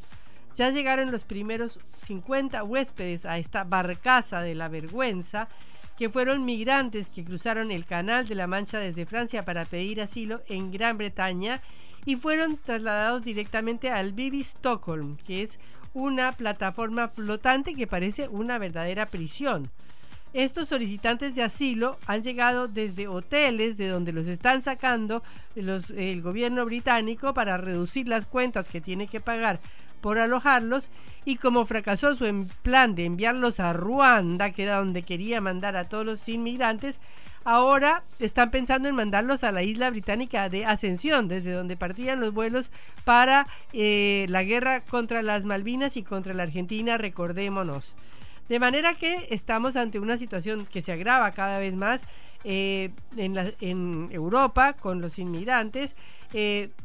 Ya 0.55 0.69
llegaron 0.69 1.11
los 1.11 1.23
primeros 1.23 1.79
50 2.05 2.63
huéspedes 2.63 3.25
a 3.25 3.37
esta 3.37 3.65
barcaza 3.65 4.41
de 4.41 4.55
la 4.55 4.69
vergüenza, 4.69 5.49
que 5.97 6.09
fueron 6.09 6.45
migrantes 6.45 7.09
que 7.09 7.25
cruzaron 7.25 7.71
el 7.71 7.85
Canal 7.85 8.27
de 8.27 8.35
la 8.35 8.47
Mancha 8.47 8.79
desde 8.79 9.05
Francia 9.05 9.43
para 9.43 9.65
pedir 9.65 10.01
asilo 10.01 10.41
en 10.47 10.71
Gran 10.71 10.97
Bretaña 10.97 11.61
y 12.05 12.15
fueron 12.15 12.57
trasladados 12.57 13.23
directamente 13.23 13.89
al 13.89 14.13
Bibi 14.13 14.41
Stockholm, 14.41 15.17
que 15.25 15.43
es 15.43 15.59
una 15.93 16.33
plataforma 16.33 17.07
flotante 17.07 17.75
que 17.75 17.87
parece 17.87 18.27
una 18.27 18.57
verdadera 18.57 19.05
prisión. 19.05 19.71
Estos 20.33 20.67
solicitantes 20.67 21.33
de 21.33 21.43
asilo 21.43 21.97
han 22.07 22.21
llegado 22.21 22.67
desde 22.67 23.07
hoteles 23.07 23.77
de 23.77 23.87
donde 23.87 24.11
los 24.11 24.27
están 24.27 24.61
sacando 24.61 25.23
el 25.55 26.21
gobierno 26.21 26.65
británico 26.65 27.33
para 27.33 27.57
reducir 27.57 28.09
las 28.09 28.25
cuentas 28.25 28.67
que 28.67 28.81
tiene 28.81 29.07
que 29.07 29.21
pagar 29.21 29.61
por 30.05 30.19
alojarlos 30.19 30.91
y 31.25 31.37
como 31.37 31.65
fracasó 31.65 32.13
su 32.13 32.47
plan 32.61 32.93
de 32.93 33.05
enviarlos 33.05 33.59
a 33.59 33.73
Ruanda, 33.73 34.51
que 34.51 34.61
era 34.61 34.77
donde 34.77 35.01
quería 35.01 35.41
mandar 35.41 35.75
a 35.75 35.89
todos 35.89 36.05
los 36.05 36.29
inmigrantes, 36.29 36.99
ahora 37.43 38.03
están 38.19 38.51
pensando 38.51 38.87
en 38.87 38.93
mandarlos 38.93 39.43
a 39.43 39.51
la 39.51 39.63
isla 39.63 39.89
británica 39.89 40.47
de 40.47 40.63
Ascensión, 40.63 41.27
desde 41.27 41.53
donde 41.53 41.75
partían 41.75 42.19
los 42.19 42.35
vuelos 42.35 42.69
para 43.03 43.47
eh, 43.73 44.27
la 44.29 44.43
guerra 44.43 44.81
contra 44.81 45.23
las 45.23 45.43
Malvinas 45.43 45.97
y 45.97 46.03
contra 46.03 46.35
la 46.35 46.43
Argentina, 46.43 46.99
recordémonos. 46.99 47.95
De 48.47 48.59
manera 48.59 48.93
que 48.93 49.27
estamos 49.31 49.75
ante 49.75 49.97
una 49.97 50.17
situación 50.17 50.67
que 50.67 50.81
se 50.83 50.91
agrava 50.91 51.31
cada 51.31 51.57
vez 51.57 51.73
más 51.73 52.05
eh, 52.43 52.91
en, 53.17 53.55
en, 53.59 54.09
Europa 54.11 54.73
con 54.73 55.01
los 55.01 55.17
inmigrantes, 55.17 55.95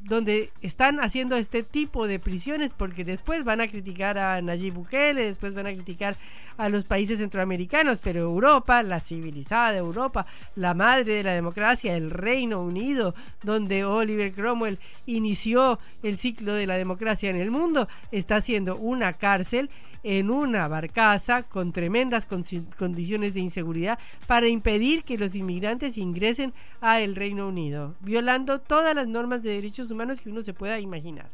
donde 0.05 0.53
están 0.61 1.01
haciendo 1.01 1.35
este 1.35 1.65
tipo 1.65 2.07
de 2.07 2.21
prisiones 2.21 2.71
porque 2.77 3.05
después 3.05 3.43
van 3.43 3.61
a 3.61 3.67
criticar 3.67 4.17
a 4.17 4.41
Nayib 4.41 4.75
Bukele, 4.75 5.25
después 5.25 5.55
van 5.55 5.67
a 5.67 5.73
criticar 5.73 6.17
a 6.57 6.69
los 6.69 6.85
países 6.85 7.19
centroamericanos, 7.19 7.99
pero 7.99 8.21
Europa, 8.21 8.83
la 8.85 9.01
civilizada 9.01 9.77
Europa, 9.77 10.27
la 10.55 10.75
madre 10.75 11.15
de 11.15 11.25
la 11.25 11.33
democracia, 11.33 11.97
el 11.97 12.11
Reino 12.11 12.63
Unido, 12.63 13.15
donde 13.43 13.85
Oliver 13.85 14.33
Cromwell 14.33 14.79
inició 15.07 15.81
el 16.05 16.17
ciclo 16.17 16.55
de 16.55 16.69
la 16.69 16.77
democracia 16.77 17.29
en 17.29 17.37
el 17.37 17.51
mundo, 17.51 17.89
está 18.13 18.37
haciendo 18.37 18.77
una 18.77 19.15
cárcel 19.15 19.69
en 20.03 20.31
una 20.31 20.69
barcaza 20.69 21.43
con 21.43 21.73
tremendas 21.73 22.27
condiciones 22.27 23.35
de 23.35 23.41
inseguridad 23.41 23.99
para 24.27 24.49
impedir 24.49 25.05
que 25.05 25.19
los 25.19 25.35
inmigrantes 25.35 25.99
ingresen 25.99 26.53
a 26.81 27.01
el 27.01 27.17
Reino 27.17 27.49
Unido, 27.49 27.95
violando 28.01 28.61
todas 28.61 28.95
las 28.95 29.09
normas 29.09 29.43
de 29.43 29.55
derechos 29.55 29.91
humanos 29.91 30.21
que 30.21 30.31
uno 30.31 30.43
se 30.43 30.55
pueda 30.55 30.81
imaginar. 30.81 31.29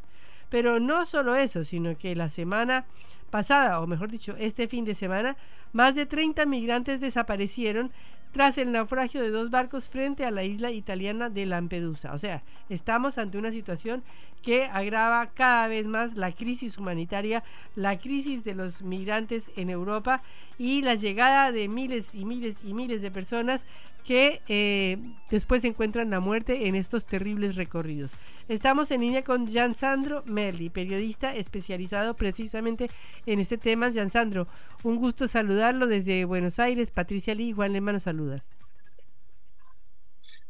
Pero 0.49 0.79
no 0.79 1.05
solo 1.05 1.35
eso, 1.35 1.63
sino 1.63 1.97
que 1.97 2.15
la 2.15 2.29
semana 2.29 2.85
pasada, 3.29 3.81
o 3.81 3.87
mejor 3.87 4.09
dicho, 4.09 4.35
este 4.39 4.67
fin 4.67 4.85
de 4.85 4.95
semana, 4.95 5.35
más 5.73 5.95
de 5.95 6.05
30 6.05 6.45
migrantes 6.45 7.01
desaparecieron 7.01 7.91
tras 8.37 8.59
el 8.59 8.71
naufragio 8.71 9.19
de 9.23 9.31
dos 9.31 9.49
barcos 9.49 9.89
frente 9.89 10.23
a 10.23 10.29
la 10.29 10.43
isla 10.43 10.69
italiana 10.69 11.27
de 11.27 11.47
Lampedusa. 11.47 12.13
O 12.13 12.19
sea, 12.19 12.43
estamos 12.69 13.17
ante 13.17 13.39
una 13.39 13.51
situación 13.51 14.03
que 14.43 14.65
agrava 14.65 15.31
cada 15.33 15.67
vez 15.67 15.87
más 15.87 16.15
la 16.15 16.31
crisis 16.31 16.77
humanitaria, 16.77 17.43
la 17.75 17.97
crisis 17.97 18.43
de 18.43 18.53
los 18.53 18.83
migrantes 18.83 19.49
en 19.55 19.71
Europa 19.71 20.21
y 20.59 20.83
la 20.83 20.93
llegada 20.93 21.51
de 21.51 21.67
miles 21.67 22.13
y 22.13 22.25
miles 22.25 22.57
y 22.63 22.75
miles 22.75 23.01
de 23.01 23.09
personas 23.09 23.65
que 24.07 24.41
eh, 24.47 24.97
después 25.29 25.65
encuentran 25.65 26.09
la 26.09 26.21
muerte 26.21 26.67
en 26.69 26.75
estos 26.75 27.05
terribles 27.05 27.57
recorridos. 27.57 28.11
Estamos 28.47 28.89
en 28.91 29.01
línea 29.01 29.21
con 29.21 29.49
Gian 29.49 29.75
Sandro 29.75 30.23
Merli, 30.25 30.69
periodista 30.69 31.35
especializado 31.35 32.13
precisamente 32.13 32.89
en 33.25 33.41
este 33.41 33.57
tema. 33.57 33.91
Gian 33.91 34.09
Sandro, 34.09 34.47
un 34.83 34.95
gusto 34.95 35.27
saludarlo 35.27 35.87
desde 35.87 36.23
Buenos 36.23 36.57
Aires. 36.57 36.89
Patricia 36.89 37.35
Lee, 37.35 37.51
Juan 37.51 37.73
Lema 37.73 37.91
nos 37.91 38.03
saluda. 38.03 38.45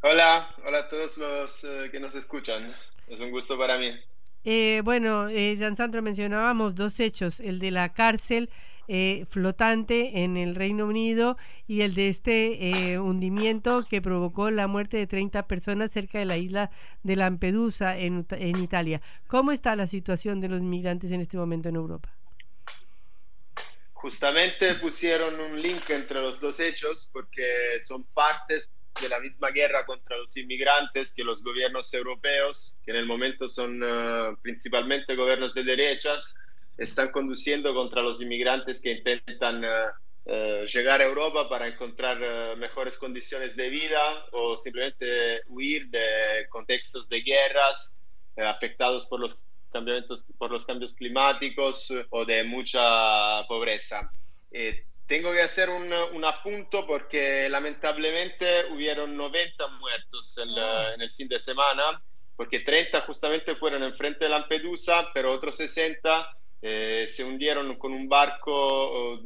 Hola, 0.03 0.53
hola 0.63 0.77
a 0.77 0.89
todos 0.89 1.17
los 1.17 1.63
eh, 1.63 1.89
que 1.91 1.99
nos 1.99 2.13
escuchan. 2.13 2.75
Es 3.07 3.19
un 3.19 3.31
gusto 3.31 3.57
para 3.57 3.79
mí. 3.79 3.89
Eh, 4.43 4.81
bueno, 4.83 5.29
eh, 5.29 5.55
Gian 5.57 5.75
Sandro 5.75 6.03
mencionábamos 6.03 6.75
dos 6.75 6.99
hechos, 6.99 7.39
el 7.39 7.57
de 7.57 7.71
la 7.71 7.91
cárcel 7.91 8.51
eh, 8.87 9.25
flotante 9.29 10.23
en 10.23 10.37
el 10.37 10.55
Reino 10.55 10.85
Unido 10.85 11.37
y 11.67 11.81
el 11.81 11.93
de 11.93 12.09
este 12.09 12.91
eh, 12.91 12.99
hundimiento 12.99 13.83
que 13.89 14.01
provocó 14.01 14.51
la 14.51 14.67
muerte 14.67 14.97
de 14.97 15.07
30 15.07 15.47
personas 15.47 15.91
cerca 15.91 16.19
de 16.19 16.25
la 16.25 16.37
isla 16.37 16.71
de 17.03 17.15
Lampedusa 17.15 17.97
en, 17.97 18.25
en 18.31 18.57
Italia. 18.57 19.01
¿Cómo 19.27 19.51
está 19.51 19.75
la 19.75 19.87
situación 19.87 20.41
de 20.41 20.49
los 20.49 20.61
migrantes 20.61 21.11
en 21.11 21.21
este 21.21 21.37
momento 21.37 21.69
en 21.69 21.75
Europa? 21.75 22.13
Justamente 23.93 24.75
pusieron 24.75 25.39
un 25.39 25.61
link 25.61 25.89
entre 25.89 26.21
los 26.21 26.39
dos 26.39 26.59
hechos 26.59 27.09
porque 27.11 27.81
son 27.81 28.03
partes 28.03 28.69
de 29.01 29.09
la 29.09 29.19
misma 29.19 29.49
guerra 29.49 29.85
contra 29.85 30.17
los 30.17 30.35
inmigrantes 30.37 31.13
que 31.13 31.23
los 31.23 31.43
gobiernos 31.43 31.93
europeos, 31.93 32.79
que 32.83 32.91
en 32.91 32.97
el 32.97 33.05
momento 33.05 33.49
son 33.49 33.81
uh, 33.81 34.37
principalmente 34.41 35.15
gobiernos 35.15 35.53
de 35.53 35.63
derechas, 35.63 36.35
están 36.77 37.11
conduciendo 37.11 37.73
contra 37.73 38.01
los 38.01 38.21
inmigrantes 38.21 38.81
que 38.81 38.91
intentan 38.91 39.63
eh, 40.25 40.65
llegar 40.71 41.01
a 41.01 41.05
Europa 41.05 41.47
para 41.49 41.67
encontrar 41.67 42.17
eh, 42.21 42.55
mejores 42.57 42.97
condiciones 42.97 43.55
de 43.55 43.69
vida 43.69 44.25
o 44.31 44.57
simplemente 44.57 45.41
huir 45.47 45.87
de 45.89 46.47
contextos 46.49 47.07
de 47.09 47.21
guerras 47.21 47.97
afectados 48.35 49.07
por 49.07 49.19
los, 49.19 49.41
cambios, 49.71 50.27
por 50.37 50.51
los 50.51 50.65
cambios 50.65 50.93
climáticos 50.93 51.91
o 52.09 52.25
de 52.25 52.43
mucha 52.43 53.47
pobreza. 53.47 54.11
Eh, 54.51 54.83
tengo 55.07 55.31
que 55.31 55.41
hacer 55.41 55.69
un, 55.69 55.91
un, 55.91 56.25
apunto 56.25 56.85
porque 56.85 57.47
lamentablemente 57.49 58.65
hubieron 58.73 59.15
90 59.15 59.67
muertos 59.79 60.37
en, 60.37 60.49
oh. 60.49 60.89
en, 60.93 61.01
el 61.01 61.11
fin 61.11 61.29
de 61.29 61.39
semana, 61.39 62.01
porque 62.35 62.59
30 62.59 63.01
justamente 63.01 63.55
fueron 63.55 63.83
enfrente 63.83 64.25
de 64.25 64.29
Lampedusa, 64.29 65.09
pero 65.13 65.31
otros 65.31 65.55
60 65.57 66.36
eh, 66.61 67.07
se 67.07 67.23
hundieron 67.23 67.75
con 67.75 67.93
un 67.93 68.07
barco 68.07 69.21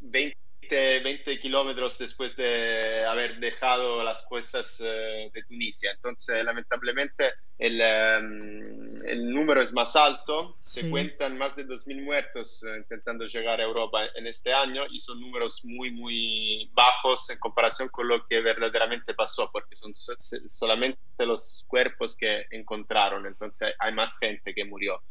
20 0.00 0.38
20, 0.68 1.40
kilómetros 1.40 1.98
después 1.98 2.36
de 2.36 3.04
haber 3.04 3.38
dejado 3.38 4.02
las 4.04 4.22
costas 4.22 4.78
eh, 4.80 5.30
de 5.32 5.42
Tunisia. 5.44 5.92
Entonces, 5.92 6.44
lamentablemente, 6.44 7.32
el, 7.58 7.80
em, 7.80 9.06
el 9.06 9.32
número 9.32 9.62
es 9.62 9.72
más 9.72 9.96
alto. 9.96 10.58
Sí. 10.64 10.80
Se 10.80 10.90
cuentan 10.90 11.38
más 11.38 11.56
de 11.56 11.66
2.000 11.66 12.02
muertos 12.02 12.62
eh, 12.64 12.78
intentando 12.78 13.26
llegar 13.26 13.60
a 13.60 13.64
Europa 13.64 14.00
en 14.14 14.26
este 14.26 14.52
año 14.52 14.82
y 14.90 15.00
son 15.00 15.20
números 15.20 15.64
muy, 15.64 15.90
muy 15.90 16.70
bajos 16.74 17.30
en 17.30 17.38
comparación 17.38 17.88
con 17.88 18.08
lo 18.08 18.26
que 18.26 18.40
verdaderamente 18.40 19.14
pasó, 19.14 19.50
porque 19.50 19.76
son 19.76 19.94
so 19.94 20.14
solamente 20.48 20.98
los 21.18 21.64
cuerpos 21.66 22.16
que 22.16 22.46
encontraron. 22.50 23.26
Entonces, 23.26 23.74
hay 23.78 23.92
más 23.94 24.18
gente 24.18 24.54
que 24.54 24.64
murió. 24.64 25.02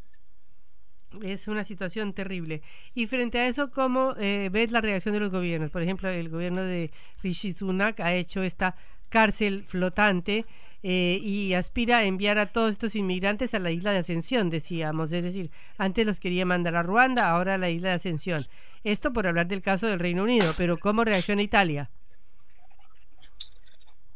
Es 1.24 1.48
una 1.48 1.64
situación 1.64 2.14
terrible. 2.14 2.62
Y 2.94 3.08
frente 3.08 3.40
a 3.40 3.48
eso, 3.48 3.72
¿cómo 3.72 4.14
eh, 4.20 4.50
ves 4.52 4.72
la 4.72 4.82
reacción 4.82 5.14
de 5.14 5.22
los 5.22 5.30
gobiernos? 5.30 5.72
Por 5.72 5.82
ejemplo, 5.82 6.10
el 6.10 6.30
gobierno 6.30 6.64
de 6.64 6.92
Rishi 7.24 7.54
Sunak 7.54 8.00
ha 8.02 8.14
hecho 8.14 8.44
esta 8.44 8.76
cárcel 9.10 9.64
flotante 9.64 10.46
eh, 10.84 11.20
y 11.22 11.54
aspira 11.54 12.00
a 12.00 12.04
enviar 12.04 12.38
a 12.38 12.48
todos 12.48 12.72
estos 12.72 12.96
inmigrantes 12.96 13.54
a 13.54 13.60
la 13.60 13.72
isla 13.72 13.92
de 13.92 14.00
Ascensión, 14.00 14.50
decíamos. 14.50 15.12
Es 15.12 15.24
decir, 15.24 15.50
antes 15.78 16.06
los 16.06 16.20
quería 16.20 16.46
mandar 16.46 16.76
a 16.76 16.84
Ruanda, 16.84 17.30
ahora 17.30 17.56
a 17.56 17.58
la 17.58 17.70
isla 17.70 17.90
de 17.90 17.96
Ascensión. 17.96 18.48
Esto 18.84 19.14
por 19.14 19.28
hablar 19.28 19.48
del 19.48 19.62
caso 19.62 19.88
del 19.88 20.00
Reino 20.00 20.24
Unido, 20.24 20.54
pero 20.58 20.78
¿cómo 20.78 21.04
reacciona 21.04 21.42
Italia? 21.42 21.90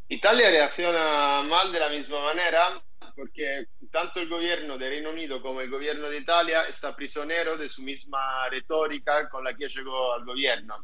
Italia 0.10 0.50
reacciona 0.50 1.42
mal 1.44 1.72
de 1.72 1.80
la 1.80 1.90
misma 1.90 2.22
manera 2.22 2.82
porque 3.22 3.68
tanto 3.92 4.20
el 4.20 4.28
gobierno 4.28 4.80
de 4.80 4.90
Reino 4.90 5.12
Unido 5.12 5.44
como 5.44 5.62
el 5.62 5.70
gobierno 5.70 6.10
de 6.10 6.18
Italia 6.18 6.64
está 6.64 6.96
prisionero 6.96 7.56
de 7.56 7.70
su 7.70 7.84
misma 7.84 8.50
retórica 8.50 9.30
con 9.30 9.44
la 9.44 9.56
que 9.56 9.70
llegó 9.70 10.14
al 10.14 10.26
gobierno. 10.26 10.84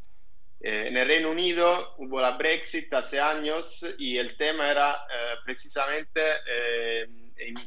Eh, 0.59 0.89
en 0.89 0.97
el 0.97 1.07
Reino 1.07 1.31
Unido 1.31 1.95
hubo 1.97 2.21
la 2.21 2.38
Brexit 2.38 2.93
hace 2.93 3.19
años 3.19 3.83
y 3.97 4.19
el 4.19 4.38
tema 4.38 4.69
era 4.69 4.91
eh, 4.91 5.35
precisamente 5.43 6.21
eh, 6.47 7.09
en, 7.38 7.57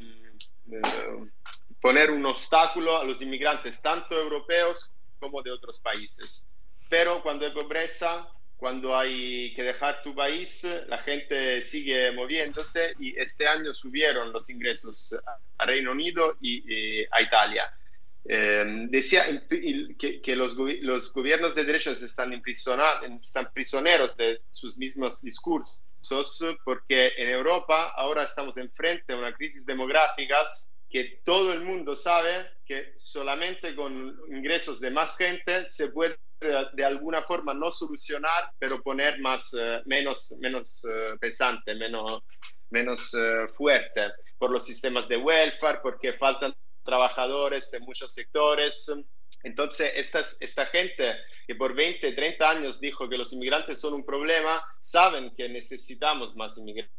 eh, 0.71 1.29
poner 1.81 2.09
un 2.09 2.25
obstáculo 2.25 2.97
a 2.97 3.03
los 3.03 3.21
inmigrantes, 3.21 3.81
tanto 3.81 4.17
europeos 4.17 4.89
como 5.19 5.41
de 5.41 5.51
otros 5.51 5.79
países. 5.79 6.47
Pero 6.89 7.21
cuando 7.21 7.45
hay 7.45 7.51
pobreza, 7.51 8.25
cuando 8.61 8.95
hay 8.95 9.55
que 9.55 9.63
dejar 9.63 10.03
tu 10.03 10.13
país, 10.13 10.63
la 10.87 10.99
gente 10.99 11.63
sigue 11.63 12.11
moviéndose 12.11 12.93
y 12.99 13.19
este 13.19 13.47
año 13.47 13.73
subieron 13.73 14.31
los 14.31 14.51
ingresos 14.51 15.15
a 15.57 15.65
Reino 15.65 15.93
Unido 15.93 16.37
y, 16.39 17.01
a 17.05 17.23
Italia. 17.23 17.73
Eh, 18.23 18.85
decía 18.87 19.25
que, 19.49 20.21
que 20.21 20.35
los, 20.35 20.55
los, 20.55 21.11
gobiernos 21.11 21.55
de 21.55 21.63
derecha 21.63 21.89
están, 21.93 22.33
están 22.35 23.51
prisioneros 23.51 24.15
de 24.15 24.41
sus 24.51 24.77
mismos 24.77 25.23
discursos 25.23 25.81
porque 26.63 27.13
en 27.17 27.29
Europa 27.29 27.93
ahora 27.95 28.25
estamos 28.25 28.55
enfrente 28.57 29.13
a 29.13 29.17
una 29.17 29.33
crisis 29.33 29.65
demográfica 29.65 30.37
que 30.91 31.21
todo 31.23 31.53
el 31.53 31.61
mundo 31.61 31.95
sabe 31.95 32.51
que 32.65 32.93
solamente 32.97 33.75
con 33.75 34.19
ingresos 34.27 34.79
de 34.79 34.91
más 34.91 35.15
gente 35.15 35.65
se 35.65 35.89
puede 35.89 36.17
de 36.73 36.83
alguna 36.83 37.21
forma 37.21 37.53
no 37.53 37.71
solucionar, 37.71 38.45
pero 38.57 38.81
poner 38.81 39.19
más, 39.19 39.53
uh, 39.53 39.81
menos, 39.85 40.33
menos 40.39 40.83
uh, 40.83 41.17
pesante, 41.19 41.75
menos, 41.75 42.23
menos 42.71 43.13
uh, 43.13 43.47
fuerte 43.55 44.11
por 44.39 44.49
los 44.49 44.65
sistemas 44.65 45.07
de 45.07 45.17
welfare, 45.17 45.79
porque 45.83 46.13
faltan 46.13 46.53
trabajadores 46.83 47.71
en 47.73 47.83
muchos 47.83 48.13
sectores. 48.13 48.91
Entonces, 49.43 49.91
esta, 49.95 50.23
esta 50.39 50.65
gente 50.67 51.15
que 51.47 51.55
por 51.55 51.73
20, 51.73 52.11
30 52.13 52.49
años 52.49 52.79
dijo 52.79 53.09
que 53.09 53.17
los 53.17 53.33
inmigrantes 53.33 53.79
son 53.79 53.93
un 53.93 54.05
problema, 54.05 54.63
saben 54.79 55.33
que 55.35 55.49
necesitamos 55.49 56.35
más 56.35 56.57
inmigrantes 56.57 56.91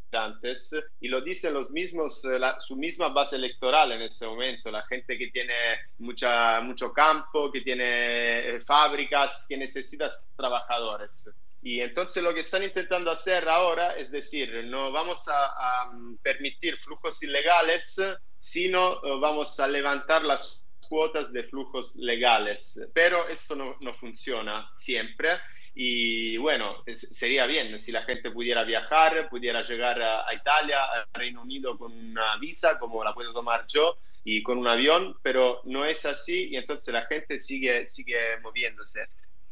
y 1.00 1.08
lo 1.08 1.20
dicen 1.20 1.54
los 1.54 1.70
mismos, 1.70 2.24
eh, 2.24 2.38
la, 2.38 2.60
su 2.60 2.76
misma 2.76 3.08
base 3.08 3.36
electoral 3.36 3.92
en 3.92 4.02
este 4.02 4.26
momento, 4.26 4.70
la 4.70 4.82
gente 4.82 5.16
que 5.16 5.28
tiene 5.28 5.54
mucha, 5.98 6.60
mucho 6.60 6.92
campo, 6.92 7.50
que 7.50 7.62
tiene 7.62 8.56
eh, 8.56 8.60
fábricas, 8.60 9.46
que 9.48 9.56
necesita 9.56 10.10
trabajadores. 10.36 11.30
Y 11.62 11.80
entonces 11.80 12.22
lo 12.22 12.34
que 12.34 12.40
están 12.40 12.64
intentando 12.64 13.10
hacer 13.10 13.48
ahora 13.48 13.96
es 13.96 14.10
decir, 14.10 14.64
no 14.64 14.90
vamos 14.90 15.28
a, 15.28 15.46
a 15.46 15.92
permitir 16.22 16.76
flujos 16.78 17.22
ilegales, 17.22 17.96
sino 18.36 18.94
eh, 18.94 19.18
vamos 19.20 19.58
a 19.60 19.68
levantar 19.68 20.24
las 20.24 20.61
cuotas 20.92 21.32
de 21.32 21.44
flujos 21.44 21.96
legales, 21.96 22.78
pero 22.92 23.26
esto 23.26 23.56
no, 23.56 23.78
no 23.80 23.94
funciona 23.94 24.70
siempre. 24.76 25.30
Y 25.74 26.36
bueno, 26.36 26.84
sería 26.86 27.46
bien 27.46 27.78
si 27.78 27.92
la 27.92 28.02
gente 28.02 28.30
pudiera 28.30 28.62
viajar, 28.62 29.30
pudiera 29.30 29.62
llegar 29.62 30.02
a, 30.02 30.34
Italia, 30.34 30.84
a 30.84 31.06
Reino 31.14 31.40
Unido 31.40 31.78
con 31.78 31.92
una 31.92 32.36
visa, 32.36 32.78
como 32.78 33.02
la 33.02 33.14
puedo 33.14 33.32
tomar 33.32 33.64
yo, 33.66 33.96
y 34.22 34.42
con 34.42 34.58
un 34.58 34.68
avión, 34.68 35.16
pero 35.22 35.62
no 35.64 35.86
es 35.86 36.04
así 36.04 36.48
y 36.50 36.56
entonces 36.56 36.92
la 36.92 37.06
gente 37.06 37.38
sigue, 37.38 37.86
sigue 37.86 38.20
moviéndose. 38.42 39.06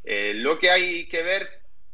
Eh, 0.04 0.34
lo 0.34 0.58
que 0.58 0.70
hay 0.70 1.08
que 1.08 1.22
ver 1.22 1.48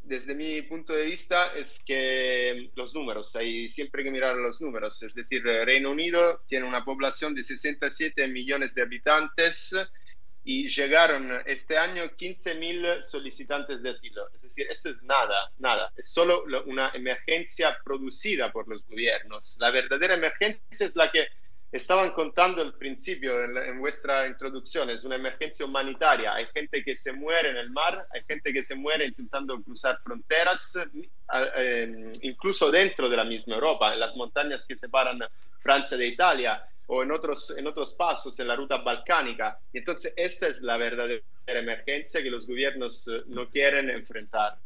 desde 0.07 0.33
mi 0.33 0.61
punto 0.61 0.93
de 0.93 1.05
vista 1.05 1.53
es 1.53 1.83
que 1.85 2.71
los 2.75 2.93
números, 2.93 3.35
hay 3.35 3.69
siempre 3.69 4.03
que 4.03 4.11
mirar 4.11 4.35
los 4.35 4.61
números, 4.61 5.03
es 5.03 5.13
decir, 5.13 5.43
Reino 5.43 5.91
Unido 5.91 6.43
tiene 6.47 6.65
una 6.65 6.85
población 6.85 7.35
de 7.35 7.43
67 7.43 8.27
millones 8.27 8.73
de 8.73 8.83
habitantes 8.83 9.75
y 10.45 10.69
llegaron 10.69 11.41
este 11.45 11.77
año 11.77 12.05
15.000 12.05 13.03
solicitantes 13.03 13.83
de 13.83 13.89
asilo. 13.89 14.29
Es 14.33 14.43
decir, 14.43 14.65
eso 14.69 14.89
es 14.89 15.03
nada, 15.03 15.51
nada. 15.57 15.91
Es 15.97 16.09
solo 16.09 16.45
una 16.65 16.89
emergencia 16.93 17.77
producida 17.83 18.53
por 18.53 18.65
los 18.69 18.87
gobiernos. 18.87 19.57
La 19.59 19.71
verdadera 19.71 20.15
emergencia 20.15 20.87
es 20.87 20.95
la 20.95 21.11
que 21.11 21.27
estaban 21.71 22.11
contando 22.11 22.61
al 22.61 22.73
principio 22.73 23.43
en, 23.43 23.57
en, 23.57 23.79
vuestra 23.79 24.27
introducción, 24.27 24.89
es 24.89 25.03
una 25.03 25.15
emergencia 25.15 25.65
humanitaria. 25.65 26.33
Hay 26.33 26.45
gente 26.53 26.83
que 26.83 26.95
se 26.95 27.11
muere 27.11 27.49
en 27.49 27.57
el 27.57 27.69
mar, 27.71 28.07
hay 28.11 28.21
gente 28.27 28.53
que 28.53 28.63
se 28.63 28.75
muere 28.75 29.05
intentando 29.05 29.61
cruzar 29.61 29.99
fronteras, 30.03 30.77
eh, 31.57 32.11
incluso 32.21 32.71
dentro 32.71 33.09
de 33.09 33.17
la 33.17 33.25
misma 33.25 33.55
Europa, 33.55 33.93
en 33.93 33.99
las 33.99 34.15
montañas 34.15 34.65
que 34.65 34.77
separan 34.77 35.19
Francia 35.59 35.97
de 35.97 36.07
Italia 36.07 36.63
o 36.87 37.03
en 37.03 37.11
otros, 37.11 37.53
en 37.57 37.67
otros 37.67 37.93
pasos 37.93 38.39
en 38.39 38.47
la 38.47 38.55
ruta 38.55 38.77
balcánica. 38.77 39.59
Y 39.73 39.79
entonces 39.79 40.13
esta 40.15 40.47
es 40.47 40.61
la 40.61 40.77
verdadera 40.77 41.21
emergencia 41.47 42.23
que 42.23 42.31
los 42.31 42.47
gobiernos 42.47 43.07
eh, 43.07 43.23
no 43.27 43.49
quieren 43.49 43.89
enfrentar. 43.89 44.57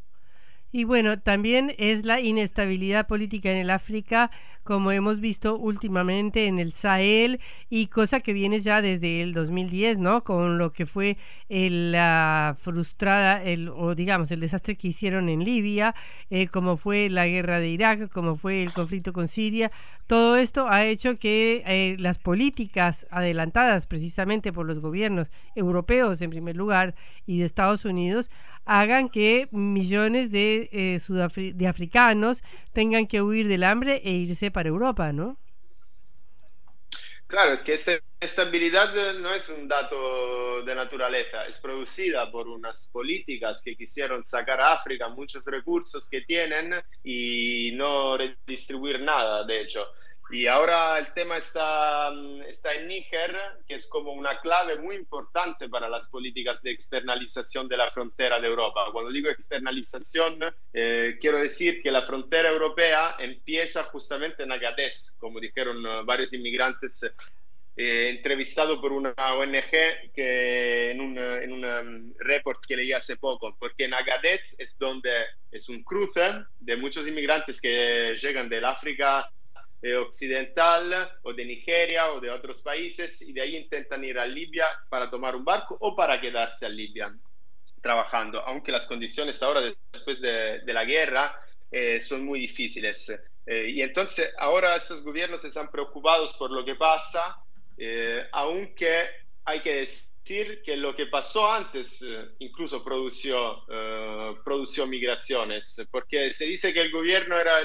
Y 0.71 0.85
bueno, 0.85 1.19
también 1.19 1.73
es 1.77 2.05
la 2.05 2.21
inestabilidad 2.21 3.07
política 3.07 3.51
en 3.51 3.57
el 3.57 3.69
África, 3.69 4.31
como 4.63 4.91
hemos 4.91 5.19
visto 5.19 5.57
últimamente 5.57 6.45
en 6.45 6.59
el 6.59 6.71
Sahel, 6.71 7.41
y 7.69 7.87
cosa 7.87 8.21
que 8.21 8.31
viene 8.31 8.59
ya 8.59 8.81
desde 8.81 9.21
el 9.21 9.33
2010, 9.33 9.99
¿no? 9.99 10.23
Con 10.23 10.57
lo 10.57 10.71
que 10.71 10.85
fue 10.85 11.17
el, 11.49 11.91
la 11.91 12.55
frustrada, 12.59 13.43
el, 13.43 13.69
o 13.69 13.95
digamos, 13.95 14.31
el 14.31 14.39
desastre 14.39 14.77
que 14.77 14.87
hicieron 14.87 15.27
en 15.29 15.43
Libia, 15.43 15.93
eh, 16.29 16.47
como 16.47 16.77
fue 16.77 17.09
la 17.09 17.27
guerra 17.27 17.59
de 17.59 17.69
Irak, 17.69 18.09
como 18.09 18.37
fue 18.37 18.63
el 18.63 18.71
conflicto 18.71 19.11
con 19.11 19.27
Siria. 19.27 19.71
Todo 20.07 20.37
esto 20.37 20.67
ha 20.69 20.85
hecho 20.85 21.17
que 21.17 21.63
eh, 21.65 21.95
las 21.99 22.17
políticas 22.17 23.07
adelantadas 23.11 23.85
precisamente 23.85 24.53
por 24.53 24.65
los 24.65 24.79
gobiernos 24.79 25.31
europeos, 25.55 26.21
en 26.21 26.29
primer 26.29 26.55
lugar, 26.55 26.95
y 27.25 27.39
de 27.39 27.45
Estados 27.45 27.85
Unidos, 27.85 28.29
hagan 28.65 29.09
que 29.09 29.47
millones 29.51 30.31
de, 30.31 30.69
eh, 30.71 31.53
de 31.53 31.67
africanos 31.67 32.43
tengan 32.73 33.07
que 33.07 33.21
huir 33.21 33.47
del 33.47 33.63
hambre 33.63 34.01
e 34.03 34.11
irse 34.11 34.51
para 34.51 34.69
Europa, 34.69 35.11
¿no? 35.11 35.37
Claro, 37.31 37.53
es 37.53 37.61
que 37.61 37.75
esta 37.75 37.93
estabilidad 38.19 38.93
no 39.13 39.33
es 39.33 39.47
un 39.47 39.65
dato 39.65 40.63
de 40.63 40.75
naturaleza, 40.75 41.45
es 41.45 41.59
producida 41.59 42.29
por 42.29 42.49
unas 42.49 42.87
políticas 42.87 43.61
que 43.63 43.77
quisieron 43.77 44.27
sacar 44.27 44.59
a 44.59 44.73
África 44.73 45.07
muchos 45.07 45.45
recursos 45.45 46.09
que 46.09 46.23
tienen 46.23 46.75
y 47.05 47.71
no 47.75 48.17
redistribuir 48.17 48.99
nada, 48.99 49.45
de 49.45 49.61
hecho. 49.61 49.87
Y 50.31 50.47
ahora 50.47 50.97
el 50.97 51.11
tema 51.13 51.37
está, 51.37 52.09
mm, 52.09 52.43
está 52.43 52.73
en 52.73 52.87
Níger, 52.87 53.37
que 53.67 53.73
es 53.73 53.85
como 53.87 54.13
una 54.13 54.39
clave 54.39 54.77
muy 54.77 54.95
importante 54.95 55.67
para 55.67 55.89
las 55.89 56.07
políticas 56.07 56.61
de 56.63 56.71
externalización 56.71 57.67
de 57.67 57.75
la 57.75 57.91
frontera 57.91 58.39
de 58.39 58.47
Europa. 58.47 58.85
Cuando 58.93 59.11
digo 59.11 59.29
externalización, 59.29 60.39
eh, 60.73 61.17
quiero 61.19 61.37
decir 61.37 61.81
que 61.81 61.91
la 61.91 62.03
frontera 62.03 62.49
europea 62.49 63.17
empieza 63.19 63.83
justamente 63.85 64.43
en 64.43 64.53
Agadez, 64.53 65.17
como 65.19 65.37
dijeron 65.41 65.85
uh, 65.85 66.05
varios 66.05 66.31
inmigrantes 66.31 67.03
eh, 67.75 68.09
entrevistado 68.09 68.79
por 68.79 68.93
una 68.93 69.13
ONG 69.17 70.13
que 70.13 70.91
en 70.91 71.01
un, 71.01 71.17
en 71.17 71.51
un 71.51 72.15
report 72.19 72.65
que 72.65 72.77
leí 72.77 72.93
hace 72.93 73.17
poco, 73.17 73.57
porque 73.59 73.83
en 73.83 73.93
Agadez 73.93 74.55
es 74.57 74.77
donde 74.77 75.11
es 75.51 75.67
un 75.67 75.83
cruce 75.83 76.45
de 76.59 76.77
muchos 76.77 77.05
inmigrantes 77.05 77.59
que 77.59 78.15
llegan 78.21 78.47
del 78.47 78.63
África 78.63 79.29
eh, 79.81 79.95
occidental 79.95 81.11
o 81.23 81.33
de 81.33 81.45
Nigeria 81.45 82.11
o 82.11 82.19
de 82.19 82.29
otros 82.29 82.61
países 82.61 83.21
y 83.21 83.33
de 83.33 83.41
ahí 83.41 83.55
intentan 83.57 84.03
ir 84.03 84.19
a 84.19 84.25
Libia 84.25 84.67
para 84.89 85.09
tomar 85.09 85.35
un 85.35 85.43
barco 85.43 85.75
o 85.79 85.95
para 85.95 86.19
quedarse 86.21 86.65
a 86.65 86.69
Libia 86.69 87.11
trabajando, 87.81 88.41
aunque 88.41 88.71
las 88.71 88.85
condiciones 88.85 89.41
ahora 89.41 89.61
después 89.91 90.21
de, 90.21 90.61
la 90.67 90.85
guerra 90.85 91.35
eh, 91.71 91.99
son 91.99 92.23
muy 92.23 92.39
difíciles. 92.39 93.11
Eh, 93.45 93.69
y 93.69 93.81
entonces 93.81 94.31
ahora 94.37 94.75
estos 94.75 95.03
gobiernos 95.03 95.43
están 95.43 95.71
preocupados 95.71 96.33
por 96.33 96.51
lo 96.51 96.63
que 96.63 96.75
pasa, 96.75 97.37
eh, 97.77 98.27
aunque 98.31 99.05
hay 99.45 99.61
que 99.61 99.75
decir 99.77 100.10
que 100.23 100.77
lo 100.77 100.95
que 100.95 101.07
pasó 101.07 101.51
antes 101.51 102.05
incluso 102.39 102.83
produció, 102.83 103.65
produció 104.43 104.87
migraciones, 104.87 105.81
porque 105.91 106.31
se 106.31 106.45
dice 106.45 106.73
que 106.73 106.81
el 106.81 106.91
gobierno 106.91 107.37
era 107.37 107.59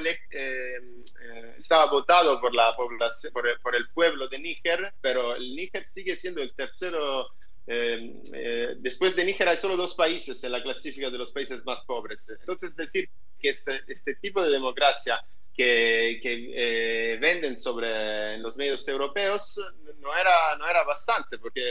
estaba 1.56 1.90
votado 1.90 2.40
por, 2.40 2.54
la 2.54 2.74
población, 2.74 3.32
por 3.32 3.46
el, 3.46 3.60
por 3.60 3.76
el 3.76 3.88
pueblo 3.90 4.28
de 4.28 4.38
Níger, 4.38 4.94
pero 5.00 5.36
el 5.36 5.54
Níger 5.54 5.84
sigue 5.84 6.16
siendo 6.16 6.42
el 6.42 6.54
tercero 6.54 7.28
eh, 7.66 8.22
eh, 8.32 8.74
después 8.78 9.16
de 9.16 9.24
Níger 9.24 9.48
hay 9.48 9.56
solo 9.56 9.76
dos 9.76 9.94
países 9.94 10.42
en 10.44 10.52
la 10.52 10.62
clasificación 10.62 11.12
de 11.12 11.18
los 11.18 11.32
países 11.32 11.64
más 11.64 11.82
pobres. 11.82 12.28
Entonces, 12.28 12.76
decir 12.76 13.08
que 13.40 13.50
este, 13.50 13.80
este 13.88 14.14
tipo 14.14 14.42
de 14.42 14.50
democracia 14.50 15.20
que, 15.56 16.20
que 16.22 16.52
eh, 16.54 17.18
venden 17.18 17.58
sobre 17.58 18.38
los 18.38 18.56
medios 18.56 18.86
europeos 18.88 19.58
no 19.98 20.14
era, 20.14 20.56
no 20.56 20.68
era 20.68 20.84
bastante, 20.84 21.38
porque 21.38 21.62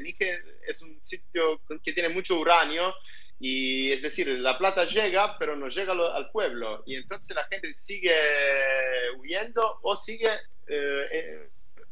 Níger 0.00 0.42
es 0.66 0.80
un 0.82 0.98
sitio 1.04 1.60
que 1.82 1.92
tiene 1.92 2.08
mucho 2.08 2.38
uranio 2.38 2.94
y 3.38 3.92
es 3.92 4.02
decir, 4.02 4.28
la 4.28 4.58
plata 4.58 4.84
llega, 4.84 5.38
pero 5.38 5.56
no 5.56 5.68
llega 5.68 5.92
al 5.92 6.30
pueblo. 6.30 6.82
Y 6.86 6.96
entonces 6.96 7.34
la 7.34 7.44
gente 7.44 7.72
sigue 7.72 8.14
huyendo 9.18 9.80
o 9.82 9.96
sigue 9.96 10.28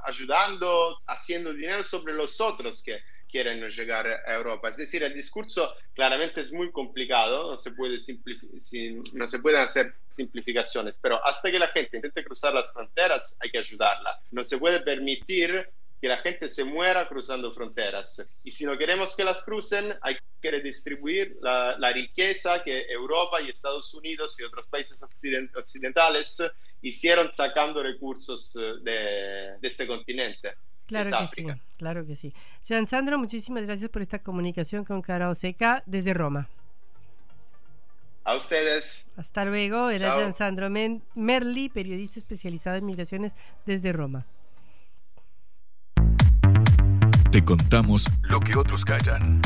ayudando, 0.00 1.00
haciendo 1.06 1.52
dinero 1.52 1.82
sobre 1.82 2.14
los 2.14 2.40
otros 2.40 2.82
que 2.82 3.00
quieren 3.28 3.60
llegar 3.68 4.06
a 4.06 4.34
Europa. 4.34 4.68
Es 4.68 4.76
decir, 4.76 5.02
el 5.02 5.14
discurso 5.14 5.74
claramente 5.94 6.40
es 6.40 6.52
muy 6.52 6.70
complicado, 6.72 7.52
no 7.52 7.58
se, 7.58 7.72
puede 7.72 7.98
no 9.12 9.28
se 9.28 9.38
pueden 9.38 9.60
hacer 9.60 9.86
simplificaciones, 10.08 10.98
pero 10.98 11.24
hasta 11.24 11.50
que 11.50 11.58
la 11.58 11.68
gente 11.68 11.96
intente 11.96 12.24
cruzar 12.24 12.54
las 12.54 12.72
fronteras 12.72 13.36
hay 13.40 13.50
que 13.50 13.58
ayudarla. 13.58 14.20
No 14.30 14.44
se 14.44 14.58
puede 14.58 14.80
permitir 14.80 15.68
que 16.00 16.08
la 16.08 16.18
gente 16.18 16.48
se 16.48 16.64
muera 16.64 17.08
cruzando 17.08 17.52
fronteras. 17.52 18.24
Y 18.44 18.52
si 18.52 18.64
no 18.64 18.78
queremos 18.78 19.16
que 19.16 19.24
las 19.24 19.42
crucen, 19.42 19.94
hay 20.02 20.16
que 20.40 20.50
redistribuir 20.50 21.36
la, 21.40 21.76
la 21.78 21.92
riqueza 21.92 22.62
que 22.62 22.86
Europa 22.88 23.40
y 23.40 23.50
Estados 23.50 23.92
Unidos 23.94 24.38
y 24.38 24.44
otros 24.44 24.66
países 24.68 25.00
occidentales 25.02 26.40
hicieron 26.82 27.32
sacando 27.32 27.82
recursos 27.82 28.54
eh, 28.56 28.60
de, 28.82 29.58
de 29.60 29.68
este 29.68 29.86
continente. 29.86 30.54
Claro 30.88 31.10
que 31.10 31.28
sí, 31.34 31.46
claro 31.76 32.06
que 32.06 32.16
sí. 32.16 32.34
Jean 32.64 32.86
Sandro, 32.86 33.18
muchísimas 33.18 33.62
gracias 33.64 33.90
por 33.90 34.00
esta 34.00 34.20
comunicación 34.20 34.86
con 34.86 35.02
Cara 35.02 35.28
Oseca 35.28 35.82
desde 35.84 36.14
Roma. 36.14 36.48
A 38.24 38.34
ustedes. 38.34 39.06
Hasta 39.16 39.44
luego. 39.44 39.90
Era 39.90 40.16
Jean 40.16 40.32
Sandro 40.32 40.70
Merli, 40.70 41.68
periodista 41.68 42.18
especializado 42.18 42.76
en 42.76 42.86
migraciones 42.86 43.34
desde 43.66 43.92
Roma. 43.92 44.26
Te 47.30 47.44
contamos 47.44 48.06
lo 48.22 48.40
que 48.40 48.56
otros 48.56 48.82
callan. 48.86 49.42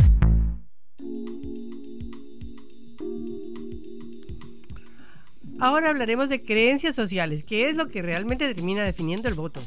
Ahora 5.59 5.91
hablaremos 5.91 6.29
de 6.29 6.41
creencias 6.41 6.95
sociales, 6.95 7.43
que 7.45 7.69
es 7.69 7.77
lo 7.77 7.89
que 7.89 8.03
realmente 8.03 8.53
termina 8.53 8.85
definiendo 8.85 9.29
el 9.29 9.35
voto. 9.35 9.63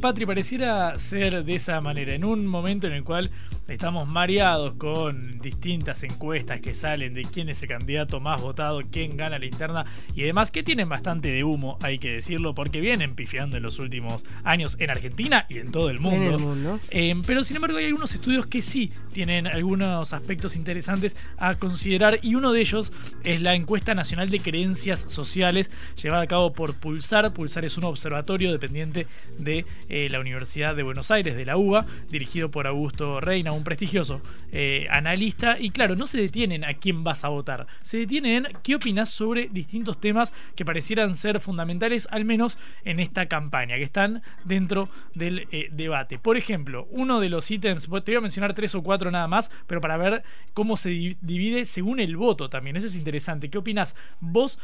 Patri, 0.00 0.24
pareciera 0.24 0.98
ser 0.98 1.44
de 1.44 1.54
esa 1.54 1.80
manera, 1.82 2.14
en 2.14 2.24
un 2.24 2.46
momento 2.46 2.86
en 2.86 2.94
el 2.94 3.04
cual 3.04 3.30
estamos 3.70 4.10
mareados 4.10 4.74
con 4.74 5.40
distintas 5.40 6.02
encuestas 6.02 6.60
que 6.60 6.74
salen 6.74 7.14
de 7.14 7.22
quién 7.22 7.48
es 7.48 7.62
el 7.62 7.68
candidato 7.68 8.20
más 8.20 8.42
votado, 8.42 8.80
quién 8.90 9.16
gana 9.16 9.38
la 9.38 9.46
interna 9.46 9.86
y 10.14 10.22
demás, 10.22 10.50
que 10.50 10.62
tienen 10.62 10.88
bastante 10.88 11.30
de 11.30 11.44
humo, 11.44 11.78
hay 11.80 11.98
que 11.98 12.12
decirlo, 12.12 12.54
porque 12.54 12.80
vienen 12.80 13.14
pifiando 13.14 13.56
en 13.56 13.62
los 13.62 13.78
últimos 13.78 14.24
años 14.44 14.76
en 14.80 14.90
Argentina 14.90 15.46
y 15.48 15.58
en 15.58 15.70
todo 15.70 15.88
el 15.90 16.00
mundo. 16.00 16.80
Eh, 16.90 17.14
pero 17.26 17.44
sin 17.44 17.56
embargo 17.56 17.78
hay 17.78 17.86
algunos 17.86 18.14
estudios 18.14 18.46
que 18.46 18.60
sí 18.60 18.92
tienen 19.12 19.46
algunos 19.46 20.12
aspectos 20.12 20.56
interesantes 20.56 21.16
a 21.38 21.54
considerar 21.54 22.18
y 22.22 22.34
uno 22.34 22.52
de 22.52 22.60
ellos 22.60 22.92
es 23.22 23.40
la 23.40 23.54
encuesta 23.54 23.94
nacional 23.94 24.30
de 24.30 24.40
creencias 24.40 25.04
sociales 25.06 25.70
llevada 26.00 26.22
a 26.22 26.26
cabo 26.26 26.52
por 26.52 26.74
Pulsar. 26.74 27.32
Pulsar 27.32 27.64
es 27.64 27.78
un 27.78 27.84
observatorio 27.84 28.50
dependiente 28.50 29.06
de 29.38 29.64
eh, 29.88 30.08
la 30.10 30.20
Universidad 30.20 30.74
de 30.74 30.82
Buenos 30.82 31.10
Aires, 31.10 31.36
de 31.36 31.44
la 31.44 31.56
UBA, 31.56 31.86
dirigido 32.10 32.50
por 32.50 32.66
Augusto 32.66 33.20
Reina, 33.20 33.52
un 33.60 33.64
prestigioso 33.64 34.20
eh, 34.52 34.86
analista. 34.90 35.58
Y 35.58 35.70
claro, 35.70 35.96
no 35.96 36.06
se 36.06 36.20
detienen 36.20 36.64
a 36.64 36.74
quién 36.74 37.04
vas 37.04 37.24
a 37.24 37.28
votar, 37.28 37.66
se 37.82 37.98
detienen 37.98 38.46
en 38.46 38.52
qué 38.62 38.74
opinas 38.74 39.08
sobre 39.08 39.48
distintos 39.48 40.00
temas 40.00 40.32
que 40.56 40.64
parecieran 40.64 41.14
ser 41.14 41.40
fundamentales, 41.40 42.08
al 42.10 42.24
menos 42.24 42.58
en 42.84 43.00
esta 43.00 43.26
campaña, 43.26 43.76
que 43.76 43.82
están 43.82 44.22
dentro 44.44 44.88
del 45.14 45.46
eh, 45.52 45.68
debate. 45.72 46.18
Por 46.18 46.36
ejemplo, 46.36 46.88
uno 46.90 47.20
de 47.20 47.28
los 47.28 47.50
ítems, 47.50 47.84
te 47.84 48.12
voy 48.12 48.16
a 48.16 48.20
mencionar 48.20 48.54
tres 48.54 48.74
o 48.74 48.82
cuatro 48.82 49.10
nada 49.10 49.28
más, 49.28 49.50
pero 49.66 49.80
para 49.80 49.96
ver 49.96 50.22
cómo 50.54 50.76
se 50.76 51.16
divide 51.20 51.64
según 51.66 52.00
el 52.00 52.16
voto 52.16 52.48
también. 52.48 52.76
Eso 52.76 52.86
es 52.86 52.96
interesante. 52.96 53.50
¿Qué 53.50 53.58
opinas 53.58 53.94
vos, 54.20 54.58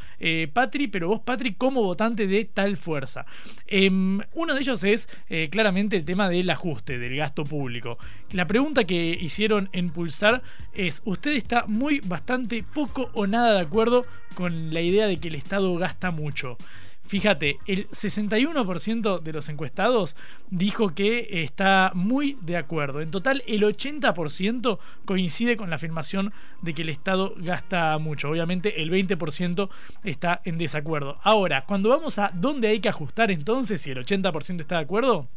Patri, 0.53 0.89
pero 0.89 1.09
vos, 1.09 1.21
Patri, 1.21 1.55
como 1.55 1.83
votante 1.83 2.27
de 2.27 2.45
tal 2.45 2.77
fuerza? 2.77 3.27
Em, 3.67 4.21
uno 4.35 4.55
de 4.55 4.61
ellos 4.61 4.85
es 4.85 5.09
eh, 5.29 5.49
claramente 5.51 5.97
el 5.97 6.05
tema 6.05 6.29
del 6.29 6.49
ajuste, 6.51 6.99
del 6.99 7.17
gasto 7.17 7.45
público. 7.45 7.99
La 8.33 8.47
pregunta 8.47 8.85
que 8.87 9.19
hicieron 9.21 9.69
en 9.73 9.91
Pulsar 9.91 10.43
es, 10.73 11.03
¿usted 11.05 11.33
está 11.33 11.65
muy, 11.67 12.01
bastante, 12.01 12.63
poco 12.63 13.11
o 13.15 13.27
nada 13.27 13.55
de 13.55 13.61
acuerdo 13.61 14.07
con 14.35 14.73
la 14.73 14.81
idea 14.81 15.07
de 15.07 15.19
que 15.19 15.29
el 15.29 15.35
Estado 15.35 15.75
gasta 15.77 16.11
mucho? 16.11 16.57
Fíjate, 17.07 17.59
el 17.67 17.89
61% 17.91 19.21
de 19.21 19.33
los 19.33 19.49
encuestados 19.49 20.17
dijo 20.51 20.93
que 20.93 21.45
está 21.45 21.93
muy 21.95 22.37
de 22.43 22.57
acuerdo. 22.57 23.01
En 23.01 23.13
total, 23.13 23.45
el 23.47 23.63
80% 23.63 24.79
coincide 25.05 25.57
con 25.57 25.71
la 25.71 25.77
afirmación 25.77 26.33
de 26.63 26.75
que 26.75 26.83
el 26.83 26.89
Estado 26.89 27.35
gasta 27.39 27.97
mucho. 27.99 28.29
Obviamente, 28.29 28.83
el 28.83 28.91
20% 28.91 29.69
está 30.03 30.41
en 30.45 30.59
desacuerdo. 30.59 31.19
Ahora, 31.23 31.65
cuando 31.65 31.91
vamos 31.91 32.19
a 32.19 32.33
dónde 32.35 32.69
hay 32.69 32.81
que 32.81 32.89
ajustar 32.89 33.31
entonces, 33.31 33.81
si 33.81 33.91
el 33.91 34.05
80% 34.05 34.61
está 34.61 34.79
de 34.79 34.83
acuerdo, 34.83 35.29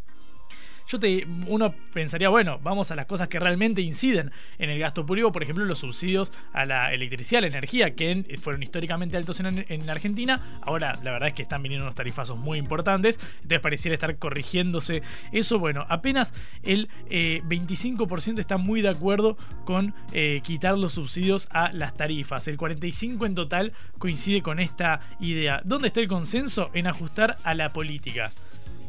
yo 0.90 1.00
te, 1.00 1.28
uno 1.46 1.76
pensaría, 1.94 2.30
bueno, 2.30 2.60
vamos 2.64 2.90
a 2.90 2.96
las 2.96 3.06
cosas 3.06 3.28
que 3.28 3.40
realmente 3.40 3.82
inciden 3.82 4.32
en 4.58 4.72
el 4.72 4.80
gasto 4.80 5.06
público, 5.06 5.32
por 5.32 5.44
ejemplo, 5.44 5.64
los 5.64 5.80
subsidios 5.80 6.34
a 6.52 6.66
la 6.66 6.92
electricidad, 6.92 7.40
a 7.40 7.42
la 7.42 7.48
energía, 7.48 7.94
que 7.96 8.26
fueron 8.42 8.64
históricamente 8.64 9.16
altos 9.16 9.40
en, 9.40 9.66
en, 9.70 9.90
Argentina. 9.90 10.42
Ahora, 10.62 10.98
la 11.04 11.12
verdad 11.12 11.30
es 11.30 11.36
que 11.36 11.44
están 11.44 11.62
viniendo 11.62 11.86
unos 11.86 11.94
tarifazos 11.94 12.40
muy 12.40 12.58
importantes, 12.58 13.20
entonces 13.36 13.60
pareciera 13.60 13.94
estar 13.94 14.18
corrigiéndose 14.18 15.04
eso. 15.32 15.60
Bueno, 15.60 15.86
apenas 15.90 16.34
el 16.64 16.90
25% 17.10 18.38
eh, 18.38 18.42
está 18.42 18.58
muy 18.58 18.82
de 18.82 18.90
acuerdo 18.90 19.38
con 19.66 19.94
eh, 20.12 20.42
quitar 20.44 20.76
los 20.76 20.94
subsidios 20.94 21.48
a 21.52 21.72
las 21.72 21.96
tarifas. 21.96 22.48
El 22.48 22.58
45% 22.58 23.28
en 23.28 23.36
total 23.36 23.74
coincide 24.00 24.42
con 24.42 24.60
esta 24.60 25.02
idea. 25.20 25.62
¿Dónde 25.64 25.90
está 25.90 26.00
el 26.00 26.08
consenso? 26.08 26.72
En 26.74 26.88
ajustar 26.88 27.38
a 27.44 27.54
la 27.54 27.74
política 27.74 28.32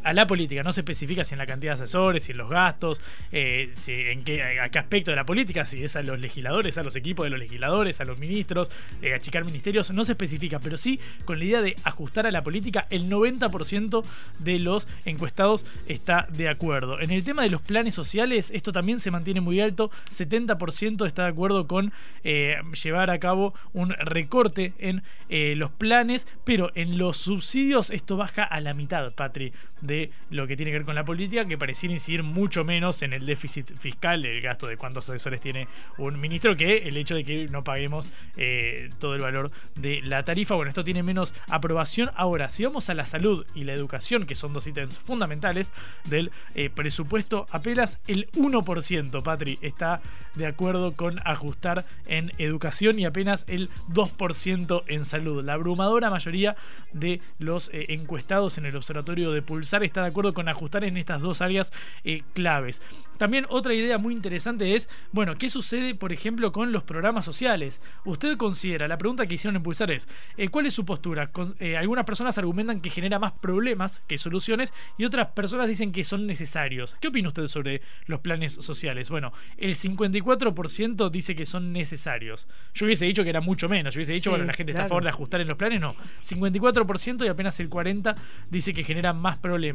a 0.03 0.13
la 0.13 0.27
política. 0.27 0.63
No 0.63 0.73
se 0.73 0.81
especifica 0.81 1.25
si 1.25 1.35
en 1.35 1.39
la 1.39 1.47
cantidad 1.47 1.73
de 1.73 1.83
asesores, 1.83 2.25
si 2.25 2.33
en 2.33 2.39
los 2.39 2.49
gastos, 2.49 3.01
eh, 3.33 3.73
si 3.77 3.93
en 3.93 4.25
qué, 4.25 4.61
a 4.61 4.69
qué 4.69 4.79
aspecto 4.79 5.11
de 5.11 5.17
la 5.17 5.27
política, 5.27 5.65
si 5.65 5.83
es 5.83 5.97
a 5.97 6.03
los 6.03 6.19
legisladores, 6.21 6.79
a 6.79 6.83
los 6.83 6.97
equipos 6.97 7.25
de 7.25 7.31
los 7.31 7.39
legisladores, 7.39 8.01
a 8.01 8.05
los 8.05 8.19
ministros, 8.19 8.71
eh, 9.03 9.15
achicar 9.15 9.45
ministerios, 9.45 9.91
no 9.91 10.05
se 10.05 10.13
especifica, 10.13 10.59
pero 10.59 10.77
sí 10.77 11.01
con 11.25 11.39
la 11.39 11.45
idea 11.45 11.63
de 11.63 11.77
ajustar 11.85 12.27
a 12.27 12.31
la 12.31 12.43
política, 12.43 12.87
el 12.91 13.09
90% 13.09 14.05
de 14.39 14.59
los 14.59 14.89
encuestados 15.05 15.67
está 15.87 16.27
de 16.31 16.49
acuerdo. 16.49 17.01
En 17.01 17.11
el 17.11 17.25
tema 17.25 17.43
de 17.43 17.51
los 17.51 17.61
planes 17.61 17.95
sociales, 17.95 18.51
esto 18.51 18.73
también 18.73 19.01
se 19.01 19.11
mantiene 19.11 19.41
muy 19.41 19.61
alto, 19.61 19.91
70% 20.11 21.07
está 21.07 21.25
de 21.25 21.31
acuerdo 21.31 21.67
con 21.67 21.93
eh, 22.25 22.57
llevar 22.83 23.11
a 23.11 23.19
cabo 23.19 23.55
un 23.73 23.91
recorte 23.91 24.73
en 24.79 25.03
los 25.29 25.71
planes, 25.71 26.27
pero 26.45 26.73
en 26.75 26.99
los 26.99 27.17
subsidios 27.17 27.91
esto 27.91 28.17
baja 28.17 28.43
a 28.45 28.61
la 28.61 28.75
mitad, 28.75 29.13
Patri 29.15 29.53
de 29.91 30.09
lo 30.31 30.47
que 30.47 30.57
tiene 30.57 30.71
que 30.71 30.79
ver 30.79 30.87
con 30.87 30.95
la 30.95 31.05
política, 31.05 31.45
que 31.45 31.59
pareciera 31.59 31.93
incidir 31.93 32.23
mucho 32.23 32.63
menos 32.65 33.03
en 33.03 33.13
el 33.13 33.27
déficit 33.27 33.77
fiscal, 33.77 34.25
el 34.25 34.41
gasto 34.41 34.69
de 34.69 34.77
cuántos 34.77 35.11
asesores 35.11 35.41
tiene 35.41 35.67
un 35.99 36.21
ministro, 36.21 36.57
que 36.57 36.89
el 36.89 36.97
hecho 36.97 37.17
de 37.17 37.25
que 37.25 37.49
no 37.49 37.65
paguemos 37.65 38.09
eh, 38.37 38.89
todo 39.01 39.17
el 39.17 39.21
valor 39.21 39.51
de 39.75 40.01
la 40.03 40.23
tarifa. 40.23 40.55
Bueno, 40.55 40.69
esto 40.69 40.85
tiene 40.85 41.03
menos 41.03 41.35
aprobación. 41.49 42.09
Ahora, 42.15 42.49
si 42.49 42.65
vamos 42.65 42.89
a 42.89 42.95
la 42.95 43.05
salud 43.05 43.45
y 43.53 43.65
la 43.65 43.73
educación, 43.73 44.27
que 44.27 44.37
son 44.37 44.53
dos 44.53 44.69
ítems 44.69 45.01
fundamentales 45.01 45.73
del 46.05 46.31
eh, 46.55 46.71
presupuesto, 46.71 47.49
apenas 47.51 47.99
el 48.07 48.31
1%, 48.31 49.23
Patri, 49.25 49.59
está 49.61 50.01
de 50.37 50.47
acuerdo 50.47 50.93
con 50.93 51.19
ajustar 51.25 51.85
en 52.07 52.31
educación 52.39 53.01
y 53.01 53.07
apenas 53.07 53.45
el 53.49 53.71
2% 53.89 54.85
en 54.87 55.05
salud. 55.05 55.45
La 55.45 55.55
abrumadora 55.55 56.11
mayoría 56.11 56.55
de 56.93 57.21
los 57.41 57.71
eh, 57.71 57.87
encuestados 57.89 58.57
en 58.57 58.67
el 58.67 58.77
observatorio 58.77 59.33
de 59.33 59.43
Pulsar 59.43 59.80
está 59.87 60.03
de 60.03 60.09
acuerdo 60.09 60.35
con 60.35 60.49
ajustar 60.49 60.85
en 60.85 60.97
estas 60.97 61.21
dos 61.21 61.41
áreas 61.41 61.73
eh, 62.05 62.23
claves. 62.33 62.83
También 63.19 63.47
otra 63.51 63.75
idea 63.75 63.99
muy 63.99 64.15
interesante 64.15 64.75
es, 64.75 64.89
bueno, 65.13 65.37
¿qué 65.37 65.51
sucede, 65.51 65.95
por 65.95 66.13
ejemplo, 66.13 66.53
con 66.53 66.73
los 66.73 66.83
programas 66.83 67.25
sociales? 67.25 67.81
Usted 68.05 68.37
considera, 68.37 68.89
la 68.89 68.97
pregunta 68.99 69.27
que 69.27 69.35
hicieron 69.35 69.57
en 69.57 69.63
Pulsar 69.63 69.91
es, 69.91 70.09
eh, 70.37 70.49
¿cuál 70.49 70.67
es 70.67 70.75
su 70.75 70.85
postura? 70.85 71.31
algunas 71.79 72.05
personas 72.05 72.39
argumentan 72.39 72.81
que 72.81 72.91
genera 72.91 73.19
más 73.19 73.33
problemas 73.33 74.01
que 74.07 74.19
soluciones 74.19 74.73
y 74.99 75.05
otras 75.05 75.29
personas 75.29 75.69
dicen 75.69 75.93
que 75.93 76.05
son 76.05 76.27
necesarios. 76.27 76.97
¿Qué 77.01 77.09
opina 77.09 77.29
usted 77.29 77.49
sobre 77.49 77.83
los 78.07 78.21
planes 78.21 78.55
sociales? 78.55 79.11
Bueno, 79.11 79.33
el 79.57 79.75
54% 79.75 81.11
dice 81.11 81.37
que 81.37 81.47
son 81.47 81.73
necesarios. 81.73 82.49
Yo 82.75 82.87
hubiese 82.87 83.07
dicho 83.07 83.23
que 83.23 83.31
era 83.31 83.41
mucho 83.41 83.69
menos. 83.69 83.95
Yo 83.95 83.99
hubiese 83.99 84.13
dicho, 84.13 84.31
bueno, 84.31 84.45
la 84.45 84.53
gente 84.53 84.73
está 84.73 84.85
a 84.85 84.89
favor 84.89 85.03
de 85.03 85.11
ajustar 85.11 85.41
en 85.41 85.49
los 85.49 85.57
planes. 85.57 85.81
No. 85.81 85.95
54% 86.23 87.25
y 87.25 87.29
apenas 87.29 87.61
el 87.61 87.71
40% 87.71 88.15
dice 88.51 88.75
que 88.75 88.85
genera 88.85 89.13
más 89.13 89.39
problemas. 89.39 89.70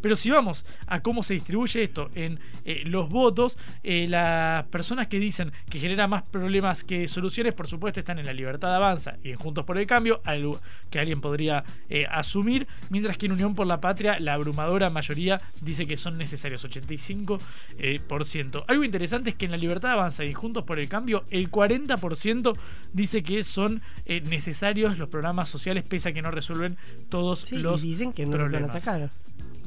Pero 0.00 0.16
si 0.16 0.30
vamos 0.30 0.64
a 0.86 1.00
cómo 1.00 1.22
se 1.22 1.34
distribuye 1.34 1.82
esto 1.82 2.10
en 2.14 2.38
eh, 2.64 2.82
los 2.86 3.08
votos, 3.08 3.58
eh, 3.82 4.06
las 4.08 4.64
personas 4.66 5.08
que 5.08 5.18
dicen 5.18 5.52
que 5.68 5.78
genera 5.78 6.08
más 6.08 6.22
problemas 6.22 6.84
que 6.84 7.08
soluciones, 7.08 7.54
por 7.54 7.68
supuesto, 7.68 8.00
están 8.00 8.18
en 8.18 8.26
la 8.26 8.32
libertad 8.32 8.74
avanza 8.74 9.16
y 9.22 9.30
en 9.30 9.36
Juntos 9.36 9.64
por 9.64 9.78
el 9.78 9.86
Cambio, 9.86 10.20
algo 10.24 10.60
que 10.90 10.98
alguien 10.98 11.20
podría 11.20 11.64
eh, 11.88 12.06
asumir, 12.10 12.66
mientras 12.90 13.18
que 13.18 13.26
en 13.26 13.32
Unión 13.32 13.54
por 13.54 13.66
la 13.66 13.80
Patria, 13.80 14.18
la 14.20 14.34
abrumadora 14.34 14.90
mayoría 14.90 15.40
dice 15.60 15.86
que 15.86 15.96
son 15.96 16.18
necesarios, 16.18 16.64
85%. 16.64 18.64
Algo 18.66 18.84
interesante 18.84 19.30
es 19.30 19.36
que 19.36 19.46
en 19.46 19.52
la 19.52 19.56
libertad 19.56 19.92
avanza 19.92 20.24
y 20.24 20.34
Juntos 20.34 20.64
por 20.64 20.78
el 20.78 20.88
Cambio, 20.88 21.24
el 21.30 21.50
40% 21.50 22.58
dice 22.92 23.22
que 23.22 23.42
son 23.44 23.82
necesarios 24.06 24.98
los 24.98 25.08
programas 25.08 25.48
sociales, 25.48 25.84
pese 25.84 26.10
a 26.10 26.12
que 26.12 26.22
no 26.22 26.30
resuelven 26.30 26.76
todos 27.08 27.50
los 27.52 27.82
dicen 27.82 28.12
que 28.12 28.26
no 28.26 28.32
problemas. 28.32 28.74
Los 28.74 28.84
van 28.84 28.86
a 28.94 29.08
sacar. 29.08 29.10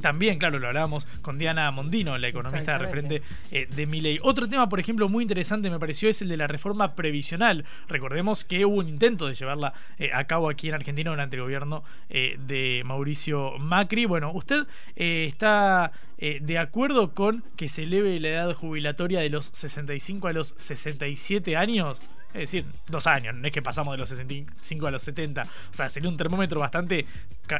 También, 0.02 0.38
claro, 0.38 0.60
lo 0.60 0.68
hablábamos 0.68 1.06
con 1.22 1.38
Diana 1.38 1.70
Mondino, 1.72 2.18
la 2.18 2.28
economista 2.28 2.78
referente 2.78 3.22
eh, 3.52 3.68
de 3.74 3.86
Miley. 3.86 4.20
Otro 4.22 4.48
tema, 4.48 4.70
por 4.70 4.80
ejemplo, 4.80 5.10
muy 5.10 5.24
interesante 5.24 5.70
me 5.70 5.80
pareció 5.80 6.10
es 6.10 6.22
el 6.22 6.30
de 6.30 6.38
la 6.38 6.48
reforma 6.48 6.96
previsional. 6.96 7.66
Recordemos 7.88 8.44
que 8.44 8.66
hubo 8.66 8.78
un 8.78 8.89
intento 8.89 9.28
de 9.28 9.34
llevarla 9.34 9.74
eh, 9.98 10.12
a 10.14 10.26
cabo 10.26 10.50
aquí 10.50 10.70
en 10.70 10.76
Argentina 10.76 11.12
durante 11.12 11.36
el 11.36 11.41
gobierno 11.41 11.84
de 12.10 12.84
Mauricio 12.86 13.58
Macri. 13.60 14.06
Bueno, 14.06 14.32
¿usted 14.34 14.68
está 14.96 15.91
de 16.18 16.58
acuerdo 16.58 17.14
con 17.14 17.44
que 17.56 17.68
se 17.68 17.84
eleve 17.84 18.20
la 18.20 18.30
edad 18.30 18.54
jubilatoria 18.54 19.20
de 19.20 19.30
los 19.30 19.48
65 19.48 20.28
a 20.28 20.34
los 20.34 20.56
67 20.58 21.58
años? 21.58 22.02
Es 22.34 22.51
decir, 22.51 22.65
dos 22.88 23.05
años, 23.07 23.36
no 23.36 23.45
es 23.45 23.53
que 23.53 23.61
pasamos 23.61 23.93
de 23.93 23.99
los 23.99 24.09
65 24.09 24.88
a 24.88 24.91
los 24.91 25.03
70. 25.03 25.43
O 25.43 25.45
sea, 25.71 25.89
sería 25.89 26.09
un 26.09 26.17
termómetro 26.17 26.59
bastante 26.59 27.05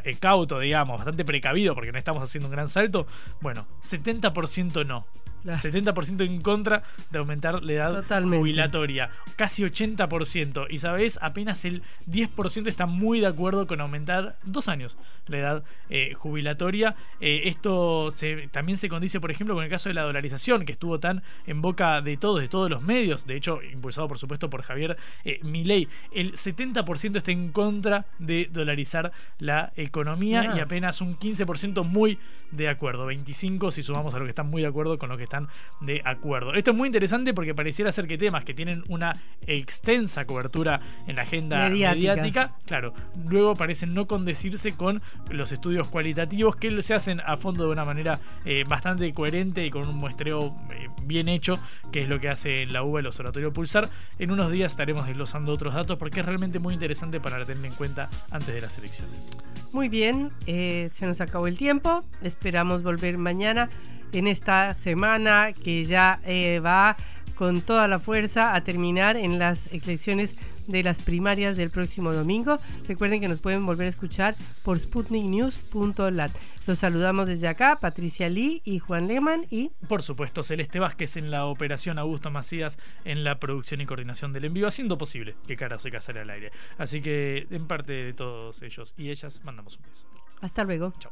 eh, 0.03 0.15
cauto, 0.19 0.59
digamos, 0.59 0.97
bastante 0.97 1.24
precavido 1.24 1.76
porque 1.76 1.91
no 1.91 1.97
estamos 1.97 2.24
haciendo 2.24 2.47
un 2.47 2.53
gran 2.53 2.67
salto. 2.67 3.05
Bueno, 3.41 3.67
70% 3.84 4.86
no. 4.86 5.05
70% 5.46 6.26
en 6.26 6.41
contra 6.41 6.84
de 7.12 7.20
aumentar 7.20 7.64
la 7.64 7.74
edad 7.74 8.24
jubilatoria. 8.24 9.10
Casi 9.36 9.64
80%. 9.64 10.68
Y 10.70 10.78
sabes, 10.78 11.20
apenas 11.22 11.66
el 11.66 11.84
10% 12.10 12.68
está 12.68 12.86
muy 12.86 13.20
de 13.20 13.28
acuerdo 13.28 13.68
con 13.68 13.82
aumentar 13.82 14.38
dos 14.44 14.68
años 14.68 14.98
la 15.28 15.38
edad 15.38 15.64
eh, 15.89 16.14
jubilatoria. 16.16 16.96
Eh, 17.20 17.44
esto 17.46 18.10
también 18.52 18.78
se 18.78 18.89
condice, 18.89 19.20
por 19.20 19.32
ejemplo, 19.32 19.56
con 19.56 19.64
el 19.64 19.70
caso 19.70 19.89
de 19.89 19.96
la 19.96 20.04
dolarización, 20.04 20.66
que 20.66 20.74
estuvo 20.74 21.00
tan 21.00 21.24
en 21.48 21.62
boca 21.62 22.02
de 22.02 22.18
todos, 22.18 22.41
de 22.41 22.48
todos 22.48 22.70
los 22.70 22.82
medios. 22.84 23.26
De 23.26 23.36
hecho, 23.36 23.62
impulsado 23.62 24.08
por 24.08 24.18
supuesto 24.18 24.50
por 24.50 24.62
Javier 24.64 24.98
eh, 25.24 25.39
Milei. 25.44 25.88
El 26.12 26.34
70% 26.34 27.18
está 27.18 27.32
en 27.32 27.52
contra 27.52 28.06
de 28.20 28.50
dolarizar 28.52 29.12
la 29.39 29.72
economía 29.76 30.54
y 30.56 30.60
apenas 30.60 31.02
un 31.02 31.18
15% 31.18 31.84
muy 31.84 32.20
de 32.52 32.70
acuerdo. 32.70 33.06
25 33.06 33.72
si 33.72 33.84
sumamos 33.84 34.14
a 34.14 34.20
lo 34.20 34.26
que 34.26 34.30
están 34.30 34.50
muy 34.50 34.62
de 34.62 34.68
acuerdo 34.68 34.98
con 34.98 35.10
lo 35.10 35.18
que 35.18 35.24
están 35.34 35.48
de 35.82 36.02
acuerdo. 36.06 36.54
Esto 36.54 36.72
es 36.72 36.78
muy 36.78 36.88
interesante 36.88 37.34
porque 37.34 37.56
pareciera 37.56 37.92
ser 37.92 38.08
que 38.08 38.18
temas 38.18 38.46
que 38.46 38.54
tienen 38.54 38.84
una 38.88 39.14
extensa 39.48 40.26
cobertura 40.26 40.80
en 41.08 41.16
la 41.16 41.24
agenda 41.24 41.70
mediática, 41.70 42.56
claro, 42.66 42.94
luego 43.28 43.56
parecen 43.56 43.94
no 43.94 44.06
condecirse 44.06 44.74
con 44.74 45.02
los 45.30 45.52
estudios 45.52 45.88
cualitativos 45.88 46.56
que 46.56 46.82
se 46.84 46.94
hacen 46.94 47.22
a 47.26 47.38
fondo 47.38 47.66
de 47.66 47.72
una 47.72 47.84
manera 47.84 48.20
eh, 48.46 48.64
bastante 48.68 49.12
coherente 49.14 49.66
y 49.66 49.72
con 49.72 49.88
un 49.88 49.96
muestreo 49.96 50.56
eh, 50.72 50.90
bien 51.04 51.28
hecho, 51.28 51.56
que 51.92 52.04
es 52.04 52.10
lo 52.10 52.20
que 52.20 52.30
hace 52.30 52.66
la 52.68 52.84
UBA 52.84 53.00
el 53.00 53.08
Observatorio 53.08 53.52
Pulsar. 53.52 53.90
En 54.20 54.32
unos 54.32 54.52
días 54.52 54.72
estaremos 54.72 55.08
desglosando 55.08 55.52
otros 55.52 55.74
datos 55.74 55.98
porque 55.98 56.20
es 56.20 56.26
realmente 56.26 56.60
muy 56.60 56.74
interesante 56.74 57.20
para 57.20 57.44
tener 57.46 57.66
en 57.66 57.74
cuenta 57.74 58.10
antes 58.30 58.54
de 58.54 58.62
las 58.62 58.78
elecciones. 58.78 59.36
Muy 59.72 59.90
bien, 59.90 60.32
eh, 60.46 60.90
se 60.94 61.08
nos 61.08 61.20
acabó 61.22 61.48
el 61.48 61.58
tiempo. 61.58 62.04
Esperamos 62.22 62.84
volver 62.84 63.18
mañana 63.18 63.70
en 64.14 64.28
esta 64.28 64.74
semana 64.76 65.53
que 65.53 65.86
ya 65.86 66.20
eh, 66.26 66.59
va 66.59 66.95
con 67.36 67.61
toda 67.61 67.88
la 67.88 67.99
fuerza 67.99 68.55
a 68.55 68.61
terminar 68.61 69.18
en 69.18 69.39
las 69.39 69.68
elecciones 69.68 70.36
de 70.68 70.84
las 70.84 70.99
primarias 70.99 71.57
del 71.57 71.70
próximo 71.70 72.14
domingo. 72.14 72.59
Recuerden 72.88 73.20
que 73.20 73.28
nos 73.28 73.39
pueden 73.39 73.66
volver 73.66 73.88
a 73.88 73.89
escuchar 73.89 74.36
por 74.64 74.80
sputniknews.lat. 74.80 76.32
Los 76.66 76.80
saludamos 76.80 77.28
desde 77.28 77.49
acá, 77.49 77.80
Patricia 77.82 78.30
Lee 78.30 78.61
y 78.64 78.80
Juan 78.80 79.07
Lehmann 79.07 79.45
y... 79.49 79.72
Por 79.89 80.01
supuesto, 80.01 80.43
Celeste 80.43 80.80
Vázquez 80.80 81.18
en 81.18 81.30
la 81.30 81.45
operación, 81.45 81.99
Augusto 81.99 82.32
Macías 82.32 82.78
en 83.03 83.26
la 83.26 83.39
producción 83.39 83.82
y 83.82 83.86
coordinación 83.86 84.32
del 84.32 84.45
envío, 84.45 84.68
haciendo 84.68 84.97
posible 84.97 85.36
que 85.45 85.57
Cara 85.57 85.80
se 85.80 85.91
casara 85.91 86.22
al 86.22 86.30
aire. 86.30 86.51
Así 86.78 87.01
que 87.01 87.47
en 87.49 87.68
parte 87.68 87.91
de 87.93 88.14
todos 88.14 88.61
ellos 88.61 88.93
y 88.95 89.09
ellas, 89.09 89.41
mandamos 89.43 89.78
un 89.78 89.84
beso. 89.84 90.05
Hasta 90.39 90.64
luego. 90.64 90.93
Chao. 90.99 91.11